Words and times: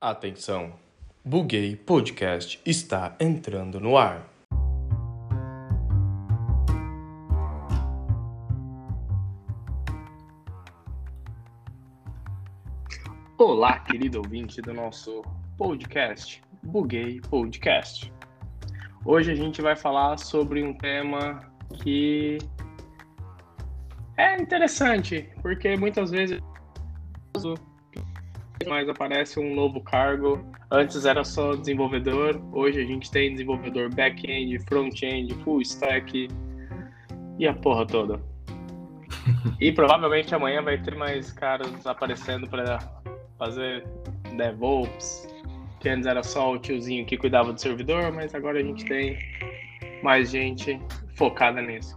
Atenção! 0.00 0.74
Buguei 1.24 1.74
Podcast 1.74 2.60
está 2.64 3.16
entrando 3.18 3.80
no 3.80 3.96
ar. 3.96 4.24
Olá, 13.36 13.80
querido 13.80 14.18
ouvinte 14.18 14.62
do 14.62 14.72
nosso 14.72 15.24
podcast, 15.56 16.44
Buguei 16.62 17.20
Podcast. 17.22 18.12
Hoje 19.04 19.32
a 19.32 19.34
gente 19.34 19.60
vai 19.60 19.74
falar 19.74 20.16
sobre 20.16 20.62
um 20.62 20.74
tema 20.74 21.40
que 21.82 22.38
é 24.16 24.40
interessante, 24.40 25.28
porque 25.42 25.76
muitas 25.76 26.12
vezes 26.12 26.40
mais 28.68 28.88
aparece 28.88 29.40
um 29.40 29.54
novo 29.54 29.80
cargo. 29.80 30.44
Antes 30.70 31.04
era 31.04 31.24
só 31.24 31.56
desenvolvedor, 31.56 32.40
hoje 32.52 32.80
a 32.80 32.84
gente 32.84 33.10
tem 33.10 33.32
desenvolvedor 33.32 33.92
back-end, 33.94 34.58
front-end, 34.66 35.34
full 35.42 35.62
stack 35.62 36.28
e 37.38 37.46
a 37.46 37.54
porra 37.54 37.86
toda. 37.86 38.20
E 39.60 39.72
provavelmente 39.72 40.34
amanhã 40.34 40.62
vai 40.62 40.78
ter 40.78 40.94
mais 40.94 41.32
caras 41.32 41.86
aparecendo 41.86 42.48
para 42.48 42.78
fazer 43.38 43.84
DevOps, 44.36 45.28
que 45.80 45.88
antes 45.88 46.06
era 46.06 46.22
só 46.22 46.52
o 46.52 46.58
tiozinho 46.58 47.04
que 47.04 47.16
cuidava 47.16 47.52
do 47.52 47.60
servidor, 47.60 48.12
mas 48.12 48.34
agora 48.34 48.60
a 48.60 48.62
gente 48.62 48.84
tem 48.84 49.18
mais 50.02 50.30
gente 50.30 50.80
focada 51.14 51.60
nisso. 51.60 51.96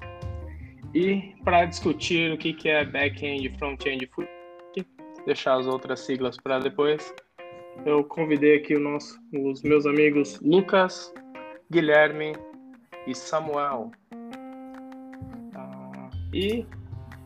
E 0.94 1.34
para 1.44 1.66
discutir 1.66 2.34
o 2.34 2.38
que, 2.38 2.54
que 2.54 2.68
é 2.68 2.84
back-end, 2.84 3.50
front-end, 3.58 4.08
full 4.08 4.26
deixar 5.26 5.60
as 5.60 5.68
outras 5.68 6.02
siglas 6.02 6.38
para 6.38 6.60
depois. 6.60 7.14
Eu 7.86 8.04
convidei 8.04 8.58
aqui 8.58 8.78
nosso, 8.78 9.20
os 9.34 9.62
meus 9.64 9.86
amigos 9.86 10.40
Lucas, 10.42 11.14
Guilherme 11.72 12.34
e 13.08 13.16
Samuel. 13.16 13.92
Ah, 15.56 16.10
e 16.34 16.66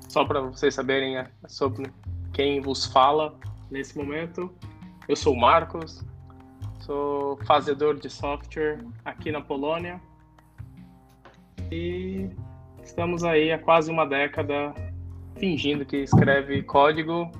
só 0.07 0.23
para 0.23 0.41
vocês 0.41 0.73
saberem 0.73 1.17
é, 1.17 1.27
sobre 1.47 1.91
quem 2.31 2.61
vos 2.61 2.85
fala 2.85 3.37
nesse 3.69 3.97
momento, 3.97 4.53
eu 5.07 5.15
sou 5.15 5.33
o 5.33 5.39
Marcos, 5.39 6.05
sou 6.79 7.37
fazedor 7.45 7.99
de 7.99 8.09
software 8.09 8.79
aqui 9.03 9.31
na 9.31 9.41
Polônia 9.41 9.99
e 11.71 12.29
estamos 12.83 13.23
aí 13.23 13.51
há 13.51 13.57
quase 13.57 13.91
uma 13.91 14.05
década 14.05 14.73
fingindo 15.37 15.85
que 15.85 15.97
escreve 15.97 16.61
código 16.63 17.31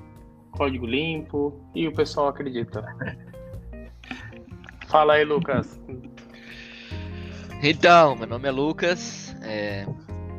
código 0.56 0.86
limpo 0.86 1.60
e 1.74 1.86
o 1.86 1.92
pessoal 1.92 2.28
acredita. 2.28 2.84
Fala 4.88 5.14
aí, 5.14 5.24
Lucas. 5.24 5.80
Então, 7.62 8.16
meu 8.16 8.26
nome 8.26 8.48
é 8.48 8.50
Lucas, 8.50 9.34
é, 9.42 9.86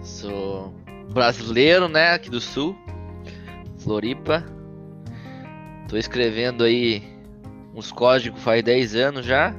sou 0.02 0.74
brasileiro, 1.12 1.88
né, 1.88 2.14
aqui 2.14 2.30
do 2.30 2.40
Sul, 2.40 2.76
Floripa. 3.80 4.44
Tô 5.90 5.98
escrevendo 5.98 6.64
aí 6.64 7.04
uns 7.74 7.92
códigos 7.92 8.42
faz 8.42 8.64
10 8.64 8.96
anos 8.96 9.26
já. 9.26 9.56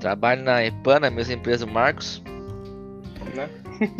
Trabalho 0.00 0.42
na 0.42 0.64
EPAN, 0.64 1.10
mesma 1.10 1.34
empresa 1.34 1.66
Marcos. 1.66 2.22
Né? 3.34 3.48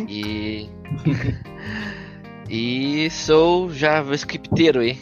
E 0.07 0.69
E 2.49 3.09
sou 3.09 3.69
JavaScripteiro 3.71 4.79
aí. 4.79 4.97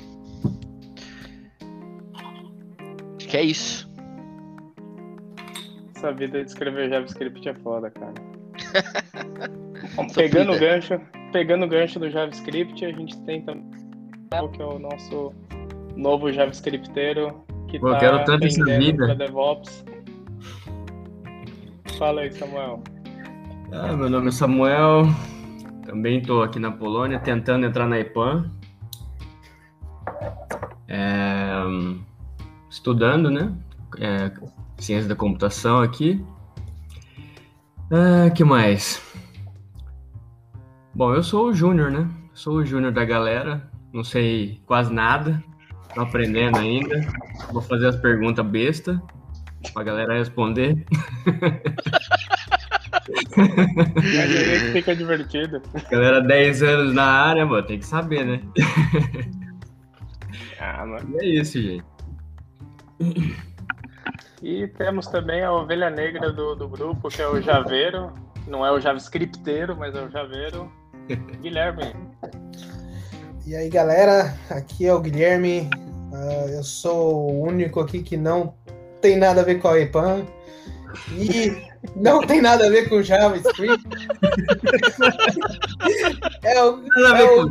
Acho 3.17 3.27
que 3.27 3.37
é 3.37 3.43
isso. 3.43 3.91
Essa 5.95 6.11
vida 6.11 6.41
de 6.41 6.49
escrever 6.49 6.89
JavaScript 6.89 7.47
é 7.47 7.53
foda, 7.55 7.91
cara. 7.91 8.13
pegando 10.15 10.53
o 10.53 10.59
gancho, 10.59 10.99
pegando 11.31 11.65
o 11.65 11.67
gancho 11.67 11.99
do 11.99 12.09
JavaScript, 12.09 12.85
a 12.85 12.91
gente 12.91 13.17
tem 13.21 13.41
também 13.41 13.83
que 14.53 14.61
é 14.61 14.65
o 14.65 14.79
nosso 14.79 15.31
novo 15.95 16.31
JavaScripteiro 16.31 17.43
que 17.67 17.79
Pô, 17.79 17.91
tá 17.91 17.99
quero 17.99 18.23
tanto 18.25 18.45
essa 18.45 18.63
vida. 18.65 19.15
DevOps. 19.15 19.83
Fala 21.97 22.21
aí, 22.21 22.31
Samuel. 22.31 22.83
Ah, 23.71 23.93
meu 23.93 24.09
nome 24.09 24.27
é 24.27 24.31
Samuel, 24.31 25.07
também 25.85 26.19
estou 26.19 26.43
aqui 26.43 26.59
na 26.59 26.71
Polônia 26.71 27.19
tentando 27.19 27.65
entrar 27.65 27.87
na 27.87 27.99
IPAN. 27.99 28.51
É, 30.87 31.63
estudando, 32.69 33.29
né? 33.29 33.53
É, 33.99 34.31
ciência 34.77 35.07
da 35.07 35.15
computação 35.15 35.81
aqui. 35.81 36.23
Ah, 37.91 38.29
que 38.31 38.43
mais? 38.43 39.01
Bom, 40.93 41.13
eu 41.13 41.23
sou 41.23 41.49
o 41.49 41.53
júnior, 41.53 41.91
né? 41.91 42.09
Sou 42.33 42.55
o 42.55 42.65
júnior 42.65 42.91
da 42.91 43.05
galera. 43.05 43.69
Não 43.93 44.03
sei 44.03 44.61
quase 44.65 44.91
nada. 44.91 45.43
Tô 45.93 46.01
aprendendo 46.01 46.57
ainda. 46.57 47.01
Vou 47.51 47.61
fazer 47.61 47.87
as 47.87 47.95
perguntas 47.95 48.45
besta 48.45 49.01
pra 49.73 49.83
galera 49.83 50.17
responder. 50.17 50.85
Mas 53.35 54.71
fica 54.71 54.95
divertido. 54.95 55.61
Galera, 55.89 56.21
10 56.21 56.63
anos 56.63 56.93
na 56.93 57.05
área, 57.05 57.45
mano, 57.45 57.65
tem 57.65 57.79
que 57.79 57.85
saber, 57.85 58.25
né? 58.25 58.41
Ah, 60.59 60.85
mano. 60.85 61.09
E 61.11 61.17
é 61.17 61.41
isso, 61.41 61.61
gente. 61.61 61.83
E 64.41 64.65
temos 64.77 65.07
também 65.07 65.43
a 65.43 65.51
ovelha 65.51 65.89
negra 65.89 66.31
do, 66.31 66.55
do 66.55 66.69
grupo, 66.69 67.09
que 67.09 67.21
é 67.21 67.27
o 67.27 67.41
Javeiro. 67.41 68.13
Não 68.47 68.65
é 68.65 68.71
o 68.71 68.79
JavaScripteiro, 68.79 69.75
mas 69.75 69.93
é 69.93 70.01
o 70.01 70.09
Javeiro. 70.09 70.71
Guilherme. 71.41 71.93
E 73.45 73.55
aí, 73.57 73.69
galera, 73.69 74.33
aqui 74.49 74.85
é 74.87 74.93
o 74.93 75.01
Guilherme. 75.01 75.69
Uh, 76.13 76.49
eu 76.49 76.63
sou 76.63 77.29
o 77.29 77.43
único 77.43 77.81
aqui 77.81 78.01
que 78.01 78.15
não 78.15 78.55
tem 79.01 79.17
nada 79.17 79.41
a 79.41 79.43
ver 79.43 79.59
com 79.59 79.67
a 79.67 79.79
EPAM. 79.79 80.25
E 81.11 81.72
não 81.95 82.21
tem 82.21 82.41
nada 82.41 82.67
a 82.67 82.69
ver 82.69 82.89
com 82.89 83.01
JavaScript. 83.01 83.83
é 86.43 86.63
o, 86.63 86.83
é 87.15 87.23
o 87.23 87.49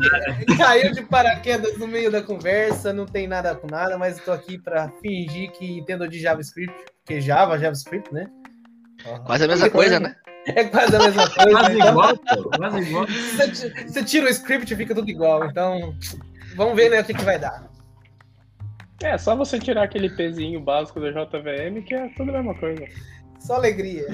caiu 0.57 0.93
de 0.93 1.03
paraquedas 1.03 1.77
no 1.79 1.87
meio 1.87 2.11
da 2.11 2.23
conversa, 2.23 2.93
não 2.93 3.07
tem 3.07 3.29
nada 3.29 3.55
com 3.55 3.67
nada, 3.67 3.99
mas 3.99 4.19
estou 4.19 4.35
aqui 4.35 4.59
para 4.59 4.89
fingir 5.01 5.51
que 5.53 5.79
entendo 5.79 6.09
de 6.09 6.19
JavaScript, 6.19 6.75
porque 7.05 7.21
Java, 7.21 7.59
JavaScript, 7.59 8.13
né? 8.13 8.29
Quase 9.25 9.45
a 9.45 9.49
mesma 9.49 9.71
coisa, 9.71 10.01
né? 10.01 10.17
É 10.47 10.65
quase 10.65 10.97
a 10.97 10.99
mesma 10.99 11.31
coisa. 11.35 11.51
Quase 11.51 11.77
então, 11.77 11.89
igual, 11.89 12.17
pô. 12.17 12.51
Quase 12.57 12.81
igual. 12.81 13.07
Você, 13.07 13.71
você 13.87 14.03
tira 14.05 14.27
o 14.27 14.31
script 14.31 14.73
e 14.73 14.77
fica 14.77 14.95
tudo 14.95 15.11
igual. 15.11 15.45
Então, 15.47 15.95
vamos 16.57 16.75
ver 16.75 16.91
né, 16.91 17.01
o 17.01 17.05
que, 17.05 17.15
que 17.15 17.25
vai 17.25 17.39
dar. 17.39 17.71
É, 19.03 19.19
só 19.19 19.35
você 19.35 19.59
tirar 19.59 19.83
aquele 19.83 20.09
pezinho 20.09 20.61
básico 20.61 21.01
da 21.01 21.11
JVM 21.11 21.83
que 21.85 21.95
é 21.95 22.09
tudo 22.11 22.31
a 22.31 22.35
mesma 22.35 22.55
coisa. 22.55 22.85
Só 23.43 23.57
alegria. 23.57 24.07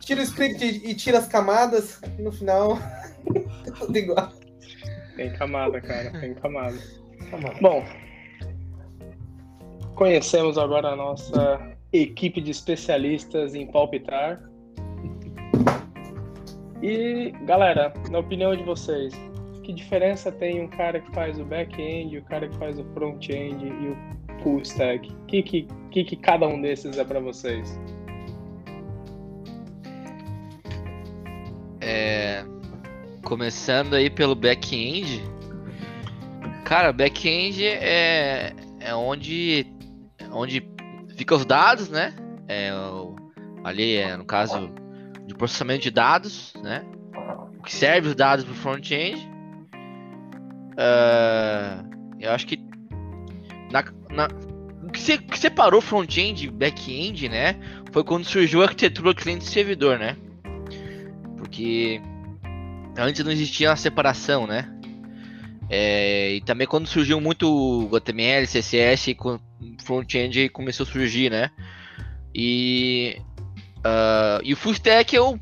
tira 0.00 0.20
o 0.20 0.24
script 0.24 0.64
e 0.64 0.94
tira 0.94 1.18
as 1.18 1.26
camadas, 1.26 2.00
e 2.18 2.22
no 2.22 2.30
final, 2.30 2.78
tudo 3.78 3.98
igual. 3.98 4.32
Tem 5.16 5.32
camada, 5.32 5.80
cara, 5.80 6.12
tem 6.20 6.34
camada. 6.34 6.78
camada. 7.30 7.56
Bom, 7.60 7.84
conhecemos 9.96 10.56
agora 10.56 10.90
a 10.90 10.96
nossa 10.96 11.76
equipe 11.92 12.40
de 12.40 12.52
especialistas 12.52 13.54
em 13.54 13.66
palpitar. 13.66 14.40
E, 16.80 17.32
galera, 17.44 17.92
na 18.10 18.20
opinião 18.20 18.54
de 18.54 18.62
vocês, 18.62 19.12
que 19.64 19.72
diferença 19.72 20.30
tem 20.30 20.60
um 20.60 20.68
cara 20.68 21.00
que 21.00 21.10
faz 21.12 21.40
o 21.40 21.44
back-end, 21.44 22.18
o 22.18 22.24
cara 22.24 22.48
que 22.48 22.56
faz 22.56 22.78
o 22.78 22.84
front-end 22.92 23.64
e 23.64 23.88
o 23.88 24.23
stack? 24.60 25.10
O 25.10 25.26
que, 25.26 25.42
que, 25.42 25.68
que, 25.90 26.04
que 26.04 26.16
cada 26.16 26.46
um 26.46 26.60
desses 26.60 26.96
é 26.98 27.04
para 27.04 27.20
vocês? 27.20 27.78
É, 31.80 32.44
começando 33.24 33.94
aí 33.94 34.08
pelo 34.08 34.34
back-end. 34.34 35.22
Cara, 36.64 36.92
back-end 36.92 37.64
é, 37.64 38.54
é 38.80 38.94
onde, 38.94 39.66
onde 40.32 40.66
fica 41.16 41.34
os 41.34 41.44
dados, 41.44 41.88
né? 41.88 42.14
É, 42.48 42.70
ali 43.62 43.96
é 43.96 44.16
no 44.16 44.24
caso 44.24 44.70
de 45.26 45.34
processamento 45.34 45.82
de 45.82 45.90
dados, 45.90 46.54
né? 46.62 46.84
Que 47.64 47.74
serve 47.74 48.08
os 48.08 48.14
dados 48.14 48.44
para 48.44 48.52
o 48.52 48.56
front-end. 48.56 49.34
Uh, 50.74 51.88
eu 52.20 52.32
acho 52.32 52.46
que 52.46 52.56
na, 54.14 54.28
o 54.82 54.90
que, 54.90 55.00
se, 55.00 55.18
que 55.18 55.38
separou 55.38 55.80
front-end 55.80 56.46
e 56.46 56.50
back-end, 56.50 57.28
né? 57.28 57.56
Foi 57.92 58.04
quando 58.04 58.24
surgiu 58.24 58.62
a 58.62 58.64
arquitetura 58.64 59.14
cliente-servidor, 59.14 59.98
né? 59.98 60.16
Porque 61.36 62.00
antes 62.96 63.24
não 63.24 63.32
existia 63.32 63.72
a 63.72 63.76
separação, 63.76 64.46
né? 64.46 64.70
É, 65.68 66.34
e 66.34 66.40
também 66.42 66.66
quando 66.66 66.86
surgiu 66.86 67.20
muito 67.20 67.48
o 67.48 67.96
HTML, 67.96 68.46
CSS, 68.46 69.16
front-end 69.82 70.48
começou 70.50 70.84
a 70.84 70.90
surgir, 70.90 71.30
né? 71.30 71.50
E, 72.34 73.16
uh, 73.78 74.42
e 74.42 74.52
o 74.52 74.56
full 74.56 74.72
stack 74.72 75.16
é 75.16 75.20
o, 75.20 75.38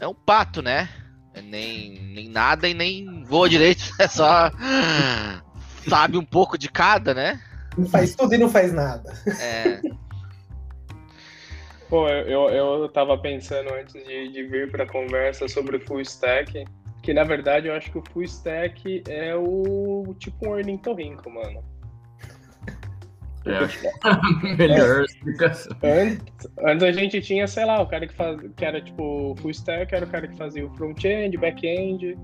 é 0.00 0.06
um 0.06 0.14
pato, 0.14 0.62
né? 0.62 0.88
É 1.34 1.42
nem, 1.42 2.00
nem 2.14 2.28
nada 2.28 2.68
e 2.68 2.74
nem 2.74 3.24
voa 3.24 3.48
direito, 3.48 3.84
é 3.98 4.06
só 4.06 4.50
sabe 5.88 6.16
um 6.16 6.24
pouco 6.24 6.56
de 6.56 6.68
cada, 6.68 7.12
né? 7.14 7.40
Faz 7.90 8.14
tudo 8.14 8.34
e 8.34 8.38
não 8.38 8.48
faz 8.48 8.72
nada. 8.72 9.12
É. 9.40 9.80
Pô, 11.88 12.08
eu, 12.08 12.50
eu, 12.50 12.82
eu 12.82 12.88
tava 12.88 13.16
pensando 13.16 13.72
antes 13.72 13.94
de, 13.94 14.28
de 14.28 14.42
vir 14.44 14.70
pra 14.70 14.86
conversa 14.86 15.46
sobre 15.46 15.78
full 15.78 16.00
stack, 16.00 16.64
que 17.00 17.14
na 17.14 17.22
verdade 17.22 17.68
eu 17.68 17.74
acho 17.74 17.92
que 17.92 17.98
o 17.98 18.02
full 18.12 18.24
stack 18.24 19.04
é 19.08 19.36
o 19.36 20.14
tipo 20.18 20.48
um 20.48 20.50
ornitorrinco, 20.50 21.30
mano. 21.30 21.62
É, 23.44 23.58
acho 23.58 23.78
que 23.78 23.86
é 23.86 23.92
a 24.02 24.56
melhor 24.56 25.04
explicação. 25.04 25.76
Antes, 25.84 26.48
antes 26.58 26.82
a 26.82 26.92
gente 26.92 27.20
tinha, 27.20 27.46
sei 27.46 27.64
lá, 27.64 27.80
o 27.80 27.86
cara 27.86 28.04
que, 28.04 28.14
faz, 28.14 28.36
que 28.56 28.64
era 28.64 28.80
tipo 28.80 29.36
full 29.40 29.50
stack, 29.52 29.94
era 29.94 30.04
o 30.04 30.08
cara 30.08 30.26
que 30.26 30.36
fazia 30.36 30.66
o 30.66 30.74
front-end, 30.74 31.36
back-end. 31.36 32.18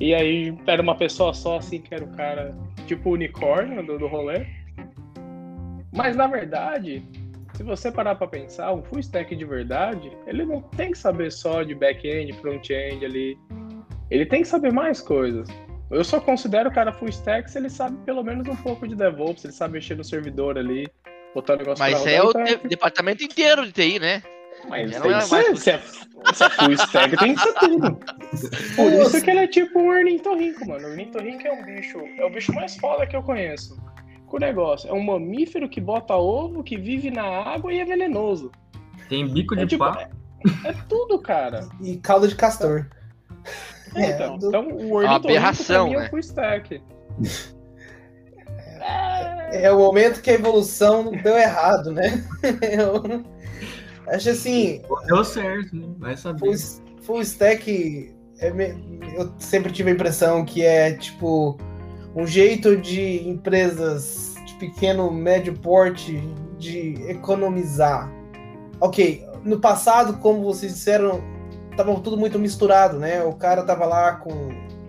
E 0.00 0.12
aí 0.12 0.58
era 0.66 0.82
uma 0.82 0.96
pessoa 0.96 1.32
só, 1.32 1.58
assim, 1.58 1.80
que 1.80 1.94
era 1.94 2.02
o 2.02 2.10
cara 2.16 2.52
tipo 2.86 3.12
unicórnio 3.12 3.86
do, 3.86 3.98
do 3.98 4.08
rolê. 4.08 4.44
Mas 5.92 6.16
na 6.16 6.26
verdade, 6.26 7.02
se 7.54 7.62
você 7.62 7.90
parar 7.90 8.14
para 8.14 8.26
pensar, 8.26 8.72
um 8.72 8.82
full 8.82 9.00
stack 9.00 9.34
de 9.34 9.44
verdade, 9.44 10.10
ele 10.26 10.44
não 10.44 10.62
tem 10.62 10.92
que 10.92 10.98
saber 10.98 11.30
só 11.30 11.62
de 11.62 11.74
back-end, 11.74 12.32
front-end 12.34 13.04
ali. 13.04 13.38
Ele 14.10 14.24
tem 14.24 14.42
que 14.42 14.48
saber 14.48 14.72
mais 14.72 15.00
coisas. 15.00 15.48
Eu 15.90 16.04
só 16.04 16.20
considero 16.20 16.70
o 16.70 16.72
cara 16.72 16.92
full 16.92 17.08
stack 17.08 17.50
se 17.50 17.58
ele 17.58 17.68
sabe 17.68 17.96
pelo 18.04 18.22
menos 18.22 18.46
um 18.48 18.56
pouco 18.56 18.86
de 18.86 18.94
DevOps, 18.94 19.44
ele 19.44 19.52
sabe 19.52 19.74
mexer 19.74 19.96
no 19.96 20.04
servidor 20.04 20.56
ali, 20.56 20.88
botar 21.34 21.54
o 21.54 21.56
negócio 21.56 21.84
Mas 21.84 22.00
pra 22.00 22.10
é 22.10 22.22
o 22.22 22.26
rodar, 22.26 22.48
então 22.48 22.68
departamento 22.68 23.24
inteiro 23.24 23.66
de 23.66 23.72
TI, 23.72 23.98
né? 23.98 24.22
Mas 24.68 24.90
tem 24.92 25.00
que 25.00 25.08
é 25.08 25.10
mais 25.10 25.24
ser, 25.24 25.56
se 25.56 25.70
é, 25.70 25.78
se 26.32 26.44
é 26.44 26.50
full 26.50 26.72
stack 26.72 27.16
tem 27.16 27.34
que 27.34 27.40
ser 27.40 27.54
tudo. 27.54 27.98
Por 28.76 28.92
isso 28.92 29.22
que 29.22 29.30
ele 29.30 29.40
é 29.40 29.46
tipo 29.46 29.80
um 29.80 29.88
ornitorrinco, 29.88 30.66
mano. 30.66 30.86
O 30.86 30.90
ornitorrinco 30.92 31.46
é 31.46 31.52
um 31.52 31.64
bicho, 31.64 31.98
é 32.18 32.24
o 32.24 32.30
bicho 32.30 32.54
mais 32.54 32.76
foda 32.76 33.06
que 33.06 33.16
eu 33.16 33.22
conheço. 33.22 33.76
Com 34.30 34.36
o 34.36 34.40
negócio, 34.40 34.88
é 34.88 34.92
um 34.92 35.02
mamífero 35.02 35.68
que 35.68 35.80
bota 35.80 36.14
ovo, 36.16 36.62
que 36.62 36.76
vive 36.78 37.10
na 37.10 37.24
água 37.24 37.72
e 37.72 37.80
é 37.80 37.84
venenoso. 37.84 38.52
Tem 39.08 39.26
bico 39.26 39.56
de 39.56 39.62
É 39.62 39.66
tipo, 39.66 39.84
papo. 39.84 39.98
é, 40.64 40.68
é 40.68 40.72
tudo, 40.88 41.18
cara. 41.18 41.68
E 41.80 41.96
caldo 41.96 42.28
de 42.28 42.36
castor. 42.36 42.86
É, 43.96 44.02
É, 44.04 44.10
então, 44.14 44.38
do- 44.38 44.48
então 44.48 44.62
o 44.68 44.92
ornitorrinco 44.94 45.26
aberração, 45.26 45.88
é 45.94 45.96
né? 46.10 46.10
stack. 46.20 46.80
É, 48.82 49.64
É 49.64 49.72
o 49.72 49.78
momento 49.78 50.22
que 50.22 50.30
a 50.30 50.34
evolução 50.34 51.10
deu 51.10 51.36
errado, 51.36 51.92
né? 51.92 52.24
Eu 52.62 53.24
acho 54.14 54.30
assim, 54.30 54.80
Deu 55.06 55.24
certo, 55.24 55.74
né? 55.76 55.86
Vai 55.98 56.16
saber. 56.16 56.38
full, 56.38 56.56
full 57.02 57.20
stack, 57.22 58.14
é 58.38 58.50
me- 58.52 59.00
eu 59.16 59.32
sempre 59.38 59.72
tive 59.72 59.90
a 59.90 59.94
impressão 59.94 60.44
que 60.44 60.62
é 60.64 60.92
tipo 60.94 61.58
um 62.14 62.26
jeito 62.26 62.76
de 62.76 63.28
empresas 63.28 64.34
de 64.46 64.54
pequeno, 64.54 65.10
médio 65.10 65.54
porte 65.58 66.20
de 66.58 66.94
economizar. 67.08 68.10
Ok, 68.80 69.26
no 69.44 69.60
passado, 69.60 70.18
como 70.18 70.42
vocês 70.42 70.74
disseram, 70.74 71.22
tava 71.76 71.94
tudo 72.00 72.16
muito 72.16 72.38
misturado, 72.38 72.98
né? 72.98 73.22
O 73.22 73.34
cara 73.34 73.62
tava 73.62 73.86
lá 73.86 74.16
com 74.16 74.30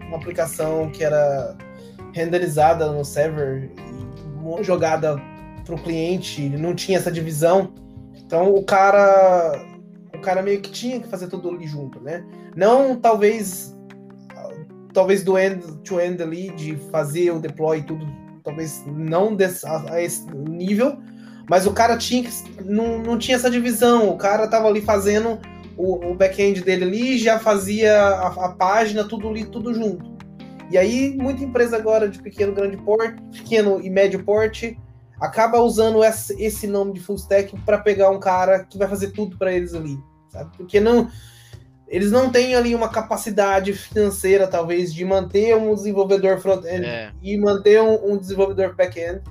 uma 0.08 0.18
aplicação 0.18 0.90
que 0.90 1.04
era 1.04 1.56
renderizada 2.14 2.92
no 2.92 3.06
server 3.06 3.72
jogada 4.62 5.16
para 5.66 5.76
o 5.76 5.82
cliente, 5.82 6.50
não 6.50 6.76
tinha 6.76 6.98
essa 6.98 7.12
divisão. 7.12 7.74
Então 8.16 8.54
o 8.54 8.64
cara 8.64 9.66
o 10.14 10.20
cara 10.20 10.42
meio 10.42 10.62
que 10.62 10.70
tinha 10.70 11.00
que 11.00 11.08
fazer 11.08 11.28
tudo 11.28 11.50
ali 11.50 11.68
junto, 11.68 12.00
né? 12.00 12.24
Não 12.56 12.96
talvez 12.96 13.76
talvez 14.94 15.24
do 15.24 15.38
end 15.38 15.66
to 15.84 16.00
end 16.00 16.22
ali 16.22 16.50
de 16.52 16.76
fazer 16.92 17.32
o 17.32 17.40
deploy 17.40 17.80
e 17.80 17.84
tudo, 17.84 18.06
talvez 18.44 18.84
não 18.88 19.36
desse, 19.36 19.66
a, 19.66 19.94
a 19.94 20.02
esse 20.02 20.30
nível, 20.32 20.98
mas 21.50 21.66
o 21.66 21.74
cara 21.74 21.98
tinha 21.98 22.24
que 22.24 22.32
não, 22.64 23.00
não 23.00 23.18
tinha 23.18 23.36
essa 23.36 23.50
divisão. 23.50 24.10
O 24.10 24.18
cara 24.18 24.48
tava 24.48 24.68
ali 24.68 24.82
fazendo 24.82 25.40
o, 25.78 26.12
o 26.12 26.16
back-end 26.16 26.62
dele 26.62 26.86
ali, 26.86 27.18
já 27.18 27.40
fazia 27.40 27.98
a, 27.98 28.46
a 28.46 28.50
página 28.50 29.04
tudo 29.04 29.30
ali 29.30 29.46
tudo 29.46 29.74
junto. 29.74 30.12
E 30.70 30.78
aí, 30.78 31.18
muita 31.18 31.44
empresa 31.44 31.76
agora 31.76 32.08
de 32.08 32.22
pequeno, 32.22 32.54
grande 32.54 32.78
porte, 32.78 33.22
pequeno 33.34 33.82
e 33.82 33.90
médio 33.90 34.24
porte, 34.24 34.80
acaba 35.20 35.60
usando 35.60 36.02
esse, 36.04 36.42
esse 36.42 36.66
nome 36.66 36.94
de 36.94 37.02
full 37.02 37.18
stack 37.18 37.54
para 37.66 37.78
pegar 37.78 38.10
um 38.10 38.20
cara 38.20 38.64
que 38.64 38.78
vai 38.78 38.88
fazer 38.88 39.12
tudo 39.12 39.38
para 39.38 39.52
eles 39.52 39.74
ali, 39.74 39.98
sabe? 40.30 40.56
Porque 40.56 40.80
não 40.80 41.10
eles 41.92 42.10
não 42.10 42.32
têm 42.32 42.56
ali 42.56 42.74
uma 42.74 42.88
capacidade 42.88 43.74
financeira, 43.74 44.48
talvez, 44.48 44.94
de 44.94 45.04
manter 45.04 45.58
um 45.58 45.76
desenvolvedor 45.76 46.40
front-end 46.40 46.86
É. 46.86 47.12
e 47.22 47.38
manter 47.38 47.82
um, 47.82 48.14
um 48.14 48.18
desenvolvedor 48.18 48.74
back-end. 48.74 49.22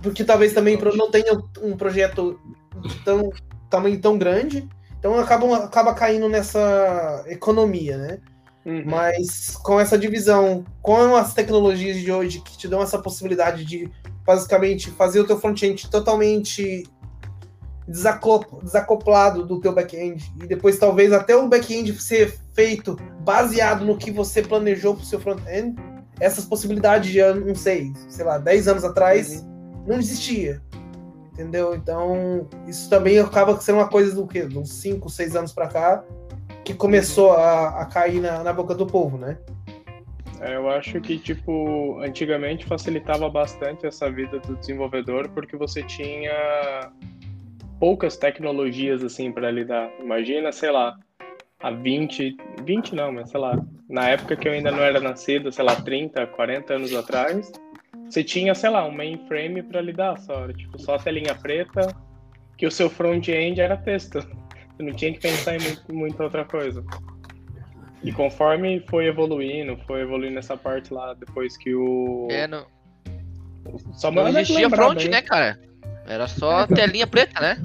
Porque 0.00 0.22
talvez 0.22 0.52
também 0.52 0.78
não 0.96 1.10
tenha 1.10 1.36
um 1.60 1.76
projeto 1.76 2.38
de 2.80 2.94
tão 3.04 3.32
tamanho 3.68 4.00
tão 4.00 4.16
grande. 4.16 4.68
Então 5.00 5.18
acabam, 5.18 5.52
acaba 5.52 5.92
caindo 5.94 6.28
nessa 6.28 7.24
economia, 7.26 7.98
né? 7.98 8.18
Uhum. 8.64 8.84
Mas 8.86 9.56
com 9.56 9.80
essa 9.80 9.98
divisão, 9.98 10.64
com 10.80 11.16
as 11.16 11.34
tecnologias 11.34 11.96
de 11.96 12.12
hoje 12.12 12.40
que 12.40 12.56
te 12.56 12.68
dão 12.68 12.80
essa 12.82 12.98
possibilidade 13.00 13.64
de 13.64 13.90
basicamente 14.24 14.92
fazer 14.92 15.20
o 15.20 15.26
teu 15.26 15.40
front-end 15.40 15.90
totalmente 15.90 16.84
desacoplado 17.88 19.46
do 19.46 19.60
teu 19.60 19.72
back-end 19.72 20.30
e 20.42 20.46
depois 20.46 20.78
talvez 20.78 21.12
até 21.12 21.34
o 21.34 21.48
back-end 21.48 21.92
ser 22.00 22.38
feito 22.52 22.96
baseado 23.20 23.84
no 23.84 23.96
que 23.96 24.10
você 24.10 24.42
planejou 24.42 24.94
para 24.94 25.02
o 25.02 25.06
seu 25.06 25.18
front-end, 25.18 25.76
essas 26.20 26.44
possibilidades 26.44 27.10
de, 27.10 27.22
não 27.22 27.54
sei, 27.54 27.92
sei 28.08 28.24
lá, 28.24 28.38
10 28.38 28.68
anos 28.68 28.84
atrás 28.84 29.46
não 29.86 29.98
existia. 29.98 30.60
Entendeu? 31.32 31.74
Então, 31.74 32.48
isso 32.66 32.90
também 32.90 33.18
acaba 33.18 33.58
sendo 33.60 33.78
uma 33.78 33.88
coisa 33.88 34.14
do 34.14 34.26
quê? 34.26 34.44
De 34.44 34.58
uns 34.58 34.72
5, 34.72 35.08
6 35.08 35.36
anos 35.36 35.52
para 35.52 35.68
cá, 35.68 36.04
que 36.64 36.74
começou 36.74 37.32
a, 37.32 37.80
a 37.80 37.86
cair 37.86 38.20
na, 38.20 38.42
na 38.42 38.52
boca 38.52 38.74
do 38.74 38.84
povo, 38.84 39.16
né? 39.16 39.38
É, 40.40 40.56
eu 40.56 40.68
acho 40.68 41.00
que, 41.00 41.18
tipo, 41.18 42.00
antigamente 42.00 42.66
facilitava 42.66 43.28
bastante 43.28 43.86
essa 43.86 44.10
vida 44.10 44.38
do 44.40 44.56
desenvolvedor 44.56 45.28
porque 45.30 45.56
você 45.56 45.82
tinha 45.82 46.90
poucas 47.78 48.16
tecnologias, 48.16 49.02
assim, 49.02 49.32
para 49.32 49.50
lidar. 49.50 49.90
Imagina, 50.00 50.52
sei 50.52 50.70
lá, 50.70 50.96
há 51.60 51.70
20, 51.70 52.36
20 52.64 52.94
não, 52.94 53.12
mas 53.12 53.30
sei 53.30 53.40
lá, 53.40 53.58
na 53.88 54.08
época 54.08 54.36
que 54.36 54.48
eu 54.48 54.52
ainda 54.52 54.70
não 54.70 54.82
era 54.82 55.00
nascido, 55.00 55.50
sei 55.50 55.64
lá, 55.64 55.76
30, 55.76 56.26
40 56.26 56.74
anos 56.74 56.94
atrás, 56.94 57.50
você 58.08 58.24
tinha, 58.24 58.54
sei 58.54 58.70
lá, 58.70 58.84
um 58.84 58.92
mainframe 58.92 59.62
para 59.62 59.80
lidar 59.80 60.18
só, 60.18 60.48
tipo, 60.52 60.78
só 60.80 60.94
a 60.94 60.98
telinha 60.98 61.34
preta, 61.34 61.94
que 62.56 62.66
o 62.66 62.70
seu 62.70 62.88
front-end 62.90 63.60
era 63.60 63.76
texto. 63.76 64.20
Você 64.20 64.82
não 64.82 64.92
tinha 64.92 65.12
que 65.12 65.20
pensar 65.20 65.56
em 65.56 65.60
muito, 65.60 65.94
muita 65.94 66.24
outra 66.24 66.44
coisa. 66.44 66.84
E 68.02 68.12
conforme 68.12 68.84
foi 68.88 69.06
evoluindo, 69.06 69.76
foi 69.86 70.02
evoluindo 70.02 70.38
essa 70.38 70.56
parte 70.56 70.92
lá, 70.94 71.14
depois 71.14 71.56
que 71.56 71.74
o. 71.74 72.28
É, 72.30 72.46
não, 72.46 72.66
Só 73.92 74.10
não 74.10 74.28
existia 74.28 74.70
front, 74.70 74.98
bem. 74.98 75.08
né, 75.08 75.22
cara? 75.22 75.58
Era 76.08 76.26
só 76.26 76.66
telinha 76.66 77.06
preta, 77.06 77.38
né? 77.40 77.62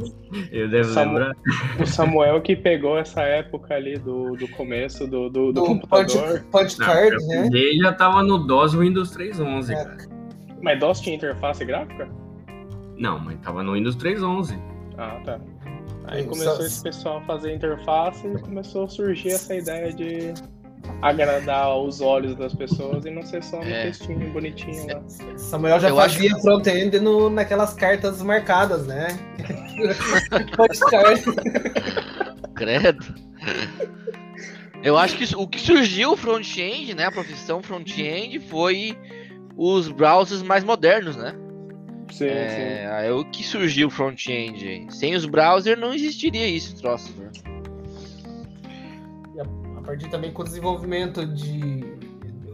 Eu 0.52 0.70
devo 0.70 0.94
Samu- 0.94 1.14
lembrar. 1.18 1.36
O 1.80 1.86
Samuel 1.86 2.42
que 2.42 2.56
pegou 2.56 2.98
essa 2.98 3.22
época 3.22 3.74
ali 3.74 3.98
do, 3.98 4.36
do 4.36 4.48
começo 4.50 5.08
do, 5.08 5.30
do, 5.30 5.54
do 5.54 5.64
computador. 5.64 6.44
punch 6.52 6.76
card, 6.78 7.16
né? 7.28 7.44
peguei 7.44 7.76
e 7.76 7.78
já 7.80 7.94
tava 7.94 8.22
no 8.22 8.38
DOS 8.40 8.74
Windows 8.76 9.16
3.11, 9.16 9.72
É. 9.72 9.76
cara. 9.84 9.98
Mas 10.62 10.80
DOS 10.80 11.00
tinha 11.00 11.16
interface 11.16 11.64
gráfica? 11.64 12.10
Não, 12.98 13.18
mas 13.20 13.40
tava 13.40 13.64
no 13.64 13.74
Windows 13.74 13.96
3.11. 13.96 14.60
Ah, 14.98 15.20
tá. 15.24 15.40
Aí 16.06 16.20
Isso. 16.20 16.30
começou 16.30 16.66
esse 16.66 16.84
pessoal 16.84 17.18
a 17.20 17.22
fazer 17.22 17.56
interface 17.56 18.28
e 18.28 18.38
começou 18.40 18.84
a 18.84 18.88
surgir 18.90 19.30
essa 19.30 19.56
ideia 19.56 19.94
de 19.94 20.34
agradar 21.10 21.78
os 21.78 22.00
olhos 22.02 22.36
das 22.36 22.54
pessoas 22.56 23.06
e 23.06 23.12
não 23.12 23.22
ser 23.24 23.44
só 23.44 23.58
no 23.58 23.66
É. 23.70 23.84
textinho 23.88 24.32
bonitinho 24.32 24.88
lá. 24.88 25.04
Samuel 25.38 25.80
já 25.80 25.90
Eu 25.90 25.96
fazia 25.98 26.36
front-end 26.38 27.00
no- 27.00 27.30
naquelas 27.30 27.74
cartas 27.74 28.22
marcadas, 28.22 28.88
né? 28.88 29.08
Credo. 32.56 33.16
Eu 34.84 34.98
acho 34.98 35.18
que 35.18 35.36
o 35.36 35.48
que 35.48 35.60
surgiu 35.60 36.12
o 36.12 36.18
front-end, 36.18 36.94
né? 36.94 37.06
A 37.06 37.12
profissão 37.12 37.64
front-end 37.64 38.40
foi 38.50 38.98
os 39.56 39.88
browsers 39.90 40.42
mais 40.42 40.64
modernos, 40.64 41.16
né? 41.16 41.34
Sim, 42.12 42.28
sim. 42.28 42.28
É, 42.28 42.88
aí 42.92 43.12
o 43.12 43.24
que 43.26 43.44
surgiu 43.44 43.88
o 43.88 43.92
front-end. 43.92 44.88
Sem 44.90 45.16
os 45.16 45.26
browsers 45.26 45.80
não 45.80 45.94
existiria 45.94 46.48
isso, 46.48 46.76
troço. 46.76 47.12
né? 47.18 47.32
Partir 49.86 50.10
também 50.10 50.32
com 50.32 50.42
o 50.42 50.46
desenvolvimento 50.46 51.26
de, 51.26 51.84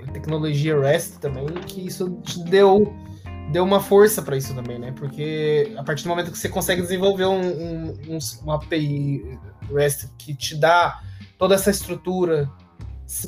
tecnologia 0.09 0.79
REST 0.79 1.19
também, 1.19 1.45
que 1.47 1.85
isso 1.85 2.19
te 2.23 2.43
deu, 2.43 2.93
deu 3.51 3.63
uma 3.63 3.79
força 3.79 4.21
para 4.21 4.35
isso 4.35 4.53
também, 4.53 4.79
né? 4.79 4.91
Porque 4.91 5.73
a 5.77 5.83
partir 5.83 6.03
do 6.03 6.09
momento 6.09 6.31
que 6.31 6.37
você 6.37 6.49
consegue 6.49 6.81
desenvolver 6.81 7.25
um, 7.25 7.41
um, 7.41 7.97
um, 8.09 8.17
uma 8.43 8.55
API 8.55 9.39
REST 9.71 10.09
que 10.17 10.35
te 10.35 10.55
dá 10.55 11.01
toda 11.37 11.55
essa 11.55 11.69
estrutura 11.69 12.49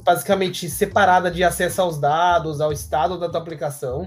basicamente 0.04 0.70
separada 0.70 1.32
de 1.32 1.44
acesso 1.44 1.82
aos 1.82 2.00
dados, 2.00 2.62
ao 2.62 2.72
estado 2.72 3.20
da 3.20 3.30
tua 3.30 3.40
aplicação, 3.40 4.06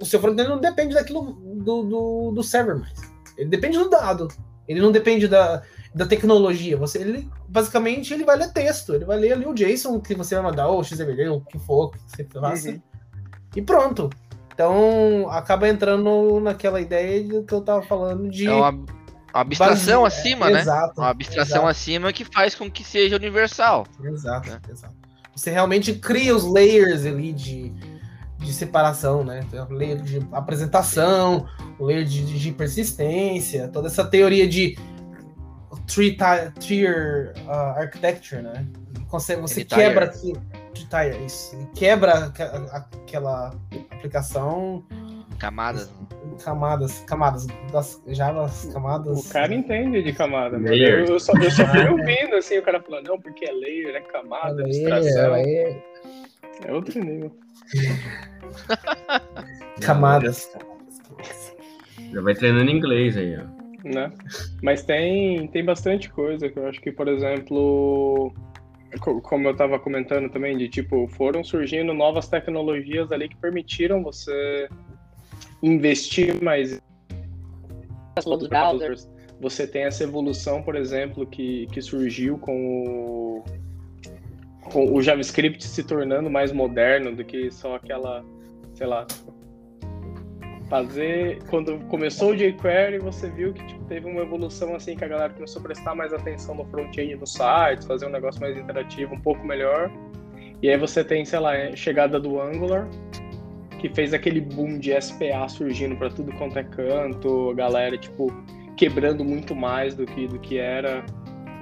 o 0.00 0.04
seu 0.04 0.20
front-end 0.20 0.48
não 0.48 0.60
depende 0.60 0.94
daquilo 0.94 1.32
do, 1.62 1.82
do, 1.82 2.32
do 2.32 2.42
server 2.42 2.76
mais. 2.76 2.98
Ele 3.36 3.50
depende 3.50 3.78
do 3.78 3.88
dado. 3.88 4.28
Ele 4.66 4.80
não 4.80 4.90
depende 4.90 5.28
da, 5.28 5.62
da 5.94 6.04
tecnologia. 6.04 6.76
Você, 6.76 6.98
ele, 6.98 7.30
basicamente, 7.48 8.12
ele 8.12 8.24
vai 8.24 8.36
ler 8.36 8.52
texto. 8.52 8.94
Ele 8.94 9.04
vai 9.04 9.18
ler 9.18 9.32
ali 9.32 9.46
o 9.46 9.54
JSON 9.54 10.00
que 10.00 10.14
você 10.14 10.34
vai 10.34 10.44
mandar, 10.44 10.66
ou 10.66 10.80
o 10.80 10.84
XML, 10.84 11.28
o 11.28 11.40
que 11.40 11.58
for 11.58 11.90
que 11.90 11.98
você 12.06 12.24
faça. 12.24 12.70
Uhum. 12.70 12.82
E 13.54 13.62
pronto. 13.62 14.10
Então, 14.52 15.28
acaba 15.30 15.68
entrando 15.68 16.40
naquela 16.40 16.80
ideia 16.80 17.42
que 17.42 17.52
eu 17.52 17.60
tava 17.60 17.82
falando 17.82 18.28
de... 18.28 18.46
É 18.46 18.52
uma, 18.52 18.70
uma 18.70 18.86
abstração 19.32 20.02
base... 20.02 20.18
acima, 20.18 20.48
é, 20.48 20.52
né? 20.54 20.60
Exato. 20.60 21.00
Uma 21.00 21.10
abstração 21.10 21.56
exato. 21.56 21.68
acima 21.68 22.12
que 22.12 22.24
faz 22.24 22.54
com 22.54 22.70
que 22.70 22.84
seja 22.84 23.16
universal. 23.16 23.86
Exato, 24.02 24.50
né? 24.50 24.60
exato. 24.70 24.94
Você 25.34 25.50
realmente 25.50 25.94
cria 25.94 26.34
os 26.34 26.44
layers 26.44 27.04
ali 27.04 27.32
de 27.32 27.72
de 28.44 28.52
separação, 28.52 29.24
né? 29.24 29.40
O 29.70 29.72
layer 29.72 30.02
de 30.02 30.20
apresentação, 30.30 31.46
o 31.78 31.86
layer 31.86 32.04
de, 32.04 32.38
de 32.38 32.52
persistência, 32.52 33.68
toda 33.68 33.88
essa 33.88 34.04
teoria 34.04 34.46
de 34.46 34.76
three 35.86 36.16
tier 36.58 37.34
uh, 37.46 37.78
architecture, 37.78 38.42
né? 38.42 38.66
Você, 39.10 39.36
você 39.36 39.64
quebra 39.64 40.08
tier, 40.08 40.36
isso, 41.24 41.56
quebra 41.74 42.32
aquela 42.72 43.54
aplicação 43.90 44.84
camadas, 45.38 45.92
camadas, 46.42 47.00
camadas 47.06 47.46
das 47.72 48.02
Java, 48.08 48.50
camadas. 48.72 49.26
O 49.26 49.32
cara 49.32 49.54
entende 49.54 50.02
de 50.02 50.12
camada, 50.12 50.56
eu, 50.56 51.06
eu, 51.06 51.20
só, 51.20 51.32
eu 51.34 51.50
só 51.50 51.66
fui 51.66 51.86
ouvindo 51.88 52.34
assim 52.36 52.58
o 52.58 52.62
cara 52.62 52.80
falando 52.80 53.06
não 53.06 53.20
porque 53.20 53.44
é 53.44 53.52
layer, 53.52 53.94
é 53.94 54.00
camada, 54.00 54.62
é 54.62 54.64
abstração. 54.64 55.32
Layer. 55.32 55.84
É 56.66 56.72
outro 56.72 57.04
nível. 57.04 57.36
Camadas. 59.80 60.50
Já 62.12 62.20
vai 62.20 62.34
treinando 62.34 62.70
inglês 62.70 63.16
aí, 63.16 63.36
ó. 63.36 63.63
Né? 63.84 64.10
Mas 64.62 64.82
tem, 64.82 65.46
tem 65.48 65.62
bastante 65.62 66.08
coisa 66.10 66.48
que 66.48 66.58
eu 66.58 66.66
acho 66.66 66.80
que, 66.80 66.90
por 66.90 67.06
exemplo, 67.06 68.32
como 68.98 69.48
eu 69.48 69.52
estava 69.52 69.78
comentando 69.78 70.30
também, 70.30 70.56
de 70.56 70.68
tipo, 70.68 71.06
foram 71.08 71.44
surgindo 71.44 71.92
novas 71.92 72.26
tecnologias 72.26 73.12
ali 73.12 73.28
que 73.28 73.36
permitiram 73.36 74.02
você 74.02 74.68
investir 75.62 76.42
mais 76.42 76.80
dos 78.24 78.48
browsers. 78.48 79.10
Você 79.40 79.66
tem 79.66 79.84
essa 79.84 80.04
evolução, 80.04 80.62
por 80.62 80.76
exemplo, 80.76 81.26
que, 81.26 81.66
que 81.66 81.82
surgiu 81.82 82.38
com 82.38 82.54
o 82.56 83.44
com 84.72 84.94
o 84.94 85.02
JavaScript 85.02 85.62
se 85.62 85.84
tornando 85.84 86.30
mais 86.30 86.50
moderno 86.50 87.14
do 87.14 87.22
que 87.22 87.50
só 87.50 87.76
aquela, 87.76 88.24
sei 88.74 88.86
lá, 88.86 89.06
fazer 90.74 91.38
quando 91.48 91.78
começou 91.86 92.32
o 92.32 92.36
jQuery, 92.36 92.98
você 92.98 93.30
viu 93.30 93.52
que 93.52 93.64
tipo, 93.64 93.84
teve 93.84 94.10
uma 94.10 94.22
evolução 94.22 94.74
assim 94.74 94.96
que 94.96 95.04
a 95.04 95.08
galera 95.08 95.32
começou 95.32 95.60
a 95.60 95.62
prestar 95.62 95.94
mais 95.94 96.12
atenção 96.12 96.56
no 96.56 96.64
front-end 96.64 97.14
no 97.14 97.26
site, 97.28 97.86
fazer 97.86 98.06
um 98.06 98.10
negócio 98.10 98.40
mais 98.40 98.58
interativo, 98.58 99.14
um 99.14 99.20
pouco 99.20 99.46
melhor. 99.46 99.88
E 100.60 100.68
aí 100.68 100.76
você 100.76 101.04
tem, 101.04 101.24
sei 101.24 101.38
lá, 101.38 101.52
a 101.52 101.76
chegada 101.76 102.18
do 102.18 102.40
Angular, 102.40 102.88
que 103.78 103.88
fez 103.88 104.12
aquele 104.12 104.40
boom 104.40 104.80
de 104.80 105.00
SPA 105.00 105.48
surgindo 105.48 105.94
para 105.94 106.10
tudo 106.10 106.32
quanto 106.32 106.58
é 106.58 106.64
canto, 106.64 107.50
a 107.50 107.54
galera 107.54 107.96
tipo 107.96 108.32
quebrando 108.76 109.24
muito 109.24 109.54
mais 109.54 109.94
do 109.94 110.04
que 110.04 110.26
do 110.26 110.40
que 110.40 110.58
era 110.58 111.06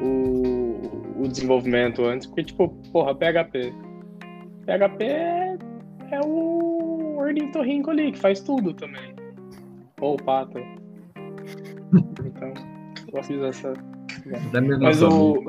o, 0.01 1.23
o 1.23 1.29
desenvolvimento 1.29 2.03
antes, 2.03 2.27
porque, 2.27 2.45
tipo, 2.45 2.71
porra, 2.91 3.15
PHP. 3.15 3.75
PHP 4.65 5.05
é, 5.05 5.59
é 5.59 5.72
ornitorrinco 7.33 7.91
ali, 7.91 8.13
que 8.13 8.19
faz 8.19 8.41
tudo 8.41 8.73
também. 8.75 9.15
Ou 10.01 10.15
o 10.15 10.23
pato. 10.23 10.59
Então, 12.25 12.53
eu 13.13 13.23
fiz 13.23 13.43
essa. 13.43 13.73
Mas 14.81 15.03
o. 15.03 15.45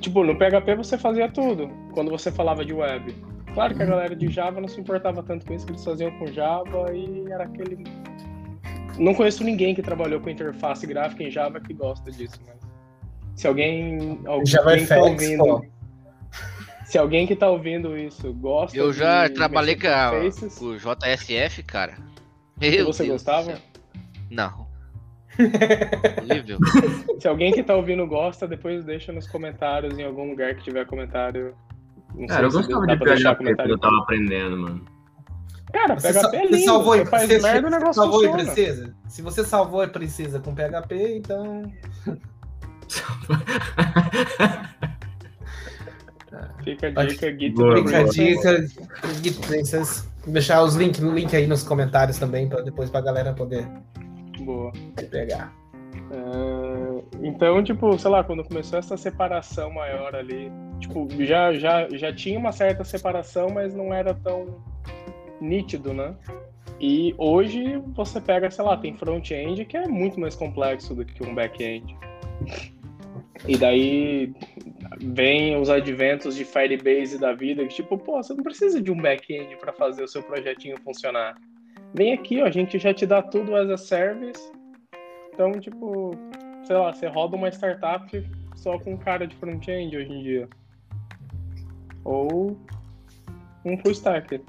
Tipo, 0.00 0.24
no 0.24 0.36
PHP 0.36 0.76
você 0.76 0.96
fazia 0.96 1.28
tudo, 1.28 1.68
quando 1.92 2.10
você 2.10 2.30
falava 2.30 2.64
de 2.64 2.72
web. 2.72 3.14
Claro 3.54 3.74
que 3.74 3.82
a 3.82 3.86
galera 3.86 4.14
de 4.14 4.28
Java 4.28 4.60
não 4.60 4.68
se 4.68 4.80
importava 4.80 5.22
tanto 5.22 5.44
com 5.44 5.54
isso, 5.54 5.66
que 5.66 5.72
eles 5.72 5.84
faziam 5.84 6.10
com 6.18 6.26
Java 6.28 6.94
e 6.94 7.24
era 7.30 7.44
aquele. 7.44 7.84
Não 8.98 9.14
conheço 9.14 9.42
ninguém 9.42 9.74
que 9.74 9.82
trabalhou 9.82 10.20
com 10.20 10.30
interface 10.30 10.86
gráfica 10.86 11.24
em 11.24 11.30
Java 11.30 11.60
que 11.60 11.74
gosta 11.74 12.10
disso, 12.12 12.40
mas 12.46 12.60
se 13.34 13.48
alguém, 13.48 14.20
alguém 14.26 14.46
já 14.46 14.62
vai 14.62 14.84
tá 14.86 14.98
ouvindo. 14.98 15.64
Se 16.90 16.98
alguém 16.98 17.24
que 17.24 17.36
tá 17.36 17.48
ouvindo 17.48 17.96
isso 17.96 18.34
gosta, 18.34 18.76
eu 18.76 18.92
já 18.92 19.30
trabalhei 19.30 19.76
com, 19.76 19.86
a, 19.86 20.10
com 20.58 20.64
o 20.64 20.76
JSF, 20.76 21.62
cara. 21.62 21.96
Meu 22.60 22.86
você 22.86 23.04
Deus 23.04 23.22
gostava? 23.22 23.60
Não. 24.28 24.66
Horrível. 26.18 26.58
Se 27.20 27.28
alguém 27.28 27.52
que 27.52 27.62
tá 27.62 27.76
ouvindo 27.76 28.04
gosta, 28.08 28.48
depois 28.48 28.84
deixa 28.84 29.12
nos 29.12 29.28
comentários 29.28 29.96
em 30.00 30.02
algum 30.02 30.30
lugar 30.30 30.56
que 30.56 30.64
tiver 30.64 30.84
comentário. 30.84 31.54
Não 32.12 32.26
Cara, 32.26 32.46
eu 32.46 32.50
gostava 32.50 32.84
de 32.84 32.96
PHP 32.96 33.54
que 33.54 33.70
eu 33.70 33.78
tava 33.78 33.98
aprendendo, 33.98 34.56
mano. 34.56 34.84
Cara, 35.72 35.94
PHP 35.94 36.12
você, 36.12 36.36
é 36.36 36.42
lindo. 36.42 36.56
Você 36.56 36.64
salvou, 36.64 36.96
você 36.96 37.06
faz 37.06 37.28
você, 37.28 37.38
merda, 37.38 37.68
o 37.68 37.70
negócio 37.70 38.02
salvou 38.02 38.20
funciona. 38.20 38.42
princesa? 38.42 38.96
Se 39.06 39.22
você 39.22 39.44
salvou 39.44 39.80
a 39.80 39.86
princesa 39.86 40.40
com 40.40 40.52
PHP, 40.52 41.18
então... 41.18 41.72
Fica 46.64 46.88
a 46.88 47.04
dica, 47.04 47.30
Git 47.30 47.54
Fica 47.54 47.98
a 47.98 48.04
dica, 48.04 48.68
Git 49.22 49.46
Princess. 49.46 50.08
Vou 50.24 50.32
deixar 50.32 50.62
os 50.62 50.74
links 50.74 51.00
link 51.00 51.34
aí 51.34 51.46
nos 51.46 51.62
comentários 51.62 52.18
também, 52.18 52.48
para 52.48 52.62
depois 52.62 52.90
pra 52.90 53.00
galera 53.00 53.32
poder 53.32 53.66
Boa. 54.40 54.72
pegar. 55.10 55.52
Uh, 56.10 57.04
então, 57.22 57.62
tipo, 57.62 57.98
sei 57.98 58.10
lá, 58.10 58.22
quando 58.22 58.44
começou 58.44 58.78
essa 58.78 58.96
separação 58.96 59.72
maior 59.72 60.14
ali, 60.14 60.50
tipo, 60.78 61.08
já, 61.20 61.52
já, 61.54 61.88
já 61.88 62.12
tinha 62.12 62.38
uma 62.38 62.52
certa 62.52 62.84
separação, 62.84 63.48
mas 63.48 63.74
não 63.74 63.92
era 63.94 64.12
tão 64.12 64.58
nítido, 65.40 65.94
né? 65.94 66.14
E 66.80 67.14
hoje 67.18 67.76
você 67.94 68.20
pega, 68.20 68.50
sei 68.50 68.64
lá, 68.64 68.76
tem 68.76 68.94
front-end 68.94 69.64
que 69.66 69.76
é 69.76 69.86
muito 69.86 70.18
mais 70.18 70.34
complexo 70.34 70.94
do 70.94 71.04
que 71.04 71.22
um 71.22 71.34
back-end. 71.34 71.96
E 73.46 73.56
daí 73.56 74.32
vem 75.00 75.56
os 75.56 75.70
adventos 75.70 76.34
de 76.36 76.44
Firebase 76.44 77.18
da 77.18 77.32
vida, 77.32 77.66
que 77.66 77.74
tipo, 77.74 77.96
pô, 77.96 78.22
você 78.22 78.34
não 78.34 78.42
precisa 78.42 78.80
de 78.80 78.90
um 78.90 79.00
back-end 79.00 79.56
para 79.56 79.72
fazer 79.72 80.02
o 80.02 80.08
seu 80.08 80.22
projetinho 80.22 80.76
funcionar. 80.82 81.36
Vem 81.94 82.12
aqui, 82.12 82.42
ó, 82.42 82.46
a 82.46 82.50
gente 82.50 82.78
já 82.78 82.92
te 82.92 83.06
dá 83.06 83.22
tudo 83.22 83.56
as 83.56 83.68
a 83.70 83.76
service. 83.76 84.52
Então, 85.32 85.52
tipo, 85.52 86.12
sei 86.64 86.76
lá, 86.76 86.92
você 86.92 87.06
roda 87.06 87.36
uma 87.36 87.48
startup 87.48 88.30
só 88.54 88.78
com 88.78 88.96
cara 88.96 89.26
de 89.26 89.34
front-end 89.36 89.96
hoje 89.96 90.12
em 90.12 90.22
dia. 90.22 90.48
Ou 92.04 92.58
um 93.64 93.76
full 93.78 93.92
stack 93.92 94.40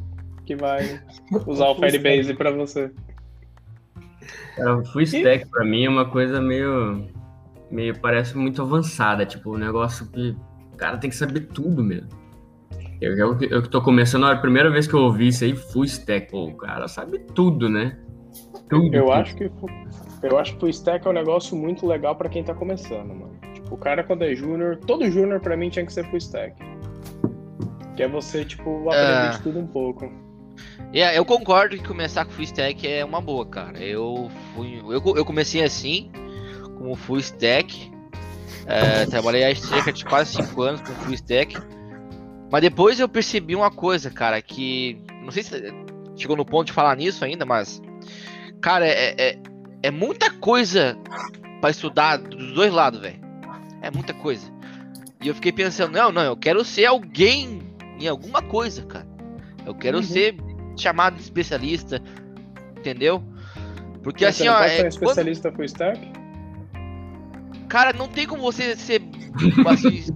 que 0.45 0.55
vai 0.55 1.01
usar 1.47 1.69
o 1.69 1.75
Firebase 1.75 2.33
para 2.33 2.51
você. 2.51 2.91
Cara, 4.55 4.77
o 4.77 4.85
full 4.85 5.01
stack 5.01 5.47
para 5.47 5.63
mim 5.63 5.85
é 5.85 5.89
uma 5.89 6.09
coisa 6.09 6.41
meio 6.41 7.07
meio 7.71 7.97
parece 7.99 8.37
muito 8.37 8.61
avançada, 8.61 9.25
tipo, 9.25 9.55
um 9.55 9.57
negócio 9.57 10.05
que 10.11 10.35
o 10.73 10.77
cara 10.77 10.97
tem 10.97 11.09
que 11.09 11.15
saber 11.15 11.41
tudo 11.47 11.83
mesmo. 11.83 12.09
Eu, 12.99 13.17
eu, 13.17 13.37
eu 13.49 13.61
tô 13.67 13.81
começando, 13.81 14.25
a 14.25 14.35
primeira 14.35 14.69
vez 14.69 14.85
que 14.87 14.93
eu 14.93 14.99
ouvi 14.99 15.29
isso 15.29 15.43
aí, 15.43 15.55
full 15.55 15.85
stack, 15.85 16.29
pô, 16.29 16.45
o 16.45 16.55
cara 16.55 16.87
sabe 16.87 17.19
tudo, 17.33 17.67
né? 17.67 17.97
Tudo. 18.69 18.93
Eu 18.93 19.05
tudo. 19.05 19.13
acho 19.13 19.35
que 19.35 19.51
eu 20.23 20.37
acho 20.37 20.53
que 20.53 20.59
full 20.59 20.69
stack 20.69 21.07
é 21.07 21.09
um 21.09 21.13
negócio 21.13 21.57
muito 21.57 21.87
legal 21.87 22.15
para 22.15 22.29
quem 22.29 22.43
tá 22.43 22.53
começando, 22.53 23.07
mano. 23.07 23.39
Tipo, 23.55 23.73
o 23.73 23.77
cara 23.77 24.03
quando 24.03 24.23
é 24.23 24.35
júnior, 24.35 24.77
todo 24.85 25.09
júnior 25.09 25.39
para 25.39 25.57
mim 25.57 25.69
tinha 25.69 25.83
que 25.85 25.91
ser 25.91 26.05
full 26.09 26.17
stack. 26.19 26.55
Que 27.95 28.03
é 28.03 28.07
você, 28.07 28.45
tipo, 28.45 28.87
aprender 28.89 29.27
É. 29.27 29.29
de 29.31 29.41
tudo 29.41 29.59
um 29.59 29.67
pouco. 29.67 30.11
Yeah, 30.93 31.15
eu 31.15 31.25
concordo 31.25 31.75
que 31.77 31.83
começar 31.87 32.25
com 32.25 32.31
full 32.31 32.43
stack 32.43 32.87
é 32.87 33.03
uma 33.03 33.19
boa, 33.19 33.45
cara. 33.45 33.79
Eu 33.79 34.29
fui, 34.53 34.79
eu, 34.79 35.01
eu 35.15 35.25
comecei 35.25 35.63
assim, 35.63 36.11
como 36.81 36.95
full 36.95 37.19
stack. 37.19 37.91
É, 38.65 39.05
trabalhei 39.09 39.43
há 39.49 39.55
cerca 39.55 39.91
de 39.93 40.03
quase 40.05 40.35
5 40.35 40.61
anos 40.61 40.81
com 40.81 40.93
full 40.93 41.13
stack. 41.13 41.57
Mas 42.51 42.61
depois 42.61 42.99
eu 42.99 43.07
percebi 43.07 43.55
uma 43.55 43.71
coisa, 43.71 44.09
cara, 44.09 44.41
que 44.41 45.01
não 45.23 45.31
sei 45.31 45.43
se 45.43 45.73
chegou 46.17 46.35
no 46.35 46.45
ponto 46.45 46.67
de 46.67 46.73
falar 46.73 46.95
nisso 46.97 47.23
ainda, 47.23 47.45
mas 47.45 47.81
cara, 48.61 48.85
é, 48.85 49.15
é, 49.17 49.39
é 49.83 49.91
muita 49.91 50.29
coisa 50.29 50.97
pra 51.61 51.69
estudar 51.69 52.17
dos 52.17 52.53
dois 52.53 52.71
lados, 52.73 52.99
velho. 52.99 53.19
É 53.81 53.89
muita 53.89 54.13
coisa. 54.13 54.51
E 55.21 55.27
eu 55.27 55.35
fiquei 55.35 55.51
pensando, 55.51 55.93
não, 55.93 56.11
não, 56.11 56.23
eu 56.23 56.35
quero 56.35 56.63
ser 56.65 56.85
alguém 56.85 57.61
em 57.99 58.07
alguma 58.07 58.41
coisa, 58.41 58.83
cara. 58.85 59.07
Eu 59.65 59.73
quero 59.73 59.97
Uhum. 59.97 60.03
ser 60.03 60.35
chamado 60.77 61.15
de 61.15 61.21
especialista, 61.21 62.01
entendeu? 62.77 63.23
Porque 64.03 64.25
Você 64.25 64.47
assim, 64.47 64.47
ó, 64.49 64.59
um 64.59 64.63
é, 64.63 64.75
quando- 64.77 64.87
especialista 64.87 65.51
full 65.51 65.65
stack? 65.65 66.01
Cara, 67.71 67.93
não 67.93 68.09
tem 68.09 68.27
como 68.27 68.41
você 68.41 68.75
ser 68.75 69.01
assim. 69.65 69.91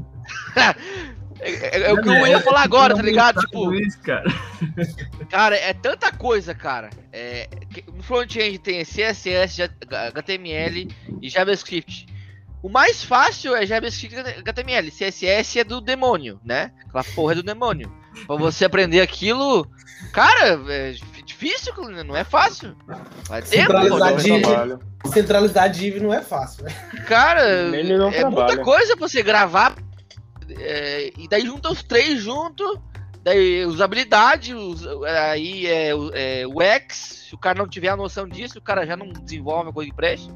é, 1.39 1.77
é- 1.77 1.81
é 1.87 1.93
o 1.93 2.01
que 2.01 2.09
eu 2.09 2.27
ia 2.27 2.41
falar 2.41 2.63
agora, 2.63 2.93
tá 2.95 3.01
ligado? 3.01 3.39
Tipo, 3.39 3.73
Isso, 3.73 3.99
cara. 4.01 4.25
Cara, 5.29 5.55
é 5.55 5.73
tanta 5.73 6.11
coisa, 6.11 6.53
cara. 6.53 6.89
É, 7.13 7.47
no 7.93 8.03
front-end 8.03 8.59
tem 8.59 8.83
CSS, 8.83 9.61
HTML 10.13 10.87
e 11.21 11.29
JavaScript. 11.29 12.07
O 12.61 12.69
mais 12.69 13.03
fácil 13.03 13.55
é 13.55 13.65
JavaScript 13.65 14.15
e 14.15 14.39
HTML. 14.39 14.91
CSS 14.91 15.59
é 15.59 15.63
do 15.63 15.79
demônio, 15.79 16.39
né? 16.43 16.71
Aquela 16.87 17.03
porra 17.03 17.33
é 17.33 17.35
do 17.35 17.43
demônio. 17.43 17.91
Pra 18.25 18.35
você 18.35 18.65
aprender 18.65 19.01
aquilo, 19.01 19.69
cara, 20.11 20.59
é 21.49 21.55
difícil, 21.55 22.03
não 22.05 22.15
é 22.15 22.23
fácil. 22.23 22.75
Vai 23.27 23.41
tempo, 23.41 23.71
Centralizar 23.73 24.15
div. 24.15 24.79
Centralizar 25.13 25.69
div 25.69 25.99
não 26.01 26.13
é 26.13 26.21
fácil, 26.21 26.63
né? 26.65 26.71
Cara, 27.07 27.41
é 27.41 27.83
muita 27.83 28.11
trabalho. 28.11 28.61
coisa 28.63 28.95
pra 28.97 29.07
você 29.07 29.21
gravar. 29.23 29.75
é, 30.59 31.11
e 31.17 31.27
daí 31.27 31.45
junta 31.45 31.71
os 31.71 31.81
três 31.83 32.21
junto. 32.21 32.79
Daí 33.23 33.65
usabilidade, 33.65 34.53
us- 34.53 34.85
aí 35.31 35.65
é, 35.65 35.95
o- 35.95 36.11
é 36.13 36.45
o 36.45 36.61
X. 36.61 37.25
Se 37.29 37.33
o 37.35 37.37
cara 37.39 37.57
não 37.57 37.67
tiver 37.67 37.87
a 37.89 37.95
noção 37.97 38.27
disso, 38.27 38.59
o 38.59 38.61
cara 38.61 38.85
já 38.85 38.95
não 38.95 39.07
desenvolve 39.09 39.69
a 39.69 39.73
coisa 39.73 39.89
que 39.89 39.95
preste. 39.95 40.29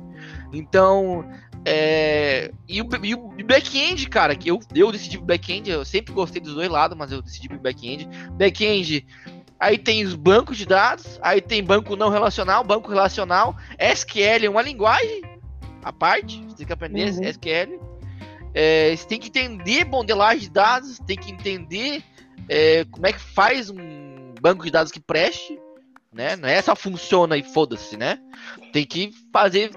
Então. 0.52 1.30
É, 1.66 2.52
e 2.70 2.82
o, 2.82 2.86
o 2.86 3.46
back-end, 3.46 4.08
cara, 4.08 4.34
que 4.34 4.50
eu, 4.50 4.60
eu 4.74 4.92
decidi 4.94 5.18
pro 5.18 5.26
back-end, 5.28 5.70
eu 5.70 5.84
sempre 5.84 6.14
gostei 6.14 6.42
dos 6.42 6.54
dois 6.56 6.70
lados, 6.70 6.98
mas 6.98 7.12
eu 7.12 7.22
decidi 7.22 7.50
pro 7.50 7.60
back-end. 7.60 8.08
Back-end, 8.32 9.06
aí 9.60 9.78
tem 9.78 10.04
os 10.06 10.16
bancos 10.16 10.58
de 10.58 10.66
dados, 10.66 11.20
aí 11.22 11.42
tem 11.42 11.64
banco 11.64 11.96
não 11.96 12.10
relacional, 12.10 12.64
banco 12.64 12.90
relacional, 12.90 13.56
SQL 13.78 14.46
é 14.46 14.50
uma 14.50 14.62
linguagem 14.62 15.22
à 15.84 15.92
parte, 15.92 16.42
você 16.46 16.58
tem 16.58 16.68
que 16.68 16.74
aprender 16.74 17.12
Uhum. 17.12 17.24
SQL. 17.24 17.80
É, 18.54 18.96
você 18.96 19.08
tem 19.08 19.20
que 19.20 19.28
entender 19.28 19.86
modelagem 19.86 20.42
de 20.42 20.50
dados, 20.50 20.98
tem 21.06 21.16
que 21.18 21.32
entender 21.32 22.04
é, 22.48 22.84
como 22.86 23.06
é 23.06 23.14
que 23.14 23.20
faz 23.20 23.70
um 23.70 24.34
banco 24.42 24.66
de 24.66 24.72
dados 24.72 24.92
que 24.92 25.00
preste, 25.00 25.60
né? 26.12 26.36
Não 26.36 26.50
é 26.50 26.62
só 26.62 26.76
funciona 26.76 27.38
e 27.38 27.44
foda-se, 27.44 27.96
né? 27.96 28.20
Tem 28.74 28.86
que 28.86 29.12
fazer 29.32 29.70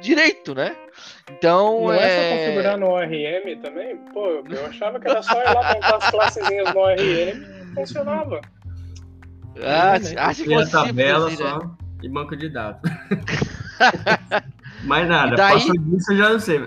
direito, 0.00 0.54
né? 0.54 0.74
Então, 1.30 1.82
Não 1.82 1.92
é 1.92 1.98
só 1.98 2.04
é... 2.04 2.38
configurar 2.38 2.78
no 2.78 2.88
ORM 2.88 3.60
também? 3.62 3.96
Pô, 4.12 4.42
eu 4.48 4.66
achava 4.66 4.98
que 4.98 5.08
era 5.08 5.22
só 5.22 5.40
ir 5.40 5.54
lá 5.54 5.62
montar 5.74 5.96
as 5.96 6.10
classezinhas 6.10 6.72
no 6.72 6.80
ORM 6.80 6.98
e 7.00 7.74
funcionava. 7.74 8.40
Ah, 9.62 9.98
se- 10.00 10.16
ah, 10.18 10.34
se 10.34 10.44
Tem 10.44 10.56
a 10.56 10.60
fosse 10.60 10.72
tabela 10.72 11.30
simples, 11.30 11.46
né? 11.46 11.58
só 11.60 11.76
e 12.02 12.08
banco 12.08 12.36
de 12.36 12.48
dados. 12.50 12.80
Mais 14.84 15.08
nada. 15.08 15.34
E 15.34 15.36
daí- 15.36 15.52
Passou 15.54 15.74
disso 15.78 16.12
eu 16.12 16.16
já 16.16 16.30
não 16.30 16.40
sei. 16.40 16.60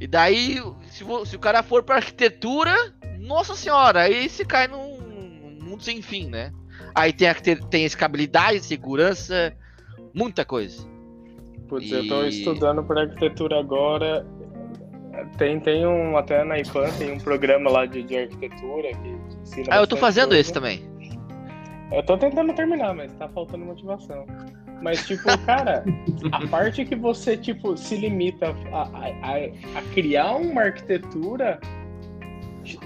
E 0.00 0.06
daí, 0.06 0.60
se, 0.90 1.04
vo- 1.04 1.24
se 1.24 1.36
o 1.36 1.38
cara 1.38 1.62
for 1.62 1.82
pra 1.82 1.96
arquitetura, 1.96 2.74
nossa 3.20 3.54
senhora, 3.54 4.00
aí 4.02 4.28
se 4.28 4.44
cai 4.44 4.66
num 4.68 5.00
mundo 5.62 5.82
sem 5.82 6.02
fim, 6.02 6.28
né? 6.28 6.52
Aí 6.94 7.12
tem, 7.12 7.28
tem 7.70 7.84
escabilidade, 7.84 8.60
segurança, 8.60 9.54
muita 10.12 10.44
coisa. 10.44 10.86
Putz, 11.68 11.90
eu 11.90 12.06
tô 12.08 12.24
E- 12.24 12.28
estudando 12.28 12.82
para 12.82 13.02
arquitetura 13.02 13.58
agora. 13.60 14.26
Tem, 15.38 15.60
tem 15.60 15.86
um, 15.86 16.16
até 16.16 16.42
na 16.44 16.58
IPAN, 16.58 16.90
tem 16.98 17.12
um 17.12 17.18
programa 17.18 17.70
lá 17.70 17.86
de, 17.86 18.02
de 18.02 18.16
arquitetura 18.18 18.88
que 18.92 19.08
ensina 19.40 19.68
Ah, 19.70 19.76
eu 19.76 19.86
tô 19.86 19.94
bastante 19.94 20.00
fazendo 20.00 20.28
coisa. 20.30 20.40
isso 20.40 20.52
também. 20.52 20.91
Eu 21.92 22.02
tô 22.02 22.16
tentando 22.16 22.52
terminar, 22.54 22.94
mas 22.94 23.12
tá 23.14 23.28
faltando 23.28 23.64
motivação. 23.64 24.26
Mas, 24.82 25.06
tipo, 25.06 25.22
cara, 25.46 25.84
a 26.32 26.46
parte 26.48 26.84
que 26.84 26.96
você, 26.96 27.36
tipo, 27.36 27.76
se 27.76 27.96
limita 27.96 28.54
a, 28.72 28.82
a, 28.82 29.06
a- 29.34 29.78
a 29.78 29.82
criar 29.94 30.36
uma 30.36 30.62
arquitetura 30.62 31.60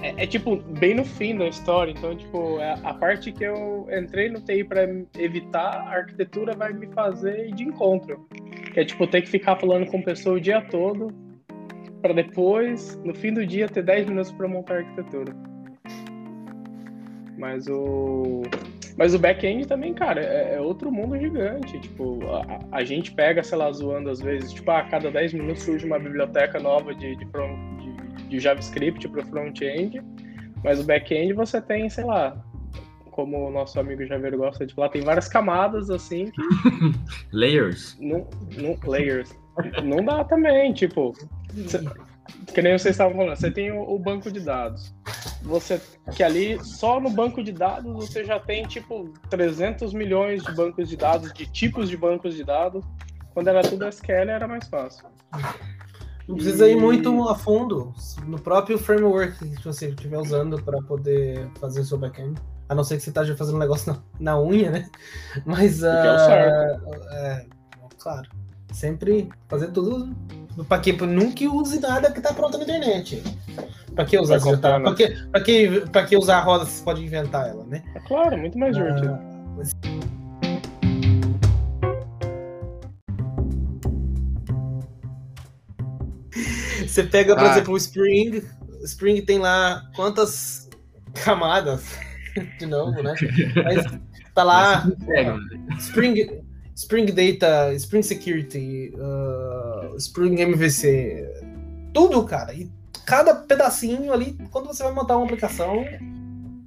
é, 0.01 0.23
é, 0.23 0.27
tipo, 0.27 0.55
bem 0.55 0.95
no 0.95 1.05
fim 1.05 1.35
da 1.37 1.47
história. 1.47 1.91
Então, 1.91 2.15
tipo, 2.15 2.59
é 2.59 2.73
a 2.83 2.93
parte 2.93 3.31
que 3.31 3.43
eu 3.43 3.87
entrei 3.91 4.29
no 4.29 4.41
TI 4.41 4.63
pra 4.63 4.83
evitar, 5.17 5.75
a 5.87 5.97
arquitetura 5.97 6.53
vai 6.55 6.73
me 6.73 6.87
fazer 6.87 7.47
ir 7.49 7.53
de 7.55 7.63
encontro. 7.63 8.27
Que 8.73 8.81
é, 8.81 8.85
tipo, 8.85 9.05
ter 9.07 9.21
que 9.21 9.29
ficar 9.29 9.55
falando 9.55 9.85
com 9.87 10.01
pessoa 10.01 10.35
o 10.37 10.41
dia 10.41 10.61
todo 10.61 11.07
pra 12.01 12.13
depois, 12.13 12.99
no 13.03 13.13
fim 13.15 13.33
do 13.33 13.45
dia, 13.45 13.67
ter 13.67 13.83
10 13.83 14.07
minutos 14.07 14.31
pra 14.31 14.47
montar 14.47 14.75
a 14.75 14.77
arquitetura. 14.77 15.33
Mas 17.37 17.67
o... 17.67 18.41
Mas 18.97 19.13
o 19.13 19.19
back-end 19.19 19.67
também, 19.67 19.93
cara, 19.93 20.21
é, 20.21 20.55
é 20.55 20.59
outro 20.61 20.91
mundo 20.91 21.17
gigante. 21.19 21.79
Tipo, 21.79 22.19
a, 22.29 22.77
a 22.77 22.83
gente 22.83 23.11
pega, 23.11 23.43
sei 23.43 23.57
lá, 23.57 23.71
zoando 23.71 24.09
às 24.09 24.19
vezes, 24.19 24.51
tipo, 24.51 24.71
a 24.71 24.81
cada 24.83 25.11
10 25.11 25.33
minutos 25.33 25.63
surge 25.63 25.85
uma 25.85 25.99
biblioteca 25.99 26.59
nova 26.59 26.95
de, 26.95 27.15
de, 27.15 27.25
front- 27.27 27.77
de- 27.79 28.23
de 28.29 28.39
JavaScript 28.39 29.07
para 29.07 29.23
front-end. 29.25 30.01
Mas 30.63 30.79
o 30.79 30.83
back-end 30.83 31.33
você 31.33 31.61
tem, 31.61 31.87
sei 31.89 32.03
lá, 32.05 32.35
como 33.11 33.47
o 33.47 33.51
nosso 33.51 33.79
amigo 33.79 34.03
Javeiro 34.05 34.37
gosta 34.37 34.65
de 34.65 34.73
falar, 34.73 34.89
tem 34.89 35.01
várias 35.03 35.27
camadas 35.27 35.89
assim 35.91 36.31
que 36.31 36.41
Layers. 37.31 37.95
não, 38.01 38.27
não 38.57 38.75
layers. 38.83 39.29
Não 39.83 40.03
dá 40.03 40.23
também, 40.23 40.73
tipo, 40.73 41.13
cê- 41.67 41.81
que 42.53 42.61
nem 42.61 42.77
vocês 42.77 42.93
estavam 42.95 43.15
falando, 43.15 43.35
você 43.35 43.49
tem 43.51 43.71
o, 43.71 43.81
o 43.81 43.97
banco 43.99 44.31
de 44.31 44.39
dados. 44.39 44.93
Você 45.43 45.81
que 46.15 46.23
ali 46.23 46.59
só 46.63 46.99
no 46.99 47.09
banco 47.09 47.43
de 47.43 47.51
dados 47.51 47.93
você 47.93 48.23
já 48.23 48.39
tem 48.39 48.63
tipo 48.65 49.13
300 49.29 49.93
milhões 49.93 50.43
de 50.43 50.53
bancos 50.53 50.89
de 50.89 50.97
dados, 50.97 51.31
de 51.33 51.45
tipos 51.45 51.89
de 51.89 51.97
bancos 51.97 52.35
de 52.35 52.43
dados. 52.43 52.83
Quando 53.33 53.47
era 53.49 53.61
tudo 53.61 53.87
SQL 53.87 54.29
era 54.29 54.47
mais 54.47 54.67
fácil. 54.67 55.05
Não 56.27 56.35
precisa 56.35 56.67
ir 56.67 56.77
E- 56.77 56.81
muito 56.81 57.29
a 57.29 57.35
fundo 57.35 57.93
no 58.25 58.39
próprio 58.39 58.77
framework 58.77 59.37
que 59.37 59.63
você 59.63 59.89
estiver 59.89 60.17
usando 60.17 60.61
para 60.61 60.81
poder 60.81 61.47
fazer 61.59 61.81
o 61.81 61.85
seu 61.85 61.97
backend. 61.97 62.39
A 62.67 62.75
não 62.75 62.83
ser 62.83 62.97
que 62.97 63.03
você 63.03 63.11
esteja 63.11 63.37
fazendo 63.37 63.55
um 63.55 63.59
negócio 63.59 63.93
na, 63.93 64.33
na 64.33 64.41
unha, 64.41 64.69
né? 64.71 64.89
Mas. 65.45 65.79
que 65.79 65.85
é 65.85 65.89
ah, 65.89 66.79
é, 67.11 67.45
claro. 67.97 68.29
Sempre 68.73 69.29
fazer 69.47 69.71
tudo. 69.71 70.13
Pra 70.67 70.79
que 70.79 70.91
nunca 70.93 71.45
use 71.45 71.79
nada 71.79 72.11
que 72.11 72.19
tá 72.19 72.33
pronto 72.33 72.57
na 72.57 72.63
internet. 72.63 73.23
Pra 73.97 74.05
que 74.05 74.17
usar 74.19 74.39
se 74.39 74.49
já 74.49 74.57
tá, 74.57 74.79
pra, 74.79 74.93
que, 74.93 75.07
pra, 75.31 75.41
que, 75.41 75.81
pra 75.91 76.05
que 76.05 76.15
usar 76.15 76.37
a 76.37 76.41
roda 76.41 76.65
se 76.65 76.77
você 76.77 76.83
pode 76.85 77.03
inventar 77.03 77.49
ela, 77.49 77.65
né? 77.65 77.83
É 77.95 77.99
claro, 78.07 78.37
muito 78.37 78.57
mais 78.57 78.75
divertido. 78.75 79.09
Ah, 79.11 79.27
Você 86.87 87.03
pega, 87.03 87.35
por 87.35 87.45
Ah. 87.45 87.51
exemplo, 87.51 87.73
o 87.73 87.77
Spring. 87.77 88.41
O 88.81 88.85
Spring 88.85 89.21
tem 89.21 89.39
lá 89.39 89.81
quantas 89.95 90.69
camadas? 91.23 91.97
De 92.59 92.65
novo, 92.67 93.01
né? 93.01 93.15
Mas 93.63 93.83
tá 94.35 94.43
lá 94.43 94.87
Pega, 95.07 95.35
Spring, 95.79 96.43
Spring 96.75 97.05
Data, 97.07 97.73
Spring 97.73 98.03
Security, 98.03 98.93
uh, 98.95 99.95
Spring 99.97 100.39
MVC, 100.41 101.27
tudo, 101.95 102.23
cara. 102.25 102.53
E 102.53 102.69
cada 103.07 103.33
pedacinho 103.33 104.11
ali, 104.11 104.37
quando 104.51 104.67
você 104.67 104.83
vai 104.83 104.91
montar 104.91 105.15
uma 105.15 105.25
aplicação, 105.25 105.85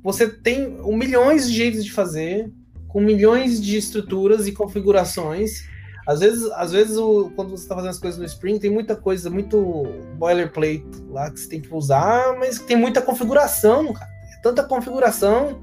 você 0.03 0.27
tem 0.27 0.79
milhões 0.87 1.47
de 1.47 1.55
jeitos 1.55 1.85
de 1.85 1.93
fazer, 1.93 2.51
com 2.89 2.99
milhões 2.99 3.61
de 3.61 3.77
estruturas 3.77 4.47
e 4.47 4.53
configurações. 4.53 5.69
Às 6.09 6.21
vezes, 6.21 6.51
às 6.53 6.73
vezes 6.73 6.97
o, 6.97 7.31
quando 7.37 7.51
você 7.51 7.65
está 7.65 7.75
fazendo 7.75 7.91
as 7.91 7.99
coisas 7.99 8.19
no 8.19 8.25
Spring, 8.25 8.59
tem 8.59 8.71
muita 8.71 8.97
coisa, 8.97 9.29
muito 9.29 9.85
boilerplate 10.17 10.87
lá 11.11 11.31
que 11.31 11.39
você 11.39 11.49
tem 11.49 11.61
que 11.61 11.73
usar, 11.75 12.35
mas 12.39 12.59
tem 12.59 12.77
muita 12.77 13.03
configuração, 13.03 13.93
cara. 13.93 14.11
É 14.35 14.41
tanta 14.43 14.65
configuração 14.65 15.61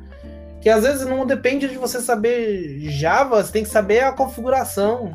que 0.61 0.69
às 0.69 0.83
vezes 0.83 1.07
não 1.07 1.25
depende 1.25 1.67
de 1.67 1.77
você 1.77 1.99
saber 1.99 2.79
Java, 2.91 3.43
você 3.43 3.51
tem 3.51 3.63
que 3.63 3.69
saber 3.69 4.01
a 4.01 4.11
configuração. 4.11 5.11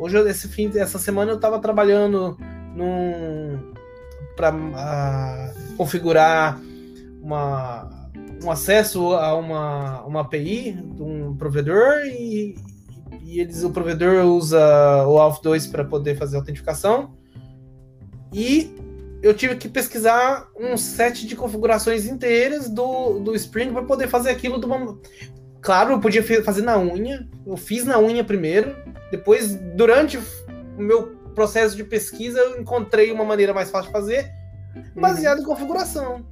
Hoje, 0.00 0.18
esse 0.28 0.48
fim, 0.48 0.68
essa 0.76 0.98
semana 0.98 1.30
eu 1.30 1.36
estava 1.36 1.60
trabalhando 1.60 2.36
num 2.74 3.75
para 4.36 5.52
configurar 5.76 6.60
uma, 7.22 8.10
um 8.44 8.50
acesso 8.50 9.14
a 9.14 9.34
uma, 9.34 10.02
uma 10.02 10.20
API 10.20 10.72
de 10.72 11.02
um 11.02 11.34
provedor 11.36 12.04
e, 12.06 12.54
e 13.24 13.40
eles, 13.40 13.64
o 13.64 13.70
provedor 13.70 14.24
usa 14.26 14.58
o 15.06 15.18
Auth 15.18 15.42
2 15.42 15.66
para 15.66 15.84
poder 15.84 16.16
fazer 16.16 16.36
autenticação. 16.36 17.16
E 18.32 18.74
eu 19.22 19.34
tive 19.34 19.56
que 19.56 19.68
pesquisar 19.68 20.48
um 20.58 20.76
set 20.76 21.26
de 21.26 21.34
configurações 21.34 22.06
inteiras 22.06 22.68
do, 22.68 23.18
do 23.18 23.34
Spring 23.34 23.72
para 23.72 23.82
poder 23.82 24.08
fazer 24.08 24.30
aquilo 24.30 24.60
de 24.60 24.66
uma. 24.66 24.98
Claro, 25.60 25.92
eu 25.92 26.00
podia 26.00 26.22
fazer 26.44 26.62
na 26.62 26.78
unha. 26.78 27.28
Eu 27.44 27.56
fiz 27.56 27.84
na 27.84 27.98
unha 27.98 28.22
primeiro. 28.22 28.76
Depois, 29.10 29.54
durante 29.74 30.18
o 30.18 30.22
meu 30.82 31.15
processo 31.36 31.76
de 31.76 31.84
pesquisa, 31.84 32.40
eu 32.40 32.60
encontrei 32.60 33.12
uma 33.12 33.24
maneira 33.24 33.54
mais 33.54 33.70
fácil 33.70 33.88
de 33.88 33.92
fazer, 33.92 34.32
baseado 34.96 35.40
em 35.40 35.44
configuração. 35.44 36.26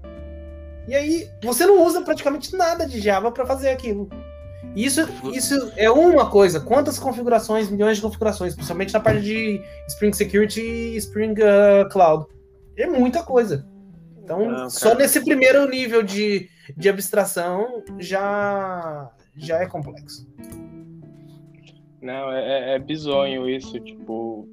E 0.89 0.95
aí 0.95 1.29
você 1.43 1.65
não 1.65 1.85
usa 1.87 2.01
praticamente 2.03 2.57
nada 2.57 2.87
de 2.87 3.01
Java 3.01 3.31
para 3.31 3.47
fazer 3.47 3.69
aquilo. 3.69 4.09
Isso, 4.75 5.03
isso 5.33 5.73
é 5.77 5.89
uma 5.91 6.29
coisa. 6.29 6.59
Quantas 6.59 6.99
configurações, 6.99 7.71
milhões 7.71 7.97
de 7.99 8.03
configurações, 8.03 8.55
principalmente 8.55 8.93
na 8.93 8.99
parte 9.01 9.21
de 9.21 9.61
Spring 9.89 10.13
Security 10.13 10.61
e 10.61 10.97
Spring 10.97 11.35
uh, 11.35 11.89
Cloud. 11.91 12.27
É 12.77 12.87
muita 12.87 13.23
coisa. 13.23 13.65
Então, 14.23 14.51
Não, 14.51 14.71
só 14.71 14.95
nesse 14.95 15.23
primeiro 15.23 15.69
nível 15.69 16.03
de, 16.03 16.49
de 16.77 16.89
abstração 16.89 17.85
já, 18.01 19.11
já 19.37 19.59
é 19.63 19.67
complexo. 19.67 20.27
Não, 22.03 22.33
é, 22.33 22.73
é- 22.73 22.75
é 22.75 22.79
bizonho 22.79 23.49
isso, 23.49 23.79
tipo. 23.81 24.49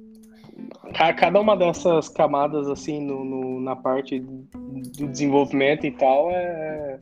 Ca- 0.94 1.12
Cada 1.14 1.40
uma 1.40 1.56
dessas 1.56 2.08
camadas, 2.08 2.68
assim, 2.68 3.00
no, 3.04 3.24
no- 3.24 3.60
na 3.60 3.76
parte 3.76 4.18
do 4.20 5.06
desenvolvimento 5.08 5.86
e 5.86 5.90
tal, 5.90 6.30
é, 6.30 7.00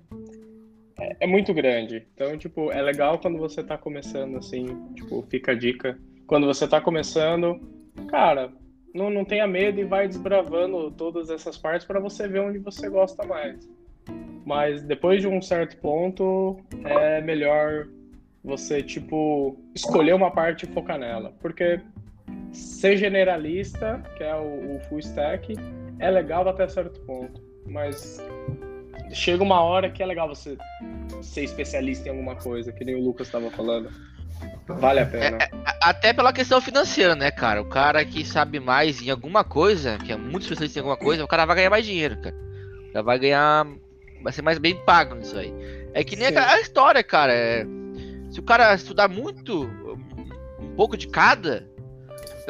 é, 0.99 1.17
é 1.21 1.27
muito 1.27 1.53
grande. 1.55 2.07
Então, 2.15 2.37
tipo, 2.37 2.71
é 2.73 2.81
legal 2.83 3.19
quando 3.19 3.39
você 3.39 3.63
tá 3.63 3.77
começando, 3.79 4.37
assim, 4.37 4.67
tipo, 4.95 5.23
fica 5.31 5.53
a 5.53 5.55
dica. 5.55 5.99
Quando 6.27 6.47
você 6.47 6.67
tá 6.69 6.81
começando, 6.81 7.61
cara, 8.09 8.53
não, 8.95 9.11
não 9.11 9.25
tenha 9.25 9.47
medo 9.47 9.81
e 9.81 9.85
vai 9.85 10.07
desbravando 10.09 10.91
todas 10.93 11.31
essas 11.31 11.57
partes 11.57 11.87
para 11.87 12.01
você 12.01 12.29
ver 12.29 12.41
onde 12.41 12.59
você 12.59 12.89
gosta 12.89 13.27
mais. 13.27 13.69
Mas 14.45 14.83
depois 14.83 15.21
de 15.21 15.29
um 15.29 15.41
certo 15.43 15.77
ponto, 15.79 16.57
é 16.85 17.21
melhor 17.21 17.87
você, 18.43 18.83
tipo, 18.83 19.57
escolher 19.75 20.15
uma 20.15 20.31
parte 20.31 20.65
e 20.65 20.69
focar 20.73 20.99
nela. 20.99 21.33
Porque 21.41 21.79
ser 22.53 22.97
generalista, 22.97 24.03
que 24.17 24.23
é 24.25 24.35
o, 24.35 24.77
o 24.77 24.81
full 24.89 24.99
stack, 25.01 25.55
é 25.99 26.11
legal 26.11 26.49
até 26.49 26.67
certo 26.69 27.01
ponto. 27.01 27.41
Mas 27.67 28.21
chega 29.13 29.43
uma 29.43 29.61
hora 29.63 29.91
que 29.91 30.03
é 30.03 30.07
legal 30.07 30.29
você 30.29 30.57
ser 31.23 31.45
especialista 31.45 32.09
em 32.09 32.13
alguma 32.13 32.35
coisa, 32.37 32.73
que 32.73 32.85
nem 32.85 32.95
o 32.95 33.01
Lucas 33.05 33.29
estava 33.29 33.51
falando. 33.51 33.91
Vale 34.67 35.01
a 35.01 35.07
pena. 35.07 35.39
A- 35.67 35.91
Até 35.91 36.13
pela 36.13 36.33
questão 36.33 36.61
financeira, 36.61 37.15
né, 37.15 37.31
cara? 37.31 37.61
O 37.61 37.67
cara 37.67 38.05
que 38.05 38.25
sabe 38.25 38.59
mais 38.59 39.03
em 39.03 39.11
alguma 39.11 39.45
coisa, 39.45 39.99
que 39.99 40.13
é 40.13 40.17
muito 40.17 40.43
especialista 40.43 40.79
em 40.79 40.83
alguma 40.83 40.97
coisa, 40.97 41.23
o 41.25 41.29
cara 41.29 41.45
vai 41.45 41.57
ganhar 41.57 41.71
mais 41.71 41.85
dinheiro, 41.85 42.17
cara. 42.21 42.35
Vai 43.05 43.19
ganhar. 43.19 43.67
Vai 44.23 44.33
ser 44.33 44.43
mais 44.43 44.59
bem 44.59 44.77
pago 44.85 45.15
nisso 45.15 45.39
aí. 45.39 45.53
É 45.95 46.03
que 46.05 46.17
nem 46.17 46.29
a, 46.37 46.53
a 46.53 46.61
história, 46.61 47.03
cara. 47.03 47.33
é, 47.33 47.65
se 48.31 48.39
o 48.41 48.43
cara 48.43 48.75
estudar 48.75 49.09
muito, 49.09 49.65
um 50.59 50.75
pouco 50.77 50.97
de 50.97 51.09
cada, 51.09 51.69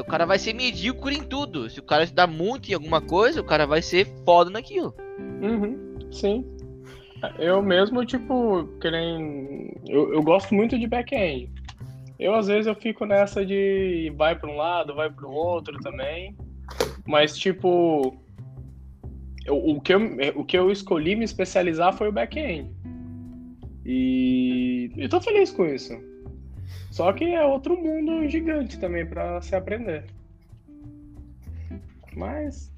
o 0.00 0.04
cara 0.04 0.24
vai 0.26 0.38
ser 0.38 0.52
medíocre 0.54 1.16
em 1.16 1.22
tudo. 1.22 1.68
Se 1.70 1.78
o 1.80 1.82
cara 1.82 2.04
estudar 2.04 2.26
muito 2.26 2.70
em 2.70 2.74
alguma 2.74 3.00
coisa, 3.00 3.40
o 3.40 3.44
cara 3.44 3.66
vai 3.66 3.82
ser 3.82 4.06
foda 4.24 4.50
naquilo. 4.50 4.94
Uhum, 5.42 5.98
sim. 6.10 6.44
Eu 7.38 7.62
mesmo, 7.62 8.04
tipo, 8.04 8.64
que 8.80 8.90
nem. 8.90 9.72
Eu, 9.86 10.12
eu 10.14 10.22
gosto 10.22 10.54
muito 10.54 10.78
de 10.78 10.86
back-end. 10.86 11.50
Eu, 12.18 12.34
às 12.34 12.46
vezes, 12.46 12.66
eu 12.66 12.74
fico 12.74 13.04
nessa 13.04 13.44
de 13.44 14.12
vai 14.16 14.34
para 14.38 14.50
um 14.50 14.56
lado, 14.56 14.94
vai 14.94 15.10
para 15.10 15.26
o 15.26 15.32
outro 15.32 15.78
também. 15.80 16.34
Mas, 17.06 17.36
tipo. 17.36 18.16
eu- 19.46 19.56
o, 19.56 19.80
que 19.80 19.92
eu, 19.92 20.00
o 20.36 20.44
que 20.44 20.56
eu 20.56 20.70
escolhi 20.70 21.14
me 21.14 21.24
especializar 21.24 21.92
foi 21.94 22.08
o 22.08 22.12
back-end. 22.12 22.70
E 23.84 24.90
eu 24.96 25.08
tô 25.08 25.20
feliz 25.20 25.50
com 25.50 25.66
isso. 25.66 25.92
Só 26.90 27.12
que 27.12 27.24
é 27.24 27.44
outro 27.44 27.76
mundo 27.76 28.28
gigante 28.28 28.78
também 28.78 29.06
para 29.06 29.40
se 29.40 29.54
aprender. 29.54 30.04
Mas 32.16 32.72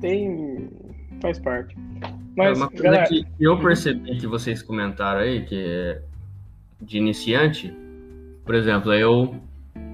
tem. 0.00 0.70
faz 1.20 1.38
parte. 1.38 1.76
Mas, 2.34 2.56
uma 2.56 2.68
coisa 2.68 2.82
galera, 2.82 3.06
que 3.06 3.26
eu 3.38 3.58
percebi 3.58 4.18
que 4.18 4.26
vocês 4.26 4.62
comentaram 4.62 5.20
aí, 5.20 5.44
que 5.44 5.54
é 5.54 6.02
de 6.80 6.98
iniciante, 6.98 7.74
por 8.44 8.54
exemplo, 8.54 8.92
eu, 8.92 9.34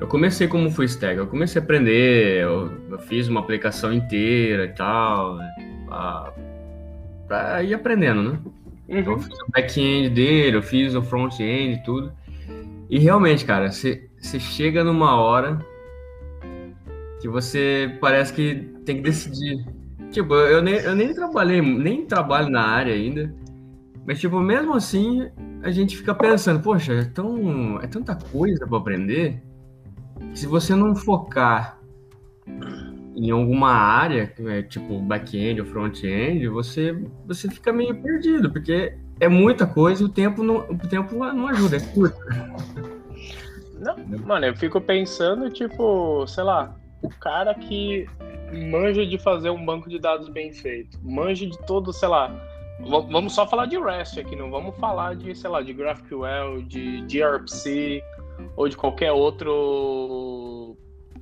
eu 0.01 0.09
comecei 0.09 0.49
como 0.49 0.71
full 0.71 0.85
stack, 0.85 1.17
eu 1.17 1.27
comecei 1.27 1.61
a 1.61 1.65
aprender, 1.65 2.43
eu, 2.43 2.73
eu 2.91 2.99
fiz 2.99 3.29
uma 3.29 3.41
aplicação 3.41 3.93
inteira 3.93 4.65
e 4.65 4.73
tal, 4.75 5.39
pra, 5.87 6.35
pra 7.29 7.63
ir 7.63 7.75
aprendendo, 7.75 8.23
né? 8.23 8.39
Eu 8.89 9.13
uhum, 9.13 9.21
fiz 9.21 9.41
o 9.41 9.51
back-end 9.53 10.11
dele, 10.11 10.57
eu 10.57 10.63
fiz 10.63 10.95
o 10.95 11.03
front-end 11.03 11.79
e 11.79 11.83
tudo. 11.83 12.13
E 12.93 12.99
realmente, 12.99 13.47
cara, 13.47 13.73
você 13.73 14.11
chega 14.39 14.85
numa 14.85 15.17
hora 15.17 15.65
que 17.23 17.27
você 17.27 17.97
parece 18.03 18.35
que 18.35 18.55
tem 18.85 18.97
que 18.97 19.03
decidir. 19.03 19.65
Tipo, 20.11 20.35
eu 20.35 20.61
nem, 20.61 20.75
eu 20.75 20.95
nem 20.95 21.15
trabalhei, 21.15 21.63
nem 21.63 22.05
trabalho 22.05 22.51
na 22.51 22.61
área 22.61 22.93
ainda. 22.93 23.35
Mas, 24.07 24.21
tipo, 24.21 24.39
mesmo 24.41 24.75
assim, 24.75 25.27
a 25.63 25.71
gente 25.71 25.97
fica 25.97 26.15
pensando, 26.15 26.63
poxa, 26.63 26.93
é, 26.93 27.05
tão, 27.05 27.81
é 27.81 27.87
tanta 27.87 28.15
coisa 28.15 28.67
para 28.67 28.77
aprender. 28.77 29.43
Se 30.35 30.47
você 30.47 30.75
não 30.75 30.95
focar 30.95 31.81
em 33.17 33.31
alguma 33.31 33.71
área, 33.71 34.35
é, 34.39 34.61
tipo 34.61 35.01
back-end 35.01 35.63
ou 35.63 35.67
front-end, 35.67 36.47
você, 36.49 36.95
você 37.27 37.49
fica 37.49 37.73
meio 37.73 38.03
perdido, 38.03 38.53
porque 38.53 38.99
é 39.21 39.29
muita 39.29 39.67
coisa 39.67 40.03
e 40.03 40.07
o 40.07 40.09
tempo 40.09 40.43
não, 40.43 40.59
o 40.59 40.89
tempo 40.89 41.15
não 41.17 41.49
ajuda, 41.49 41.77
é 41.77 41.81
curto. 41.81 42.19
Não, 43.79 43.97
mano, 44.27 44.47
eu 44.47 44.57
fico 44.57 44.81
pensando, 44.81 45.51
tipo, 45.51 46.27
sei 46.27 46.45
lá, 46.45 46.75
o 47.03 47.09
cara 47.09 47.55
que 47.55 48.07
manja 48.71 49.05
de 49.05 49.19
fazer 49.19 49.51
um 49.51 49.65
banco 49.65 49.89
de 49.89 49.99
dados 49.99 50.29
bem 50.29 50.53
feito, 50.53 50.99
manja 51.03 51.47
de 51.47 51.59
todo, 51.67 51.93
sei 51.93 52.09
lá, 52.09 52.31
vamos 52.81 53.35
só 53.35 53.47
falar 53.47 53.67
de 53.67 53.79
REST 53.79 54.21
aqui, 54.21 54.37
não 54.37 54.51
vamos 54.51 54.77
falar 54.77 55.17
de, 55.17 55.35
sei 55.35 55.51
lá, 55.51 55.63
de 55.63 55.73
GraphQL, 55.73 56.63
de 56.67 57.03
gRPC 57.03 58.03
ou 58.57 58.69
de 58.69 58.77
qualquer 58.77 59.13
outro 59.13 60.77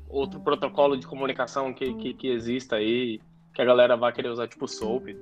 outro 0.09 0.41
protocolo 0.41 0.97
de 0.97 1.07
comunicação 1.07 1.73
que, 1.73 1.95
que, 1.95 2.15
que 2.15 2.29
exista 2.29 2.77
aí, 2.77 3.21
que 3.55 3.63
a 3.63 3.65
galera 3.65 3.97
vai 3.97 4.13
querer 4.13 4.29
usar, 4.29 4.49
tipo 4.49 4.67
SOAP. 4.67 5.17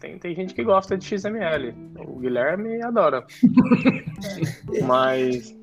Tem, 0.00 0.18
tem 0.18 0.34
gente 0.34 0.54
que 0.54 0.64
gosta 0.64 0.96
de 0.96 1.04
XML. 1.04 1.74
O 1.98 2.18
Guilherme 2.18 2.82
adora. 2.82 3.24
Mas 4.86 5.54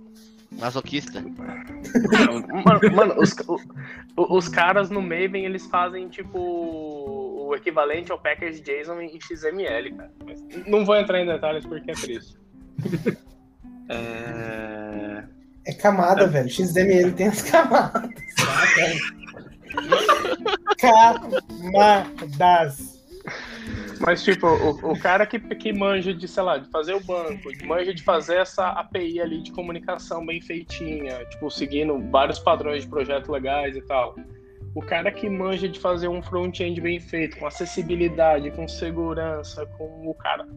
Masoquista. 0.59 1.21
Mano, 1.21 2.95
mano, 2.95 3.15
os, 3.19 3.35
o- 4.15 4.37
os 4.37 4.47
caras 4.47 4.89
no 4.89 5.01
Maven, 5.01 5.45
eles 5.45 5.65
fazem, 5.67 6.07
tipo, 6.07 6.37
o 6.39 7.53
equivalente 7.55 8.11
ao 8.11 8.19
package 8.19 8.61
JSON 8.61 9.01
em 9.01 9.19
XML, 9.19 9.91
cara. 9.93 10.11
Mas 10.25 10.43
não 10.67 10.85
vou 10.85 10.95
entrar 10.95 11.19
em 11.21 11.25
detalhes 11.25 11.65
porque 11.65 11.91
é 11.91 11.93
triste. 11.93 12.37
É... 13.89 15.23
É 15.65 15.73
camada, 15.73 16.27
velho. 16.27 16.49
XML 16.49 17.13
tem 17.13 17.27
as 17.29 17.41
camadas. 17.41 18.09
Camadas. 21.77 22.96
Mas, 23.99 24.23
tipo, 24.23 24.45
o, 24.47 24.91
o 24.93 24.99
cara 24.99 25.25
que, 25.25 25.39
que 25.39 25.73
manja 25.73 26.13
de, 26.13 26.27
sei 26.27 26.43
lá, 26.43 26.57
de 26.57 26.69
fazer 26.69 26.93
o 26.93 26.99
banco, 27.03 27.49
manja 27.65 27.93
de 27.93 28.03
fazer 28.03 28.35
essa 28.37 28.67
API 28.69 29.19
ali 29.19 29.41
de 29.41 29.51
comunicação 29.51 30.25
bem 30.25 30.39
feitinha, 30.41 31.25
tipo, 31.25 31.49
seguindo 31.49 31.99
vários 32.11 32.39
padrões 32.39 32.83
de 32.83 32.89
projeto 32.89 33.31
legais 33.31 33.75
e 33.75 33.81
tal. 33.81 34.15
O 34.75 34.81
cara 34.81 35.11
que 35.11 35.27
manja 35.29 35.67
de 35.67 35.79
fazer 35.79 36.07
um 36.07 36.21
front-end 36.21 36.79
bem 36.79 36.99
feito, 36.99 37.37
com 37.37 37.47
acessibilidade, 37.47 38.51
com 38.51 38.67
segurança, 38.67 39.65
com 39.77 40.07
o 40.07 40.13
cara. 40.13 40.47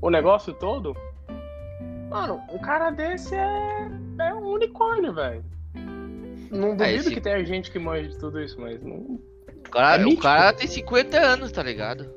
O 0.00 0.10
negócio 0.10 0.52
todo. 0.54 0.96
Mano, 2.08 2.40
um 2.52 2.58
cara 2.58 2.90
desse 2.90 3.34
é, 3.34 3.88
é 4.20 4.34
um 4.34 4.52
unicórnio, 4.52 5.12
velho. 5.12 5.44
Não 6.50 6.76
duvido 6.76 6.96
esse- 7.00 7.10
que 7.14 7.20
tenha 7.20 7.44
gente 7.44 7.70
que 7.70 7.78
manja 7.78 8.08
de 8.08 8.18
tudo 8.18 8.40
isso, 8.40 8.58
mas 8.60 8.82
não. 8.82 9.18
O 9.66 9.70
cara, 9.70 10.02
É 10.02 10.06
o 10.06 10.16
cara 10.16 10.52
tem 10.52 10.66
50 10.66 11.18
anos, 11.18 11.52
tá 11.52 11.62
ligado? 11.62 12.08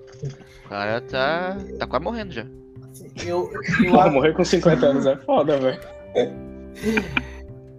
O 0.65 0.69
cara 0.69 1.01
tá, 1.01 1.57
tá 1.79 1.87
quase 1.87 2.03
morrendo 2.03 2.31
já. 2.33 2.45
Eu, 3.25 3.51
eu, 3.83 3.91
Pô, 3.91 4.09
morrer 4.09 4.33
com 4.33 4.43
50 4.45 4.85
anos 4.85 5.05
é 5.05 5.15
foda, 5.17 5.57
velho. 5.57 5.79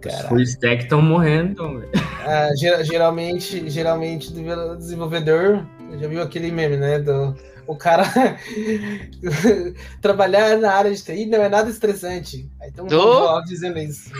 Os 0.05 0.21
full 0.27 0.41
stack 0.41 0.83
estão 0.83 1.01
morrendo, 1.01 1.51
então, 1.53 1.79
velho. 1.79 1.89
ah, 2.25 2.49
ger- 2.57 2.83
geralmente, 2.83 3.69
geralmente, 3.69 4.33
do 4.33 4.75
desenvolvedor, 4.77 5.65
já 5.99 6.07
viu 6.07 6.21
aquele 6.21 6.51
meme, 6.51 6.75
né? 6.77 6.99
Do, 6.99 7.35
o 7.65 7.75
cara 7.77 8.03
trabalhar 10.01 10.57
na 10.57 10.73
área 10.73 10.93
de 10.93 11.01
TI 11.01 11.25
não 11.27 11.41
é 11.41 11.47
nada 11.49 11.69
estressante. 11.69 12.49
Aí 12.59 12.71
tem 12.71 12.83
um 12.83 12.87
Do? 12.87 13.41
dizendo 13.43 13.79
isso. 13.79 14.11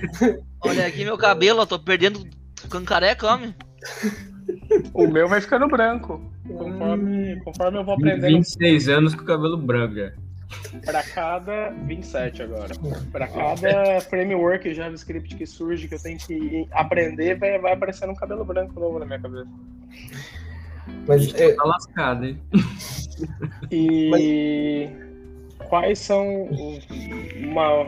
Olha 0.60 0.86
aqui 0.86 1.04
meu 1.04 1.16
cabelo, 1.16 1.60
eu 1.62 1.66
tô 1.66 1.78
perdendo, 1.78 2.26
ficando 2.60 2.84
careca, 2.84 3.26
homem. 3.26 3.54
O 4.92 5.06
meu 5.06 5.28
vai 5.28 5.40
ficando 5.40 5.66
branco. 5.66 6.31
Conforme, 6.56 7.40
conforme 7.44 7.78
eu 7.78 7.84
vou 7.84 7.94
aprendendo 7.94 8.36
26 8.36 8.88
anos 8.88 9.14
com 9.14 9.22
o 9.22 9.26
cabelo 9.26 9.56
branco 9.56 9.94
já. 9.94 10.12
pra 10.84 11.02
cada 11.02 11.70
27 11.86 12.42
agora. 12.42 12.74
Pra 13.10 13.26
cada 13.26 14.00
framework 14.02 14.72
JavaScript 14.74 15.34
que 15.36 15.46
surge, 15.46 15.88
que 15.88 15.94
eu 15.94 16.02
tenho 16.02 16.18
que 16.18 16.66
aprender, 16.70 17.38
vai, 17.38 17.58
vai 17.58 17.72
aparecendo 17.72 18.10
um 18.10 18.16
cabelo 18.16 18.44
branco 18.44 18.78
novo 18.78 18.98
na 18.98 19.06
minha 19.06 19.20
cabeça. 19.20 19.48
Mas 21.06 21.32
eu, 21.40 21.56
Tá 21.56 21.64
lascado, 21.64 22.26
hein? 22.26 22.38
E 23.70 24.88
quais 25.68 25.98
são 25.98 26.48
uma 27.42 27.86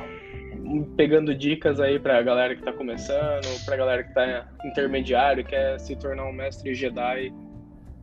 pegando 0.97 1.35
dicas 1.35 1.79
aí 1.81 1.99
pra 1.99 2.23
galera 2.23 2.55
que 2.57 2.63
tá 2.63 2.73
começando, 2.73 3.65
pra 3.65 3.77
galera 3.77 4.03
que 4.03 4.15
tá 4.15 4.47
intermediário, 4.65 5.45
quer 5.45 5.79
se 5.79 5.95
tornar 5.97 6.25
um 6.25 6.33
mestre 6.33 6.75
Jedi 6.75 7.33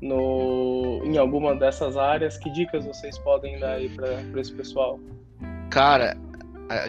no 0.02 1.02
em 1.06 1.18
alguma 1.18 1.56
dessas 1.56 1.96
áreas, 1.96 2.38
que 2.38 2.50
dicas 2.50 2.86
vocês 2.86 3.18
podem 3.20 3.60
dar 3.60 3.74
aí 3.74 3.90
pra 3.90 4.42
esse 4.42 4.52
pessoal? 4.52 5.00
Cara, 5.70 6.18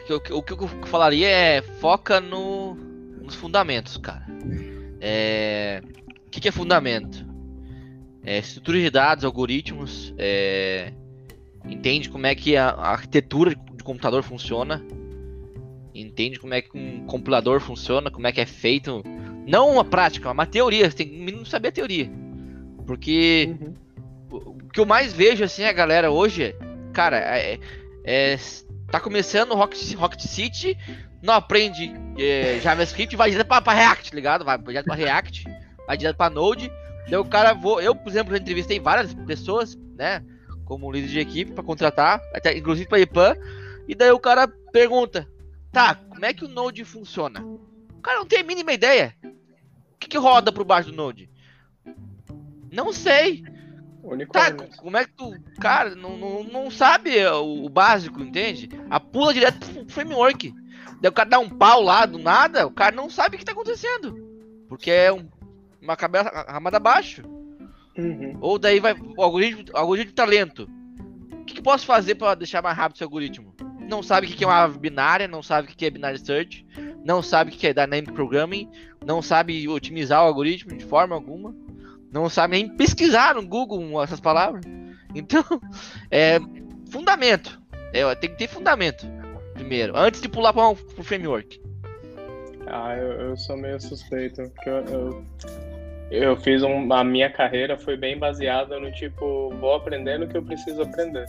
o 0.08 0.42
que, 0.42 0.52
eu- 0.52 0.68
falaria 0.86 1.28
é 1.28 1.62
foca 1.62 2.20
no, 2.20 2.74
nos 3.20 3.34
fundamentos, 3.34 3.96
cara. 3.96 4.26
É, 5.00 5.82
o 6.26 6.30
que, 6.30 6.40
que 6.40 6.48
é 6.48 6.52
fundamento? 6.52 7.26
É 8.24 8.38
estrutura 8.38 8.78
de 8.78 8.90
dados, 8.90 9.24
algoritmos, 9.24 10.14
é, 10.16 10.92
entende 11.66 12.08
como 12.08 12.26
é 12.26 12.34
que 12.34 12.56
a, 12.56 12.70
arquitetura 12.70 13.54
de 13.54 13.82
computador 13.84 14.22
funciona, 14.22 14.84
entende 15.92 16.38
como 16.38 16.54
é 16.54 16.62
que 16.62 16.76
um 16.76 17.04
compilador 17.06 17.60
funciona, 17.60 18.10
como 18.10 18.26
é 18.26 18.32
que 18.32 18.40
é 18.40 18.46
feito, 18.46 19.02
não 19.46 19.70
uma 19.70 19.84
prática, 19.84 20.30
uma 20.30 20.46
teoria, 20.46 20.88
você 20.88 20.96
tem 20.96 21.08
que 21.08 21.50
saber 21.50 21.68
a 21.68 21.72
teoria. 21.72 22.21
Porque 22.86 23.54
o 24.30 24.36
o 24.36 24.72
que 24.72 24.80
eu 24.80 24.86
mais 24.86 25.12
vejo 25.12 25.44
assim 25.44 25.64
a 25.64 25.72
galera 25.72 26.10
hoje, 26.10 26.42
é, 26.44 26.56
cara, 26.94 27.18
é, 27.18 27.58
é- 28.04 28.38
tá 28.90 28.98
começando 28.98 29.54
Rocket, 29.54 29.94
Rocket 29.94 30.20
City, 30.22 30.78
não 31.22 31.34
aprende 31.34 31.92
é, 32.18 32.58
JavaScript, 32.60 33.14
vai 33.14 33.30
direto 33.30 33.46
pra, 33.46 33.60
pra 33.60 33.74
React, 33.74 34.14
ligado? 34.14 34.44
Vai 34.46 34.56
direto 34.58 34.86
pra 34.86 34.94
React, 34.94 35.44
vai 35.86 35.96
direto 35.98 36.16
pra 36.16 36.30
Node. 36.30 36.72
Daí 37.08 37.18
o 37.18 37.24
cara 37.24 37.52
vou, 37.52 37.82
eu, 37.82 37.94
por 37.94 38.08
exemplo, 38.08 38.32
já 38.32 38.38
entrevistei 38.38 38.80
várias 38.80 39.12
pessoas, 39.12 39.76
né, 39.94 40.24
como 40.64 40.90
líder 40.90 41.08
de 41.08 41.18
equipe 41.18 41.52
pra 41.52 41.62
contratar, 41.62 42.18
até 42.34 42.56
inclusive 42.56 42.88
pra 42.88 42.98
IPAN, 43.00 43.36
e 43.86 43.94
daí 43.94 44.10
o 44.10 44.18
cara 44.20 44.48
pergunta: 44.72 45.28
"Tá, 45.70 45.94
como 45.94 46.24
é 46.24 46.32
que 46.32 46.44
o 46.46 46.48
Node 46.48 46.82
funciona?" 46.84 47.44
O 47.44 48.00
cara 48.02 48.18
não 48.20 48.26
tem 48.26 48.40
a 48.40 48.44
mínima 48.44 48.72
ideia. 48.72 49.14
O 49.22 49.98
que, 49.98 50.08
que 50.08 50.18
roda 50.18 50.50
por 50.50 50.64
baixo 50.64 50.90
do 50.90 50.96
Node? 50.96 51.28
Não 52.72 52.92
sei. 52.92 53.42
Tá, 53.42 53.50
Unicórnios. 54.02 54.76
como 54.76 54.96
é 54.96 55.04
que 55.04 55.12
tu. 55.12 55.32
Cara, 55.60 55.94
não, 55.94 56.16
não, 56.16 56.42
não 56.44 56.70
sabe 56.70 57.24
o, 57.26 57.64
o 57.64 57.68
básico, 57.68 58.20
entende? 58.20 58.68
A 58.90 58.98
pula 58.98 59.32
direto 59.32 59.64
pro 59.68 59.88
framework. 59.88 60.52
Daí 61.00 61.08
o 61.08 61.12
cara 61.12 61.28
dá 61.28 61.38
um 61.38 61.48
pau 61.48 61.82
lá 61.82 62.04
do 62.06 62.18
nada, 62.18 62.66
o 62.66 62.70
cara 62.72 62.94
não 62.94 63.08
sabe 63.08 63.36
o 63.36 63.38
que 63.38 63.44
tá 63.44 63.52
acontecendo. 63.52 64.16
Porque 64.68 64.90
é 64.90 65.12
um- 65.12 65.28
uma 65.80 65.96
cabeça 65.96 66.28
ramada 66.48 66.78
abaixo. 66.78 67.22
Uhum. 67.96 68.36
Ou 68.40 68.58
daí 68.58 68.80
vai. 68.80 68.94
O 69.16 69.22
algoritmo, 69.22 69.64
o 69.72 69.76
algoritmo 69.76 70.10
de 70.10 70.14
talento. 70.16 70.68
O 71.32 71.44
que, 71.44 71.54
que 71.54 71.62
posso 71.62 71.84
fazer 71.86 72.14
pra 72.14 72.34
deixar 72.34 72.62
mais 72.62 72.76
rápido 72.76 72.96
esse 72.96 73.04
algoritmo? 73.04 73.54
Não 73.88 74.02
sabe 74.02 74.26
o 74.26 74.30
que 74.30 74.36
que 74.36 74.44
é 74.44 74.46
uma 74.46 74.66
binária, 74.68 75.28
não 75.28 75.42
sabe 75.42 75.66
o 75.66 75.70
que 75.70 75.76
que 75.76 75.86
é 75.86 75.90
binary 75.90 76.18
search, 76.18 76.64
não 77.04 77.20
sabe 77.22 77.50
o 77.50 77.52
que 77.52 77.58
que 77.58 77.66
é 77.66 77.74
dynamic 77.74 78.12
programming, 78.12 78.68
não 79.04 79.20
sabe 79.20 79.68
otimizar 79.68 80.22
o 80.22 80.26
algoritmo 80.28 80.76
de 80.76 80.84
forma 80.84 81.14
alguma, 81.14 81.54
não 82.12 82.28
sabe 82.28 82.56
nem 82.56 82.68
pesquisar 82.68 83.34
no 83.34 83.46
Google 83.46 84.02
essas 84.02 84.20
palavras. 84.20 84.64
Então, 85.14 85.44
é 86.10 86.38
fundamento. 86.90 87.60
É, 87.92 88.14
tem 88.14 88.30
que 88.30 88.36
ter 88.36 88.48
fundamento 88.48 89.06
primeiro, 89.52 89.96
antes 89.96 90.20
de 90.20 90.28
pular 90.28 90.52
para 90.52 90.74
pro 90.74 91.04
framework. 91.04 91.60
Ah, 92.66 92.96
eu, 92.96 93.12
eu 93.12 93.36
sou 93.36 93.56
meio 93.56 93.80
suspeito, 93.80 94.42
porque 94.50 94.68
eu, 94.68 94.84
eu, 94.84 95.24
eu 96.10 96.36
fiz 96.36 96.62
um, 96.62 96.92
a 96.92 97.04
minha 97.04 97.30
carreira 97.30 97.76
foi 97.78 97.96
bem 97.96 98.18
baseada 98.18 98.78
no 98.78 98.90
tipo, 98.92 99.50
vou 99.60 99.74
aprendendo 99.74 100.24
o 100.24 100.28
que 100.28 100.36
eu 100.36 100.42
preciso 100.42 100.82
aprender. 100.82 101.26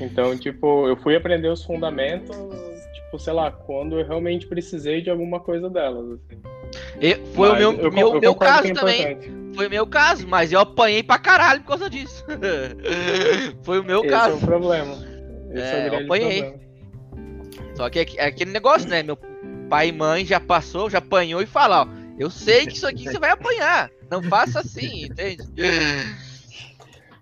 Então, 0.00 0.36
tipo, 0.36 0.88
eu 0.88 0.96
fui 0.96 1.14
aprender 1.16 1.48
os 1.48 1.64
fundamentos, 1.64 2.36
tipo, 2.94 3.18
sei 3.18 3.32
lá, 3.32 3.50
quando 3.50 3.98
eu 3.98 4.06
realmente 4.06 4.46
precisei 4.46 5.00
de 5.00 5.10
alguma 5.10 5.40
coisa 5.40 5.68
delas. 5.68 6.12
Assim. 6.12 6.40
E 7.00 7.14
foi 7.34 7.48
o 7.48 7.52
Mas 7.52 7.60
meu, 7.60 7.72
eu, 7.72 7.92
meu, 7.92 8.14
eu 8.14 8.20
meu 8.20 8.34
concordo 8.34 8.38
caso 8.38 8.68
é 8.68 8.74
também. 8.74 9.37
Foi 9.54 9.66
o 9.66 9.70
meu 9.70 9.86
caso, 9.86 10.26
mas 10.26 10.52
eu 10.52 10.60
apanhei 10.60 11.02
pra 11.02 11.18
caralho 11.18 11.60
por 11.62 11.68
causa 11.68 11.90
disso. 11.90 12.24
foi 13.62 13.80
o 13.80 13.84
meu 13.84 14.00
Esse 14.00 14.08
caso. 14.10 14.32
é 14.32 14.36
o 14.36 14.40
problema. 14.40 14.94
Esse 15.52 15.62
É, 15.62 15.70
é, 15.70 15.82
eu 15.82 15.86
o 15.86 15.90
grande 15.90 16.04
apanhei. 16.04 16.42
problema. 16.42 16.68
Só 17.74 17.90
que 17.90 17.98
é 18.00 18.06
é 18.16 18.24
aquele 18.26 18.50
negócio, 18.52 18.88
né? 18.88 19.02
Meu 19.02 19.18
pai 19.68 19.88
e 19.88 19.92
mãe 19.92 20.24
já 20.24 20.40
passou, 20.40 20.88
já 20.90 20.98
apanhou 20.98 21.40
e 21.42 21.46
fala, 21.46 21.82
ó, 21.82 21.88
eu 22.18 22.30
sei 22.30 22.66
que 22.66 22.74
isso 22.74 22.86
aqui 22.86 23.04
você 23.04 23.18
vai 23.18 23.30
apanhar. 23.30 23.90
Não 24.10 24.22
faça 24.22 24.60
assim, 24.60 25.04
entende? 25.04 25.42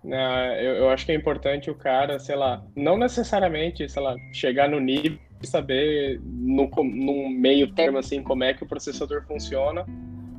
Não, 0.02 0.44
eu, 0.54 0.74
eu 0.76 0.90
acho 0.90 1.04
que 1.04 1.10
é 1.10 1.16
importante 1.16 1.68
o 1.68 1.74
cara, 1.74 2.16
sei 2.20 2.36
lá, 2.36 2.62
não 2.76 2.96
necessariamente, 2.96 3.88
sei 3.88 4.00
lá, 4.00 4.14
chegar 4.32 4.68
no 4.68 4.78
nível 4.78 5.18
de 5.40 5.48
saber 5.48 6.20
no, 6.22 6.70
num 6.84 7.28
meio 7.28 7.72
termo 7.74 7.98
assim 7.98 8.22
como 8.22 8.44
é 8.44 8.54
que 8.54 8.62
o 8.62 8.68
processador 8.68 9.24
funciona, 9.26 9.84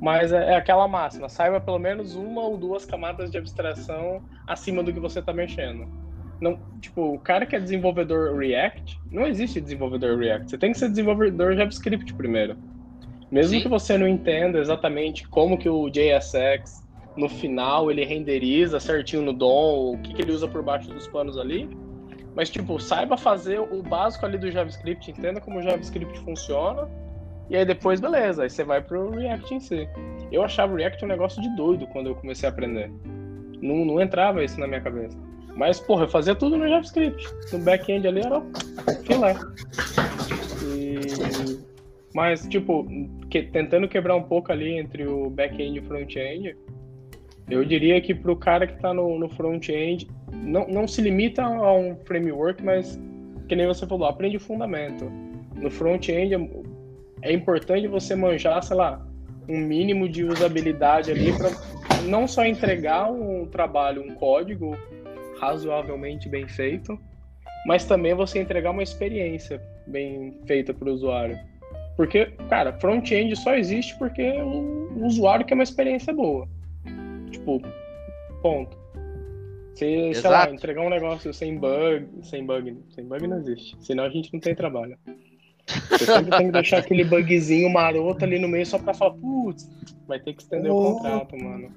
mas 0.02 0.32
é, 0.32 0.54
é 0.54 0.56
aquela 0.56 0.88
máxima, 0.88 1.30
saiba 1.30 1.60
pelo 1.60 1.80
menos 1.80 2.16
uma 2.16 2.42
ou 2.42 2.58
duas 2.58 2.86
camadas 2.86 3.32
de 3.32 3.38
abstração 3.38 4.22
acima 4.46 4.84
do 4.84 4.94
que 4.94 5.00
você 5.00 5.20
está 5.20 5.34
mexendo. 5.34 5.88
Não, 6.40 6.60
tipo, 6.80 7.16
o 7.16 7.20
cara 7.20 7.46
que 7.46 7.56
é 7.56 7.60
desenvolvedor 7.60 8.38
React, 8.38 9.00
não 9.12 9.26
existe 9.26 9.60
desenvolvedor 9.60 10.20
React. 10.20 10.52
Você 10.52 10.58
tem 10.58 10.72
que 10.72 10.78
ser 10.78 10.90
desenvolvedor 10.90 11.56
JavaScript 11.56 12.14
primeiro. 12.14 12.56
Mesmo 13.32 13.56
Sim. 13.56 13.62
que 13.62 13.68
você 13.68 13.98
não 13.98 14.08
entenda 14.08 14.60
exatamente 14.60 15.28
como 15.28 15.58
que 15.58 15.68
o 15.68 15.90
JSX 15.90 16.86
no 17.18 17.28
final 17.28 17.90
ele 17.90 18.06
renderiza 18.06 18.80
certinho 18.80 19.24
no 19.24 19.34
DOM, 19.34 19.96
o 19.96 19.98
que, 19.98 20.14
que 20.14 20.22
ele 20.22 20.32
usa 20.32 20.48
por 20.48 20.62
baixo 20.62 20.90
dos 20.90 21.08
panos 21.08 21.38
ali. 21.38 21.68
Mas, 22.36 22.52
tipo, 22.52 22.80
saiba 22.80 23.18
fazer 23.18 23.60
o 23.60 23.82
básico 23.82 24.24
ali 24.24 24.38
do 24.38 24.52
JavaScript, 24.52 25.10
entenda 25.10 25.42
como 25.42 25.58
o 25.58 25.64
JavaScript 25.64 26.20
funciona, 26.20 26.88
e 27.50 27.56
aí 27.56 27.66
depois, 27.66 28.00
beleza, 28.00 28.44
aí 28.44 28.50
você 28.50 28.64
vai 28.64 28.82
pro 28.82 29.10
React 29.12 29.54
em 29.54 29.60
si. 29.60 29.88
Eu 30.32 30.44
achava 30.44 30.74
o 30.74 30.76
React 30.76 31.06
um 31.06 31.08
negócio 31.08 31.42
de 31.42 31.56
doido 31.56 31.88
quando 31.88 32.08
eu 32.08 32.16
comecei 32.16 32.48
a 32.48 32.52
aprender. 32.52 32.92
Não, 33.62 33.86
não 33.86 34.02
entrava 34.02 34.44
isso 34.44 34.60
na 34.60 34.68
minha 34.68 34.82
cabeça. 34.82 35.18
Mas, 35.56 35.80
porra, 35.80 36.04
eu 36.04 36.10
fazia 36.10 36.36
tudo 36.36 36.58
no 36.58 36.68
JavaScript. 36.68 37.28
No 37.52 37.60
back-end 37.60 38.08
ali 38.08 38.20
era 38.20 38.42
filé. 39.04 39.36
E... 40.64 41.60
Mas, 42.14 42.48
tipo, 42.48 42.86
que- 43.30 43.44
tentando 43.44 43.88
quebrar 43.88 44.16
um 44.16 44.24
pouco 44.24 44.52
ali 44.52 44.78
entre 44.78 45.08
o 45.08 45.30
back-end 45.30 45.78
e 45.78 45.80
o 45.80 45.84
front-end, 45.84 46.56
eu 47.50 47.64
diria 47.66 48.00
que 48.02 48.14
pro 48.14 48.36
cara 48.36 48.68
que 48.68 48.80
tá 48.80 48.94
no, 48.94 49.18
no 49.18 49.30
front-end, 49.30 50.08
não, 50.32 50.68
não 50.68 50.88
se 50.88 51.02
limita 51.02 51.44
a 51.44 51.74
um 51.74 51.96
framework, 52.06 52.64
mas 52.64 53.00
que 53.48 53.56
nem 53.56 53.66
você 53.66 53.88
falou, 53.88 54.08
aprende 54.08 54.38
o 54.38 54.40
fundamento. 54.42 55.10
No 55.56 55.72
front-end 55.72 56.36
é, 57.30 57.34
importante 57.34 57.88
você 57.88 58.16
manjar, 58.16 58.62
sei 58.64 58.76
lá, 58.78 59.06
um 59.48 59.58
mínimo 59.58 60.08
de 60.10 60.24
usabilidade 60.24 61.12
ali 61.12 61.32
para 61.34 61.50
não 62.04 62.28
só 62.28 62.46
entregar 62.46 63.12
um 63.12 63.46
trabalho, 63.46 64.02
um 64.02 64.14
código 64.16 64.78
razoavelmente 65.40 66.28
bem 66.28 66.48
feito, 66.48 67.00
mas 67.66 67.86
também 67.86 68.14
você 68.14 68.40
entregar 68.40 68.72
uma 68.72 68.84
experiência 68.84 69.62
bem 69.86 70.38
feita 70.46 70.74
para 70.74 70.90
o 70.90 70.94
usuário. 70.94 71.38
Porque, 71.96 72.28
cara, 72.50 72.74
front-end 72.74 73.36
só 73.36 73.56
existe 73.56 73.98
porque 73.98 74.24
o, 74.42 75.06
usuário 75.06 75.46
quer 75.46 75.56
uma 75.56 75.64
experiência 75.64 76.14
boa. 76.14 76.48
Tipo, 77.32 77.62
ponto. 78.42 78.78
Você, 79.74 80.14
sei 80.14 80.30
lá, 80.30 80.50
entregar 80.50 80.82
um 80.82 80.90
negócio 80.90 81.34
sem 81.34 81.58
bug, 81.58 82.08
sem 82.24 82.46
bug, 82.46 82.78
sem 82.90 83.06
bug 83.06 83.28
não 83.28 83.38
existe. 83.38 83.76
Senão 83.80 84.06
a 84.06 84.10
gente 84.10 84.34
não 84.34 84.40
tem 84.40 84.56
trabalho. 84.56 84.98
Você 85.68 86.06
sempre 86.06 86.38
tem 86.38 86.46
que 86.48 86.52
deixar 86.54 86.78
aquele 86.78 87.04
bugzinho 87.04 87.70
maroto 87.70 88.24
ali 88.24 88.40
no 88.40 88.48
meio 88.48 88.66
só 88.66 88.80
pra 88.80 88.94
falar, 88.94 89.14
putz, 89.16 89.70
vai 90.08 90.20
ter 90.20 90.34
que 90.34 90.42
estender 90.42 90.72
Oh. 90.72 90.92
o 90.92 90.94
contrato, 90.94 91.38
mano. 91.38 91.72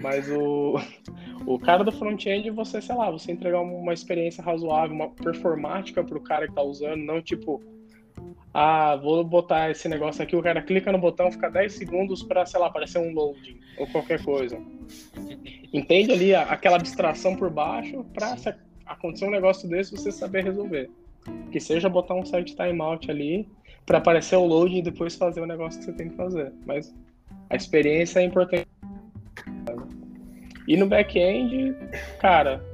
Mas 0.00 0.28
o, 0.30 0.74
o 1.46 1.58
cara 1.58 1.84
do 1.84 1.92
front-end, 1.92 2.50
você, 2.50 2.80
sei 2.80 2.94
lá, 2.94 3.10
você 3.10 3.32
entregar 3.32 3.60
uma 3.60 3.92
experiência 3.92 4.42
razoável, 4.42 4.94
uma 4.94 5.10
performática 5.10 6.02
pro 6.02 6.20
cara 6.20 6.48
que 6.48 6.54
tá 6.54 6.62
usando, 6.62 7.02
não 7.04 7.20
tipo, 7.20 7.62
ah, 8.52 8.96
vou 8.96 9.24
botar 9.24 9.70
esse 9.70 9.88
negócio 9.88 10.22
aqui, 10.22 10.36
o 10.36 10.42
cara 10.42 10.62
clica 10.62 10.92
no 10.92 10.98
botão, 10.98 11.30
fica 11.30 11.50
10 11.50 11.72
segundos 11.72 12.22
pra, 12.22 12.46
sei 12.46 12.60
lá, 12.60 12.68
aparecer 12.68 12.98
um 12.98 13.12
loading 13.12 13.58
ou 13.78 13.86
qualquer 13.88 14.22
coisa. 14.22 14.58
Entende 15.72 16.12
ali 16.12 16.34
aquela 16.34 16.76
abstração 16.76 17.34
por 17.36 17.50
baixo 17.50 18.04
pra 18.14 18.36
se 18.36 18.54
acontecer 18.86 19.26
um 19.26 19.30
negócio 19.30 19.68
desse 19.68 19.90
você 19.92 20.12
saber 20.12 20.44
resolver. 20.44 20.88
Que 21.50 21.60
seja 21.60 21.88
botar 21.88 22.14
um 22.14 22.24
set 22.24 22.54
timeout 22.54 23.10
ali 23.10 23.48
pra 23.86 23.98
aparecer 23.98 24.36
o 24.36 24.44
loading 24.44 24.78
e 24.78 24.82
depois 24.82 25.14
fazer 25.14 25.40
o 25.40 25.46
negócio 25.46 25.78
que 25.78 25.86
você 25.86 25.92
tem 25.92 26.08
que 26.08 26.16
fazer. 26.16 26.52
Mas 26.66 26.94
a 27.50 27.56
experiência 27.56 28.20
é 28.20 28.24
importante. 28.24 28.66
E 30.66 30.76
no 30.76 30.86
back-end, 30.86 31.74
cara, 32.18 32.64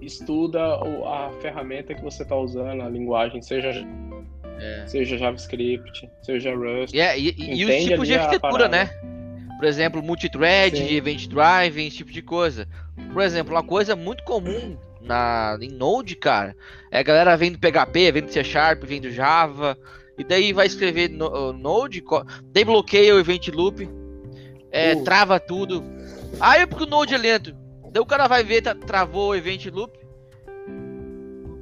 estuda 0.00 0.60
a 0.76 1.30
ferramenta 1.40 1.94
que 1.94 2.02
você 2.02 2.22
está 2.22 2.36
usando, 2.36 2.82
a 2.82 2.88
linguagem, 2.88 3.40
seja, 3.40 3.70
É. 4.60 4.86
seja 4.86 5.16
JavaScript, 5.16 6.08
seja 6.22 6.54
Rust. 6.54 6.94
E, 6.94 7.00
é- 7.00 7.18
e- 7.18 7.34
e- 7.38 7.64
os 7.64 7.84
tipos 7.84 8.06
de 8.06 8.14
arquitetura, 8.14 8.68
né? 8.68 8.90
Por 9.56 9.64
exemplo, 9.64 10.02
multithread, 10.02 10.76
Sim. 10.76 10.94
event 10.94 11.26
driving, 11.28 11.86
esse 11.86 11.96
tipo 11.98 12.12
de 12.12 12.20
coisa. 12.20 12.68
Por 13.12 13.22
exemplo, 13.22 13.54
uma 13.54 13.62
coisa 13.62 13.96
muito 13.96 14.22
comum 14.24 14.76
na, 15.04 15.56
em 15.60 15.70
Node, 15.70 16.16
cara, 16.16 16.56
é 16.90 16.98
a 16.98 17.02
galera 17.02 17.36
vem 17.36 17.52
do 17.52 17.58
PHP, 17.58 18.12
vem 18.12 18.22
do 18.22 18.32
C 18.32 18.42
Sharp, 18.42 18.84
vem 18.84 19.00
do 19.00 19.10
Java, 19.10 19.78
e 20.18 20.24
daí 20.24 20.52
vai 20.52 20.66
escrever 20.66 21.10
no, 21.10 21.52
Node, 21.52 22.02
daí 22.44 22.64
bloqueia 22.64 23.14
o 23.14 23.18
event 23.18 23.48
loop, 23.48 23.88
é, 24.72 24.94
Uh. 24.94 25.04
trava 25.04 25.38
tudo. 25.38 25.84
Aí 26.40 26.62
é 26.62 26.66
porque 26.66 26.82
o 26.82 26.88
Node 26.88 27.14
é 27.14 27.18
lento. 27.18 27.54
Daí 27.92 28.02
o 28.02 28.06
cara 28.06 28.26
vai 28.26 28.42
ver, 28.42 28.60
tá, 28.60 28.74
travou 28.74 29.30
o 29.30 29.34
event 29.36 29.66
loop. 29.66 29.96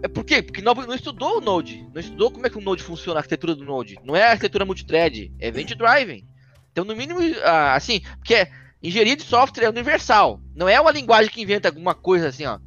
É 0.02 0.09
por 0.09 0.24
quê? 0.24 0.42
Porque 0.42 0.62
não, 0.62 0.72
não 0.74 0.94
estudou 0.94 1.37
o 1.37 1.40
Node. 1.40 1.87
Não 1.92 2.00
estudou 2.00 2.31
como 2.31 2.46
é 2.46 2.50
que 2.50 2.57
o 2.57 2.61
Node 2.62 2.83
funciona, 2.83 3.18
a 3.18 3.20
arquitetura 3.20 3.55
do 3.55 3.64
Node. 3.64 3.98
Não 4.02 4.16
é 4.16 4.24
a 4.24 4.31
arquitetura 4.31 4.64
multithread, 4.64 5.31
é 5.38 5.48
event 5.48 5.74
driving. 5.74 6.26
Então, 6.72 6.87
no 6.87 6.96
mínimo, 6.96 7.20
assim, 7.74 8.00
porque 8.18 8.48
engenharia 8.83 9.14
de 9.14 9.22
software 9.22 9.66
é 9.66 9.68
universal. 9.68 10.40
Não 10.57 10.66
é 10.66 10.81
uma 10.81 10.90
linguagem 10.90 11.31
que 11.31 11.42
inventa 11.42 11.68
alguma 11.68 11.94
coisa 11.94 12.28
assim, 12.28 12.46
ó. 12.46 12.59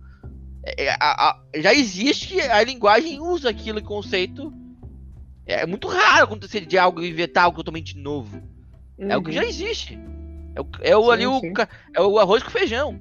É- 0.66 0.90
a- 0.90 0.98
a- 1.30 1.40
já 1.56 1.74
existe, 1.74 2.40
a 2.42 2.64
linguagem 2.64 3.20
usa 3.20 3.50
aquele 3.50 3.82
conceito. 3.82 4.52
É 5.46 5.66
muito 5.66 5.88
raro 5.88 6.24
acontecer 6.24 6.66
de 6.66 6.78
algo 6.78 7.04
inventar 7.04 7.44
algo 7.46 7.58
totalmente 7.58 7.96
novo. 7.98 8.42
É 8.98 9.16
o 9.16 9.22
que 9.22 9.32
já 9.32 9.44
existe. 9.46 10.00
É 10.56 10.62
o, 10.62 10.68
é 10.82 10.98
o 10.98 11.04
Sim, 11.06 11.12
ali 11.12 11.28
o, 11.28 11.40
sim. 11.40 11.54
ca- 11.54 11.70
é 11.94 12.02
o 12.02 12.18
arroz 12.18 12.42
com 12.42 12.50
feijão. 12.50 13.00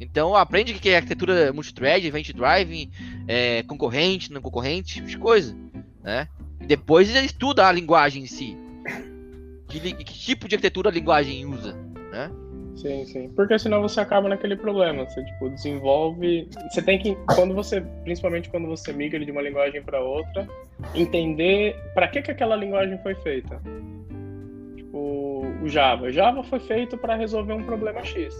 Então 0.00 0.34
aprende 0.34 0.72
o 0.72 0.74
que 0.80 0.88
é 0.88 0.96
arquitetura 0.96 1.52
multithread, 1.52 2.04
event 2.06 2.32
driving, 2.32 2.90
é, 3.28 3.62
concorrente, 3.62 4.32
não 4.32 4.40
concorrente, 4.40 4.94
tipo 4.94 5.06
de 5.06 5.16
coisa, 5.18 5.54
né? 6.02 6.26
E 6.60 6.66
depois 6.66 7.08
ele 7.14 7.26
estuda 7.26 7.68
a 7.68 7.72
linguagem 7.72 8.24
em 8.24 8.26
si. 8.26 8.56
Que, 9.68 9.80
que 9.92 10.04
tipo 10.04 10.48
de 10.48 10.56
arquitetura 10.56 10.88
a 10.88 10.92
linguagem 10.92 11.46
usa, 11.46 11.74
né? 12.10 12.30
Sim, 12.76 13.04
sim. 13.06 13.28
Porque 13.34 13.58
senão 13.58 13.80
você 13.80 14.00
acaba 14.00 14.28
naquele 14.28 14.56
problema. 14.56 15.04
Você, 15.04 15.24
tipo, 15.24 15.48
desenvolve. 15.50 16.48
Você 16.70 16.82
tem 16.82 16.98
que. 16.98 17.16
Quando 17.34 17.54
você. 17.54 17.80
Principalmente 18.02 18.48
quando 18.50 18.66
você 18.66 18.92
migra 18.92 19.24
de 19.24 19.30
uma 19.30 19.42
linguagem 19.42 19.82
para 19.82 20.00
outra, 20.00 20.46
entender 20.94 21.76
para 21.94 22.08
que, 22.08 22.22
que 22.22 22.30
aquela 22.30 22.56
linguagem 22.56 22.98
foi 22.98 23.14
feita. 23.16 23.60
Tipo, 24.76 25.46
o 25.62 25.68
Java. 25.68 26.10
Java 26.10 26.42
foi 26.42 26.60
feito 26.60 26.98
para 26.98 27.14
resolver 27.14 27.52
um 27.52 27.62
problema 27.62 28.02
X. 28.04 28.34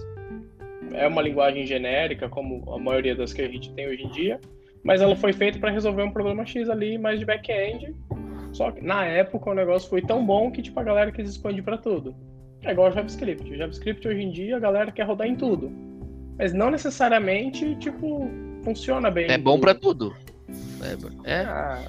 É 0.92 1.07
uma 1.07 1.23
linguagem 1.23 1.66
genérica, 1.66 2.29
como 2.29 2.73
a 2.73 2.79
maioria 2.79 3.14
das 3.14 3.33
que 3.33 3.42
a 3.42 3.49
gente 3.49 3.73
tem 3.73 3.88
hoje 3.88 4.05
em 4.05 4.11
dia, 4.11 4.40
mas 4.83 5.01
ela 5.01 5.16
foi 5.16 5.33
feita 5.33 5.59
para 5.59 5.70
resolver 5.70 6.03
um 6.03 6.12
problema 6.12 6.44
X 6.44 6.68
ali, 6.68 6.99
mais 6.99 7.18
de 7.18 7.25
back-end. 7.25 7.94
Só 8.53 8.70
que 8.70 8.85
na 8.85 9.05
época 9.05 9.51
o 9.51 9.55
negócio 9.55 9.88
foi 9.88 10.03
tão 10.03 10.25
bom 10.25 10.51
que 10.51 10.62
tipo, 10.62 10.79
a 10.79 10.85
galera 10.85 11.11
quis 11.11 11.29
expandir 11.29 11.64
para 11.64 11.79
tudo. 11.79 12.14
É 12.64 12.70
igual 12.72 12.88
o 12.90 12.92
JavaScript. 12.92 13.50
O 13.50 13.57
JavaScript 13.57 14.07
hoje 14.09 14.22
em 14.22 14.31
dia 14.31 14.57
a 14.57 14.61
galera 14.61 14.90
quer 14.90 15.05
rodar 15.05 15.27
em 15.27 15.37
tudo. 15.37 15.70
Mas 16.38 16.53
não 16.53 16.70
necessariamente, 16.70 17.74
tipo, 17.77 18.29
funciona 18.64 19.11
bem. 19.11 19.31
É 19.31 19.38
bom 19.38 19.59
pra 19.61 19.74
tudo. 19.74 20.14
É, 21.24 21.33
é, 21.40 21.44
Ah, 21.44 21.83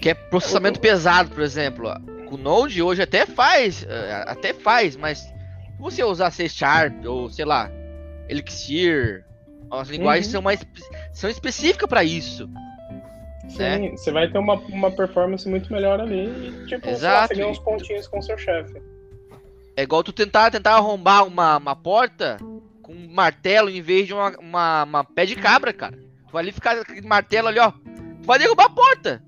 que 0.00 0.10
é 0.10 0.14
processamento 0.14 0.80
pesado, 0.80 1.30
por 1.30 1.42
exemplo. 1.42 1.88
O 2.30 2.36
Node 2.36 2.82
hoje 2.82 3.02
até 3.02 3.26
faz, 3.26 3.84
é, 3.88 4.24
até 4.26 4.52
faz, 4.52 4.96
mas 4.96 5.18
se 5.20 5.34
você 5.78 6.04
usar 6.04 6.30
C 6.30 6.48
Sharp 6.48 7.04
ou 7.06 7.30
sei 7.30 7.44
lá, 7.44 7.70
Elixir, 8.28 9.24
as 9.70 9.88
linguagens 9.88 10.26
Uhum. 10.26 10.32
são 10.32 10.42
mais 10.42 10.60
são 11.12 11.28
específicas 11.30 11.88
pra 11.88 12.04
isso. 12.04 12.48
sim, 13.48 13.58
né? 13.58 13.90
você 13.90 14.10
vai 14.12 14.30
ter 14.30 14.38
uma, 14.38 14.54
uma 14.54 14.90
performance 14.90 15.48
muito 15.48 15.72
melhor 15.72 16.00
ali 16.00 16.26
e, 16.26 16.66
tipo, 16.66 16.88
Exato. 16.88 17.28
você 17.28 17.34
ganha 17.34 17.48
uns 17.50 17.58
pontinhos 17.58 18.06
com 18.06 18.18
o 18.18 18.22
seu 18.22 18.36
chefe. 18.38 18.80
É 19.78 19.82
igual 19.84 20.02
tu 20.02 20.12
tentar 20.12 20.50
tentar 20.50 20.74
arrombar 20.74 21.24
uma, 21.24 21.56
uma 21.56 21.76
porta 21.76 22.36
com 22.82 22.92
um 22.92 23.08
martelo 23.14 23.70
em 23.70 23.80
vez 23.80 24.08
de 24.08 24.12
uma, 24.12 24.36
uma, 24.40 24.82
uma 24.82 25.04
pé 25.04 25.24
de 25.24 25.36
cabra, 25.36 25.72
cara. 25.72 25.96
Tu 25.96 26.32
vai 26.32 26.42
ali 26.42 26.50
ficar 26.50 26.84
com 26.84 27.06
martelo 27.06 27.46
ali, 27.46 27.60
ó. 27.60 27.70
Tu 27.70 28.26
vai 28.26 28.40
derrubar 28.40 28.64
a 28.66 28.70
porta. 28.70 29.22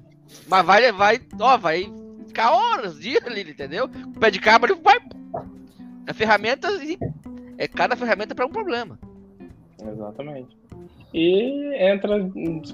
Mas 0.48 0.66
vai, 0.66 0.90
vai, 0.90 1.20
ó, 1.40 1.56
vai 1.56 1.88
ficar 2.26 2.50
horas, 2.50 2.98
dias 2.98 3.24
ali, 3.24 3.42
entendeu? 3.48 3.84
O 3.84 4.18
pé 4.18 4.28
de 4.28 4.40
cabra 4.40 4.72
ele 4.72 4.80
vai. 4.82 4.98
A 6.08 6.12
ferramenta. 6.12 6.68
e- 6.84 6.98
É 7.56 7.68
cada 7.68 7.94
ferramenta 7.94 8.34
para 8.34 8.44
um 8.46 8.50
problema. 8.50 8.98
Exatamente. 9.80 10.58
E 11.14 11.74
entra, 11.76 12.28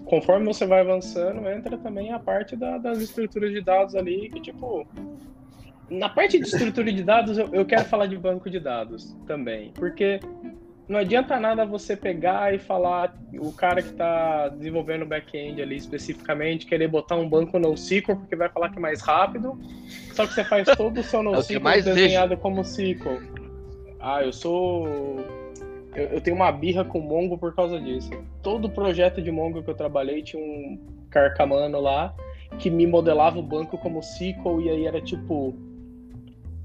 conforme 0.06 0.46
você 0.46 0.64
vai 0.64 0.80
avançando, 0.80 1.46
entra 1.46 1.76
também 1.76 2.10
a 2.10 2.18
parte 2.18 2.56
da- 2.56 2.78
das 2.78 3.02
estruturas 3.02 3.52
de 3.52 3.60
dados 3.60 3.94
ali, 3.94 4.30
que 4.30 4.40
tipo. 4.40 4.86
Na 5.88 6.08
parte 6.08 6.38
de 6.38 6.44
estrutura 6.44 6.92
de 6.92 7.02
dados, 7.02 7.38
eu, 7.38 7.48
eu 7.52 7.64
quero 7.64 7.84
falar 7.84 8.06
de 8.06 8.16
banco 8.16 8.50
de 8.50 8.58
dados 8.58 9.16
também. 9.26 9.72
Porque 9.74 10.20
não 10.88 10.98
adianta 10.98 11.38
nada 11.38 11.64
você 11.64 11.96
pegar 11.96 12.54
e 12.54 12.58
falar, 12.58 13.16
o 13.38 13.52
cara 13.52 13.82
que 13.82 13.90
está 13.90 14.48
desenvolvendo 14.48 15.02
o 15.02 15.06
back-end 15.06 15.60
ali 15.60 15.76
especificamente, 15.76 16.66
querer 16.66 16.88
botar 16.88 17.16
um 17.16 17.28
banco 17.28 17.58
NoSQL 17.58 18.16
porque 18.16 18.36
vai 18.36 18.48
falar 18.48 18.70
que 18.70 18.78
é 18.78 18.80
mais 18.80 19.00
rápido, 19.00 19.58
só 20.12 20.26
que 20.26 20.34
você 20.34 20.44
faz 20.44 20.68
todo 20.76 20.98
o 20.98 21.02
seu 21.02 21.20
que 21.24 21.24
NoSQL 21.26 21.60
mais 21.60 21.84
desenhado 21.84 22.36
como 22.36 22.60
SQL. 22.62 23.20
Ah, 23.98 24.22
eu 24.22 24.32
sou 24.32 24.86
eu, 25.96 26.04
eu 26.08 26.20
tenho 26.20 26.36
uma 26.36 26.52
birra 26.52 26.84
com 26.84 27.00
Mongo 27.00 27.36
por 27.36 27.54
causa 27.54 27.80
disso. 27.80 28.10
Todo 28.42 28.70
projeto 28.70 29.20
de 29.20 29.32
Mongo 29.32 29.62
que 29.62 29.70
eu 29.70 29.74
trabalhei 29.74 30.22
tinha 30.22 30.40
um 30.40 30.78
carcamano 31.10 31.80
lá 31.80 32.14
que 32.58 32.70
me 32.70 32.86
modelava 32.86 33.38
o 33.38 33.42
banco 33.42 33.76
como 33.78 34.00
SQL 34.00 34.60
e 34.60 34.70
aí 34.70 34.86
era 34.86 35.00
tipo 35.00 35.54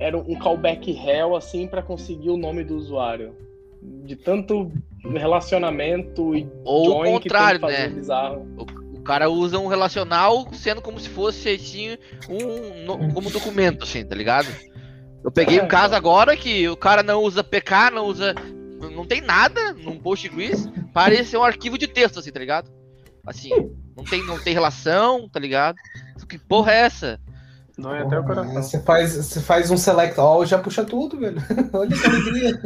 era 0.02 0.18
um 0.18 0.36
callback 0.38 0.92
hell 0.92 1.36
assim 1.36 1.68
para 1.68 1.82
conseguir 1.84 2.32
o 2.32 2.38
nome 2.38 2.64
do 2.64 2.76
usuário. 2.76 3.36
De 4.04 4.16
tanto 4.16 4.72
relacionamento 5.04 6.36
e 6.36 6.48
Ou 6.64 7.02
o 7.02 7.04
contrário, 7.04 7.62
né? 7.62 7.88
bizarro. 7.88 8.48
O 8.58 9.02
cara 9.04 9.30
usa 9.30 9.58
um 9.58 9.68
relacional 9.68 10.48
sendo 10.54 10.82
como 10.82 11.00
se 11.00 11.10
fosse 11.10 11.50
assim, 11.50 11.98
um 12.30 13.12
como 13.14 13.30
documento, 13.32 13.84
assim, 13.84 14.04
tá 14.06 14.16
ligado? 14.16 14.48
Eu 15.24 15.32
peguei 15.32 15.60
um 15.60 15.66
É, 15.66 15.68
caso 15.68 15.88
então. 15.88 15.98
agora 15.98 16.36
que 16.36 16.68
o 16.68 16.76
cara 16.78 17.02
não 17.04 17.22
usa 17.24 17.44
PK, 17.44 17.92
não 17.92 18.06
usa. 18.06 18.34
Não 18.96 19.06
tem 19.06 19.22
nada 19.22 19.74
num 19.74 19.98
Postgres, 20.00 20.68
parece 20.94 21.38
um 21.38 21.44
arquivo 21.44 21.78
de 21.78 21.88
texto, 21.88 22.20
assim, 22.20 22.32
tá 22.32 22.40
ligado? 22.40 22.72
Assim, 23.26 23.50
não 23.96 24.04
tem, 24.04 24.26
não 24.26 24.40
tem 24.40 24.54
relação, 24.54 25.30
tá 25.30 25.40
ligado? 25.40 25.76
Que 26.28 26.38
porra 26.40 26.72
é 26.74 26.78
essa? 26.82 27.20
Dói 27.82 28.00
até 28.00 28.20
o 28.20 28.24
coração. 28.24 28.54
Você 28.54 28.80
faz, 28.80 29.16
você 29.16 29.40
faz 29.42 29.72
um 29.72 29.78
select 29.78 30.20
all 30.20 30.44
e 30.44 30.48
já 30.48 30.58
puxa 30.60 30.86
tudo, 30.86 31.18
velho. 31.20 31.42
Olha 31.74 31.90
que 31.90 32.08
alegria. 32.08 32.60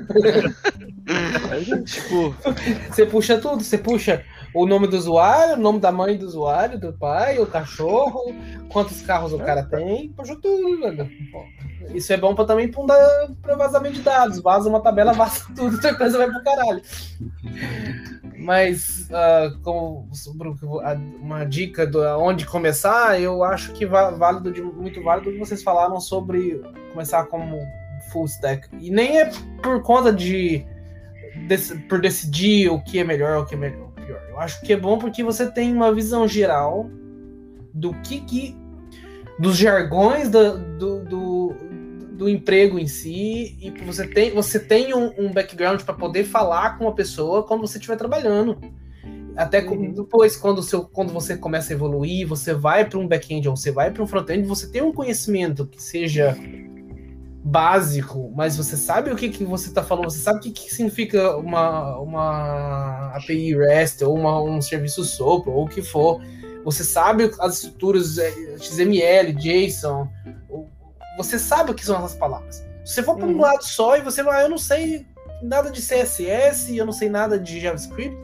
Tipo, 1.84 2.36
Você 2.90 3.06
puxa 3.06 3.38
tudo, 3.38 3.64
você 3.64 3.78
puxa 3.78 4.24
o 4.54 4.66
nome 4.66 4.88
do 4.88 4.98
usuário, 4.98 5.56
o 5.56 5.60
nome 5.60 5.80
da 5.80 5.92
mãe 5.92 6.18
do 6.18 6.26
usuário, 6.26 6.80
do 6.80 6.94
pai, 6.94 7.40
o 7.40 7.46
cachorro, 7.46 8.34
quantos 8.70 9.02
carros 9.02 9.34
o 9.34 9.38
cara 9.38 9.64
tem, 9.64 10.10
puxa 10.10 10.36
tudo, 10.36 10.80
velho. 10.80 11.10
Isso 11.94 12.12
é 12.12 12.18
bom 12.18 12.34
pra, 12.34 12.46
também 12.46 12.72
um 12.76 12.86
pra 13.42 13.56
vazamento 13.56 13.96
de 13.96 14.02
dados. 14.02 14.40
Vaza 14.42 14.68
uma 14.68 14.82
tabela, 14.82 15.14
vaza 15.14 15.46
tudo, 15.56 15.78
a 15.86 15.94
coisa 15.94 16.18
vai 16.18 16.28
pro 16.30 16.44
caralho. 16.44 16.82
Mas, 18.46 19.10
ah, 19.12 19.52
como 19.64 20.08
uma 21.20 21.44
dica 21.46 21.88
de 21.88 21.98
onde 21.98 22.46
começar, 22.46 23.20
eu 23.20 23.44
acho 23.44 23.74
que 23.74 23.86
válido, 23.88 24.52
de- 24.52 24.62
muito 24.62 25.02
válido 25.02 25.32
que 25.32 25.40
vocês 25.40 25.64
falaram 25.64 26.00
sobre 26.00 26.62
começar 26.92 27.26
como 27.26 27.58
full 28.12 28.26
stack. 28.26 28.68
E 28.80 28.92
nem 28.92 29.20
é 29.20 29.32
por 29.64 29.82
conta 29.82 30.14
de 30.14 30.64
dec- 31.48 31.88
por 31.90 32.00
decidir 32.00 32.70
o 32.70 32.80
que 32.84 33.00
é 33.00 33.04
melhor 33.04 33.42
o 33.42 33.46
que 33.48 33.56
é 33.56 33.58
melhor, 33.58 33.90
pior. 34.06 34.22
Eu 34.30 34.40
acho 34.40 34.62
que 34.62 34.74
é 34.74 34.78
bom 34.78 35.00
porque 35.00 35.24
você 35.24 35.50
tem 35.52 35.74
uma 35.74 35.92
visão 35.92 36.28
geral 36.28 36.88
do 37.74 37.94
que, 38.02 38.22
que 38.22 38.56
dos 39.40 39.58
jargões 39.58 40.30
do, 40.30 40.58
do, 40.78 41.04
do, 41.04 41.56
do 42.16 42.30
emprego 42.30 42.80
em 42.80 42.88
si 42.88 43.58
e 43.60 43.72
você 43.86 44.08
tem 44.08 44.32
você 44.32 44.60
tem 44.60 44.94
um, 44.94 45.12
um 45.18 45.34
background 45.34 45.82
para 45.82 45.94
poder 45.94 46.24
falar 46.24 46.78
com 46.78 46.88
a 46.88 46.94
pessoa 46.94 47.44
quando 47.44 47.62
você 47.62 47.78
estiver 47.78 47.98
trabalhando. 47.98 48.58
Até 49.36 49.62
Uhum. 49.62 49.92
depois, 49.92 50.38
quando, 50.38 50.64
seu, 50.64 50.84
quando 50.86 51.12
você 51.12 51.36
começa 51.36 51.74
a 51.74 51.76
evoluir, 51.76 52.26
você 52.26 52.54
vai 52.54 52.86
para 52.86 52.98
um 52.98 53.06
back-end 53.06 53.50
ou 53.50 53.56
você 53.56 53.70
vai 53.70 53.92
para 53.92 54.02
um 54.02 54.08
front-end, 54.08 54.48
você 54.48 54.68
tem 54.72 54.82
um 54.82 54.94
conhecimento 54.94 55.68
que 55.68 55.82
seja 55.84 56.38
básico, 57.44 58.32
mas 58.34 58.56
você 58.56 58.78
sabe 58.78 59.12
o 59.12 59.16
que, 59.16 59.30
que 59.30 59.44
você 59.44 59.68
está 59.68 59.84
falando, 59.84 60.10
você 60.10 60.20
sabe 60.20 60.40
o 60.40 60.42
que, 60.42 60.52
que 60.52 60.74
significa 60.74 61.36
uma, 61.36 62.00
uma 62.00 63.12
API 63.14 63.56
REST 63.56 64.04
ou 64.04 64.16
uma, 64.16 64.42
um 64.42 64.62
serviço 64.62 65.04
SOAP 65.04 65.48
ou 65.48 65.66
o 65.66 65.68
que 65.68 65.82
for. 65.82 66.22
Você 66.64 66.84
sabe 66.84 67.30
as 67.40 67.56
estruturas 67.56 68.18
eh, 68.18 68.58
XML, 68.58 69.34
JSON, 69.34 70.08
você 71.18 71.38
sabe 71.40 71.72
o 71.72 71.74
que 71.74 71.86
são 71.86 71.98
essas 71.98 72.16
palavras. 72.16 72.66
Se 72.84 72.94
você 72.96 73.04
for 73.04 73.16
para 73.16 73.26
um 73.26 73.32
Uhum. 73.34 73.42
lado 73.42 73.64
só 73.64 73.98
e 73.98 74.02
você 74.02 74.22
vai, 74.24 74.44
eu 74.44 74.50
não 74.50 74.58
sei 74.58 75.06
nada 75.42 75.70
de 75.72 75.82
CSS, 75.82 76.76
eu 76.78 76.86
não 76.86 76.94
sei 76.94 77.10
nada 77.10 77.38
de 77.40 77.60
JavaScript, 77.60 78.16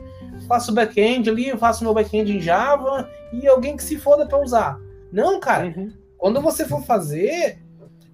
faço 0.48 0.72
back-end 0.72 1.28
ali, 1.30 1.48
eu 1.48 1.58
faço 1.58 1.84
meu 1.84 1.94
back-end 1.94 2.32
em 2.36 2.40
Java 2.40 3.08
e 3.32 3.46
alguém 3.46 3.76
que 3.76 3.82
se 3.84 3.96
foda 3.98 4.26
para 4.26 4.40
usar. 4.40 4.78
Não, 5.12 5.38
cara, 5.40 5.66
Uhum. 5.66 5.92
quando 6.18 6.40
você 6.40 6.64
for 6.64 6.82
fazer, 6.84 7.58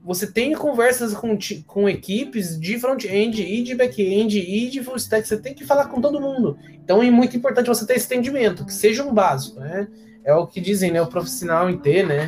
você 0.02 0.26
tem 0.30 0.54
conversas 0.54 1.12
com, 1.14 1.36
com 1.66 1.88
equipes 1.88 2.58
de 2.58 2.78
front-end 2.78 3.42
e 3.42 3.62
de 3.62 3.74
back-end 3.74 4.38
e 4.38 4.70
de 4.70 4.82
full 4.82 4.96
stack, 4.96 5.26
você 5.28 5.36
tem 5.36 5.54
que 5.54 5.66
falar 5.66 5.86
com 5.86 6.00
todo 6.00 6.20
mundo. 6.20 6.56
Então 6.82 7.02
é 7.02 7.10
muito 7.10 7.36
importante 7.36 7.66
você 7.66 7.86
ter 7.86 7.94
esse 7.96 8.06
entendimento, 8.06 8.64
que 8.64 8.72
seja 8.72 9.04
um 9.04 9.12
básico, 9.12 9.60
né? 9.60 9.86
É 10.24 10.34
o 10.34 10.46
que 10.46 10.60
dizem, 10.60 10.90
né? 10.90 11.00
O 11.02 11.06
profissional 11.06 11.68
em 11.68 11.76
T, 11.78 12.02
né? 12.02 12.26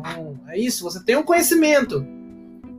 Então, 0.00 0.38
é 0.48 0.58
isso, 0.58 0.84
você 0.84 1.02
tem 1.04 1.16
um 1.16 1.22
conhecimento. 1.22 2.06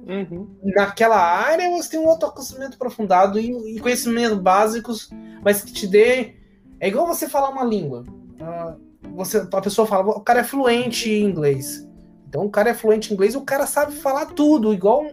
Uhum. 0.07 0.47
Naquela 0.63 1.17
área, 1.17 1.69
você 1.71 1.91
tem 1.91 1.99
um 1.99 2.07
outro 2.07 2.31
conhecimento 2.31 2.75
aprofundado 2.75 3.39
e, 3.39 3.75
e 3.75 3.79
conhecimentos 3.79 4.37
básicos, 4.37 5.09
mas 5.43 5.61
que 5.61 5.73
te 5.73 5.87
dê. 5.87 6.35
É 6.79 6.87
igual 6.87 7.07
você 7.07 7.27
falar 7.27 7.49
uma 7.49 7.63
língua. 7.63 8.03
Ah, 8.39 8.75
você, 9.15 9.37
a 9.37 9.61
pessoa 9.61 9.87
fala, 9.87 10.09
o 10.09 10.21
cara 10.21 10.41
é 10.41 10.43
fluente 10.43 11.09
em 11.09 11.23
inglês. 11.23 11.87
Então 12.27 12.45
o 12.45 12.49
cara 12.49 12.69
é 12.69 12.73
fluente 12.73 13.09
em 13.09 13.13
inglês 13.13 13.33
e 13.33 13.37
o 13.37 13.41
cara 13.41 13.65
sabe 13.65 13.93
falar 13.93 14.27
tudo, 14.27 14.73
igual 14.73 15.03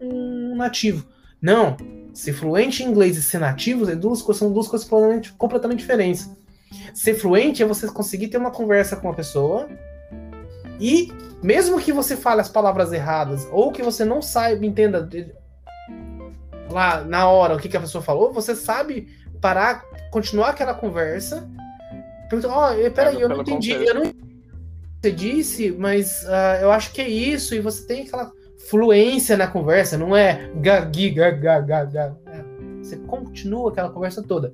um, 0.00 0.52
um 0.52 0.56
nativo. 0.56 1.06
Não. 1.40 1.76
Ser 2.12 2.32
fluente 2.32 2.82
em 2.82 2.86
inglês 2.86 3.16
e 3.16 3.22
ser 3.22 3.38
nativo 3.38 3.90
é 3.90 3.96
duas, 3.96 4.20
são 4.36 4.52
duas 4.52 4.68
coisas 4.68 4.88
completamente, 4.88 5.32
completamente 5.32 5.78
diferentes. 5.80 6.30
Ser 6.94 7.14
fluente 7.14 7.62
é 7.62 7.66
você 7.66 7.86
conseguir 7.88 8.28
ter 8.28 8.38
uma 8.38 8.50
conversa 8.50 8.96
com 8.96 9.08
uma 9.08 9.14
pessoa 9.14 9.68
e, 10.80 11.12
mesmo 11.42 11.80
que 11.80 11.92
você 11.92 12.16
fale 12.16 12.40
as 12.40 12.48
palavras 12.48 12.92
erradas 12.92 13.46
ou 13.50 13.72
que 13.72 13.82
você 13.82 14.04
não 14.04 14.20
saiba, 14.20 14.64
entenda 14.64 15.08
lá 16.70 17.04
na 17.04 17.28
hora 17.28 17.54
o 17.54 17.58
que, 17.58 17.68
que 17.68 17.76
a 17.76 17.80
pessoa 17.80 18.02
falou, 18.02 18.32
você 18.32 18.54
sabe 18.54 19.08
parar, 19.40 19.84
continuar 20.10 20.50
aquela 20.50 20.74
conversa. 20.74 21.48
Perguntar, 22.28 22.54
ó, 22.54 22.72
oh, 22.72 22.90
peraí, 22.90 23.20
eu 23.20 23.28
não 23.28 23.40
entendi, 23.40 23.72
contexto. 23.72 23.88
eu 23.88 23.94
não 23.94 24.04
entendi 24.06 24.18
o 24.18 25.00
que 25.00 25.08
você 25.08 25.12
disse, 25.12 25.72
mas 25.72 26.26
ah, 26.28 26.58
eu 26.60 26.72
acho 26.72 26.92
que 26.92 27.00
é 27.00 27.08
isso, 27.08 27.54
e 27.54 27.60
você 27.60 27.86
tem 27.86 28.02
aquela 28.02 28.32
fluência 28.68 29.36
na 29.36 29.46
conversa, 29.46 29.96
não 29.96 30.16
é 30.16 30.50
gagui, 30.56 31.10
gagá, 31.10 31.60
gagá. 31.60 32.16
É, 32.26 32.42
Você 32.82 32.96
continua 32.96 33.70
aquela 33.70 33.90
conversa 33.90 34.22
toda. 34.22 34.52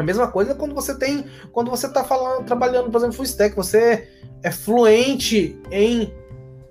A 0.00 0.02
mesma 0.02 0.28
coisa 0.28 0.54
quando 0.54 0.74
você 0.74 0.96
tem, 0.96 1.26
quando 1.52 1.70
você 1.70 1.86
tá 1.86 2.02
falando, 2.02 2.46
trabalhando, 2.46 2.90
por 2.90 2.96
exemplo, 2.96 3.14
full 3.14 3.26
stack, 3.26 3.54
você 3.54 4.08
é 4.42 4.50
fluente 4.50 5.60
em 5.70 6.10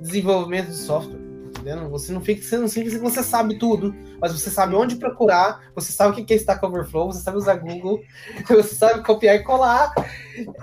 desenvolvimento 0.02 0.70
de 0.70 0.78
software, 0.78 1.20
entendendo? 1.50 1.88
Você 1.90 2.12
não 2.12 2.22
fica, 2.22 2.42
você 2.42 2.58
não 2.58 2.68
fica 2.68 2.90
que 2.90 2.98
você 2.98 3.22
sabe 3.22 3.60
tudo, 3.60 3.94
mas 4.20 4.32
você 4.32 4.50
sabe 4.50 4.74
onde 4.74 4.96
procurar, 4.96 5.62
você 5.76 5.92
sabe 5.92 6.20
o 6.20 6.26
que 6.26 6.34
é 6.34 6.38
Stack 6.38 6.66
Overflow, 6.66 7.12
você 7.12 7.22
sabe 7.22 7.38
usar 7.38 7.58
Google, 7.58 8.02
você 8.50 8.74
sabe 8.74 9.06
copiar 9.06 9.36
e 9.36 9.44
colar, 9.44 9.94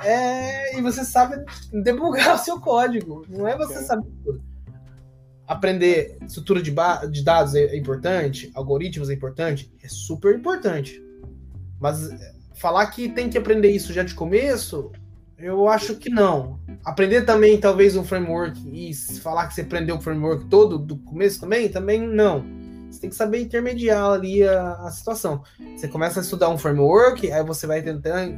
é, 0.02 0.76
e 0.76 0.82
você 0.82 1.04
sabe 1.04 1.36
debugar 1.72 2.34
o 2.36 2.38
seu 2.38 2.60
código. 2.60 3.24
Não 3.28 3.46
é 3.46 3.56
você 3.56 3.80
saber 3.84 4.08
tudo. 4.24 4.42
Aprender 5.46 6.18
estrutura 6.22 6.60
de, 6.60 6.74
de 7.12 7.22
dados 7.22 7.54
é 7.54 7.66
é 7.66 7.76
importante, 7.76 8.50
algoritmos 8.56 9.08
é 9.08 9.14
importante, 9.14 9.72
é 9.80 9.86
super 9.86 10.34
importante. 10.34 11.00
Mas 11.78 12.10
falar 12.56 12.86
que 12.86 13.08
tem 13.08 13.28
que 13.28 13.38
aprender 13.38 13.70
isso 13.70 13.92
já 13.92 14.02
de 14.02 14.14
começo, 14.14 14.90
eu 15.38 15.68
acho 15.68 15.96
que 15.96 16.08
não. 16.08 16.58
Aprender 16.84 17.22
também, 17.22 17.58
talvez, 17.58 17.96
um 17.96 18.04
framework 18.04 18.58
e 18.72 18.94
falar 19.20 19.46
que 19.46 19.54
você 19.54 19.60
aprendeu 19.60 19.96
o 19.96 20.00
framework 20.00 20.46
todo 20.46 20.78
do 20.78 20.96
começo 20.96 21.40
também, 21.40 21.68
também 21.68 22.00
não. 22.00 22.44
Você 22.90 23.00
tem 23.00 23.10
que 23.10 23.16
saber 23.16 23.42
intermediar 23.42 24.12
ali 24.12 24.42
a, 24.42 24.72
a 24.74 24.90
situação. 24.90 25.42
Você 25.76 25.86
começa 25.86 26.20
a 26.20 26.22
estudar 26.22 26.48
um 26.48 26.56
framework, 26.56 27.30
aí 27.30 27.44
você 27.44 27.66
vai 27.66 27.82
tentando, 27.82 28.34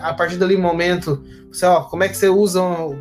a 0.00 0.14
partir 0.14 0.38
dali 0.38 0.56
momento, 0.56 1.22
você, 1.52 1.66
ó, 1.66 1.82
como 1.82 2.02
é 2.04 2.08
que 2.08 2.16
você 2.16 2.28
usa, 2.28 2.62
um- 2.62 2.98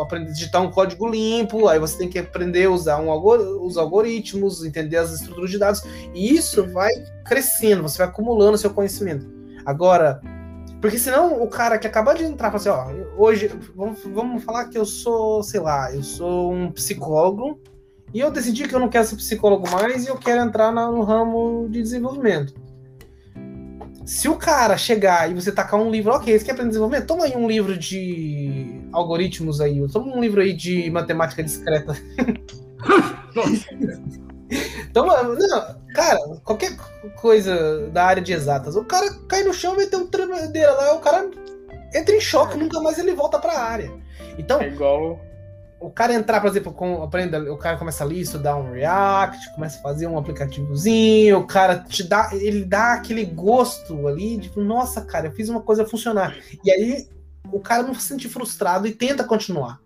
aprender 0.00 0.32
digitar 0.32 0.62
um 0.62 0.70
código 0.70 1.06
limpo, 1.06 1.68
aí 1.68 1.78
você 1.78 1.98
tem 1.98 2.08
que 2.08 2.18
aprender 2.18 2.64
a 2.64 2.70
usar 2.70 3.00
um 3.00 3.10
os 3.64 3.76
algoritmos, 3.76 4.64
entender 4.64 4.96
as 4.96 5.12
estruturas 5.12 5.50
de 5.50 5.58
dados, 5.58 5.82
e 6.14 6.34
isso 6.34 6.66
vai 6.72 6.90
crescendo, 7.24 7.82
você 7.82 7.98
vai 7.98 8.08
acumulando 8.08 8.58
seu 8.58 8.70
conhecimento. 8.70 9.39
Agora, 9.64 10.20
porque 10.80 10.98
senão 10.98 11.42
o 11.42 11.48
cara 11.48 11.78
que 11.78 11.86
acabou 11.86 12.14
de 12.14 12.24
entrar 12.24 12.50
fala 12.50 12.56
assim, 12.56 12.68
ó, 12.68 13.22
hoje, 13.22 13.50
vamos, 13.76 14.02
vamos 14.04 14.42
falar 14.42 14.66
que 14.66 14.78
eu 14.78 14.86
sou, 14.86 15.42
sei 15.42 15.60
lá, 15.60 15.94
eu 15.94 16.02
sou 16.02 16.52
um 16.52 16.72
psicólogo 16.72 17.60
e 18.14 18.20
eu 18.20 18.30
decidi 18.30 18.66
que 18.66 18.74
eu 18.74 18.80
não 18.80 18.88
quero 18.88 19.06
ser 19.06 19.16
psicólogo 19.16 19.70
mais 19.70 20.06
e 20.06 20.08
eu 20.08 20.16
quero 20.16 20.40
entrar 20.40 20.72
no 20.72 21.02
ramo 21.02 21.68
de 21.70 21.82
desenvolvimento. 21.82 22.54
Se 24.06 24.28
o 24.28 24.36
cara 24.36 24.76
chegar 24.76 25.30
e 25.30 25.34
você 25.34 25.52
tacar 25.52 25.78
um 25.78 25.90
livro, 25.90 26.12
ok, 26.12 26.36
você 26.36 26.44
quer 26.44 26.52
aprender 26.52 26.70
desenvolvimento? 26.70 27.06
Toma 27.06 27.26
aí 27.26 27.36
um 27.36 27.46
livro 27.46 27.76
de 27.76 28.80
algoritmos 28.90 29.60
aí, 29.60 29.86
toma 29.88 30.16
um 30.16 30.20
livro 30.20 30.40
aí 30.40 30.52
de 30.52 30.90
matemática 30.90 31.42
discreta. 31.42 31.94
Toma, 34.92 35.22
não, 35.22 35.76
cara, 35.94 36.18
qualquer 36.44 36.76
coisa 37.20 37.88
da 37.90 38.04
área 38.04 38.22
de 38.22 38.32
exatas, 38.32 38.74
o 38.76 38.84
cara 38.84 39.12
cai 39.28 39.42
no 39.44 39.54
chão, 39.54 39.76
vai 39.76 39.86
ter 39.86 39.96
um 39.96 40.06
tremedeira 40.06 40.72
lá, 40.72 40.94
o 40.94 41.00
cara 41.00 41.30
entra 41.94 42.14
em 42.14 42.20
choque, 42.20 42.56
nunca 42.56 42.80
mais 42.80 42.98
ele 42.98 43.14
volta 43.14 43.38
pra 43.38 43.58
área. 43.58 43.92
Então, 44.38 44.60
É 44.60 44.68
igual. 44.68 45.20
o 45.80 45.90
cara 45.90 46.12
entrar, 46.14 46.40
por 46.40 46.48
exemplo, 46.50 46.72
com, 46.72 47.02
aprenda, 47.02 47.52
o 47.52 47.56
cara 47.56 47.76
começa 47.76 48.02
ali 48.04 48.18
a 48.18 48.22
estudar 48.22 48.56
um 48.56 48.72
React, 48.72 49.54
começa 49.54 49.78
a 49.78 49.82
fazer 49.82 50.06
um 50.06 50.18
aplicativozinho, 50.18 51.38
o 51.38 51.46
cara 51.46 51.78
te 51.78 52.02
dá, 52.02 52.30
ele 52.32 52.64
dá 52.64 52.94
aquele 52.94 53.24
gosto 53.24 54.06
ali, 54.08 54.38
tipo, 54.38 54.60
nossa, 54.60 55.02
cara, 55.02 55.28
eu 55.28 55.32
fiz 55.32 55.48
uma 55.48 55.60
coisa 55.60 55.86
funcionar. 55.86 56.36
E 56.64 56.70
aí 56.70 57.08
o 57.52 57.60
cara 57.60 57.82
não 57.82 57.94
se 57.94 58.02
sente 58.02 58.28
frustrado 58.28 58.86
e 58.86 58.92
tenta 58.92 59.24
continuar. 59.24 59.80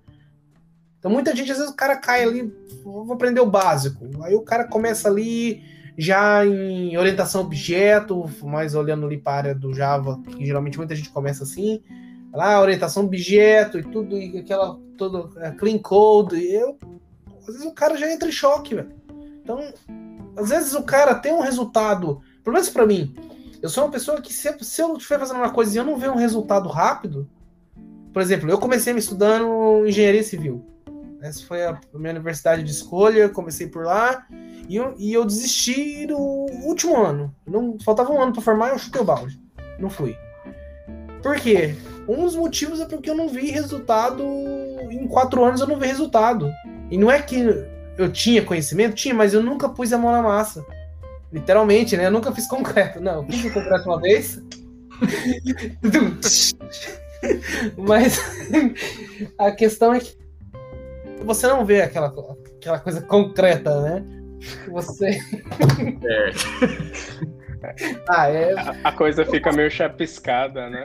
Então 1.04 1.12
muita 1.12 1.36
gente, 1.36 1.52
às 1.52 1.58
vezes 1.58 1.70
o 1.70 1.76
cara 1.76 1.98
cai 1.98 2.22
ali, 2.22 2.50
vou 2.82 3.12
aprender 3.12 3.38
o 3.38 3.44
básico. 3.44 4.08
Aí 4.22 4.34
o 4.34 4.40
cara 4.40 4.64
começa 4.64 5.06
ali 5.06 5.62
já 5.98 6.46
em 6.46 6.96
orientação 6.96 7.42
objeto, 7.42 8.24
mais 8.42 8.74
olhando 8.74 9.04
ali 9.04 9.18
para 9.18 9.32
a 9.32 9.36
área 9.36 9.54
do 9.54 9.74
Java, 9.74 10.18
que 10.22 10.46
geralmente 10.46 10.78
muita 10.78 10.96
gente 10.96 11.10
começa 11.10 11.42
assim, 11.42 11.82
lá 12.32 12.58
orientação 12.58 13.04
objeto 13.04 13.78
e 13.78 13.82
tudo, 13.82 14.16
e 14.16 14.38
aquela 14.38 14.80
todo 14.96 15.30
é, 15.40 15.50
clean 15.50 15.76
code, 15.76 16.36
e 16.36 16.54
eu, 16.54 16.78
às 17.40 17.48
vezes 17.48 17.66
o 17.66 17.72
cara 17.72 17.98
já 17.98 18.10
entra 18.10 18.26
em 18.26 18.32
choque, 18.32 18.74
velho. 18.74 18.90
Então, 19.42 19.60
às 20.38 20.48
vezes 20.48 20.72
o 20.72 20.84
cara 20.84 21.14
tem 21.14 21.34
um 21.34 21.42
resultado, 21.42 22.22
pelo 22.42 22.54
menos 22.54 22.70
pra 22.70 22.86
mim, 22.86 23.14
eu 23.60 23.68
sou 23.68 23.84
uma 23.84 23.90
pessoa 23.90 24.22
que 24.22 24.32
se, 24.32 24.50
se 24.62 24.80
eu 24.80 24.96
estiver 24.96 25.18
fazendo 25.18 25.36
uma 25.36 25.50
coisa 25.50 25.76
e 25.76 25.78
eu 25.78 25.84
não 25.84 25.98
ver 25.98 26.10
um 26.10 26.16
resultado 26.16 26.66
rápido, 26.70 27.28
por 28.10 28.22
exemplo, 28.22 28.48
eu 28.48 28.56
comecei 28.56 28.94
me 28.94 29.00
estudando 29.00 29.86
engenharia 29.86 30.22
civil. 30.22 30.64
Essa 31.24 31.42
foi 31.46 31.64
a 31.64 31.80
minha 31.94 32.12
universidade 32.12 32.62
de 32.62 32.70
escolha, 32.70 33.30
comecei 33.30 33.66
por 33.66 33.86
lá, 33.86 34.26
e 34.68 34.76
eu, 34.76 34.94
e 34.98 35.10
eu 35.10 35.24
desisti 35.24 36.06
no 36.06 36.18
último 36.64 37.02
ano. 37.02 37.34
Não, 37.46 37.78
faltava 37.82 38.12
um 38.12 38.20
ano 38.20 38.34
para 38.34 38.42
formar, 38.42 38.68
eu 38.68 38.78
chutei 38.78 39.00
o 39.00 39.06
balde. 39.06 39.40
Não 39.78 39.88
fui. 39.88 40.14
Por 41.22 41.36
quê? 41.36 41.74
Um 42.06 42.24
dos 42.24 42.36
motivos 42.36 42.78
é 42.78 42.84
porque 42.84 43.08
eu 43.08 43.14
não 43.14 43.30
vi 43.30 43.50
resultado. 43.50 44.22
Em 44.90 45.08
quatro 45.08 45.42
anos 45.42 45.62
eu 45.62 45.66
não 45.66 45.78
vi 45.78 45.86
resultado. 45.86 46.52
E 46.90 46.98
não 46.98 47.10
é 47.10 47.22
que 47.22 47.42
eu 47.96 48.12
tinha 48.12 48.44
conhecimento, 48.44 48.94
tinha, 48.94 49.14
mas 49.14 49.32
eu 49.32 49.42
nunca 49.42 49.66
pus 49.66 49.94
a 49.94 49.98
mão 49.98 50.12
na 50.12 50.20
massa. 50.22 50.62
Literalmente, 51.32 51.96
né? 51.96 52.04
Eu 52.04 52.10
nunca 52.10 52.32
fiz 52.32 52.46
concreto. 52.46 53.00
Não, 53.00 53.22
eu 53.22 53.24
fiz 53.24 53.50
concreto 53.50 53.88
uma 53.88 53.98
vez. 53.98 54.42
mas 57.78 58.18
a 59.38 59.50
questão 59.50 59.94
é 59.94 60.00
que 60.00 60.23
você 61.24 61.46
não 61.46 61.64
vê 61.64 61.82
aquela, 61.82 62.12
aquela 62.56 62.78
coisa 62.78 63.00
concreta, 63.02 63.80
né? 63.80 64.04
Você. 64.68 65.18
ah, 68.08 68.28
é. 68.28 68.52
A, 68.52 68.76
a 68.84 68.92
coisa 68.92 69.24
fica 69.24 69.52
meio 69.52 69.70
chapiscada, 69.70 70.68
né? 70.68 70.84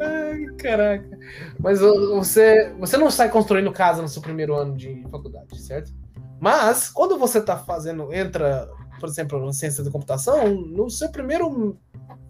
Ai, 0.00 0.46
caraca. 0.58 1.18
Mas 1.58 1.80
você, 1.80 2.72
você 2.78 2.96
não 2.96 3.10
sai 3.10 3.28
construindo 3.28 3.72
casa 3.72 4.02
no 4.02 4.08
seu 4.08 4.22
primeiro 4.22 4.54
ano 4.54 4.76
de 4.76 5.02
faculdade, 5.10 5.60
certo? 5.60 5.92
Mas, 6.40 6.88
quando 6.88 7.18
você 7.18 7.40
tá 7.40 7.56
fazendo, 7.56 8.12
entra, 8.12 8.68
por 9.00 9.08
exemplo, 9.08 9.44
na 9.44 9.52
ciência 9.52 9.82
da 9.82 9.90
computação, 9.90 10.54
no 10.54 10.88
seu 10.90 11.10
primeiro 11.10 11.76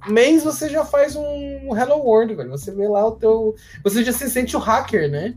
mês 0.09 0.45
você 0.45 0.69
já 0.69 0.85
faz 0.85 1.17
um 1.17 1.77
Hello 1.77 1.99
World, 1.99 2.35
velho. 2.35 2.51
Você 2.51 2.73
vê 2.75 2.89
lá 2.89 3.07
o 3.07 3.13
teu. 3.13 3.55
Você 3.85 4.05
já 4.05 4.13
se 4.13 4.29
sente 4.31 4.57
o 4.57 4.61
hacker, 4.61 5.11
né? 5.11 5.35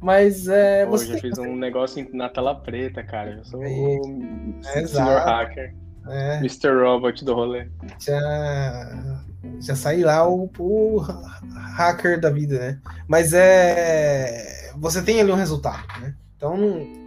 Mas 0.00 0.48
é. 0.48 0.86
Hoje 0.88 1.06
Você 1.06 1.12
eu 1.12 1.18
fiz 1.18 1.38
um 1.38 1.56
negócio 1.56 2.06
na 2.12 2.28
tela 2.28 2.54
preta, 2.54 3.02
cara. 3.02 3.32
Eu 3.38 3.44
sou 3.44 3.60
o 3.60 4.60
É, 4.64 4.86
senhor 4.86 5.20
exato. 5.20 5.24
hacker. 5.24 5.74
é, 6.08 6.38
Mr. 6.38 6.70
Robot 6.82 7.24
do 7.24 7.34
rolê. 7.34 7.68
já, 7.98 8.20
já 9.60 9.74
sai 9.76 10.00
lá 10.02 10.26
o, 10.28 10.50
o 10.58 11.00
hacker 11.76 12.20
da 12.20 12.30
vida, 12.30 12.58
né? 12.58 12.80
Mas 13.08 13.32
é. 13.32 14.72
Você 14.76 15.02
tem 15.02 15.20
ali 15.20 15.30
um 15.30 15.36
resultado, 15.36 15.84
né? 16.00 16.14
Então, 16.36 16.58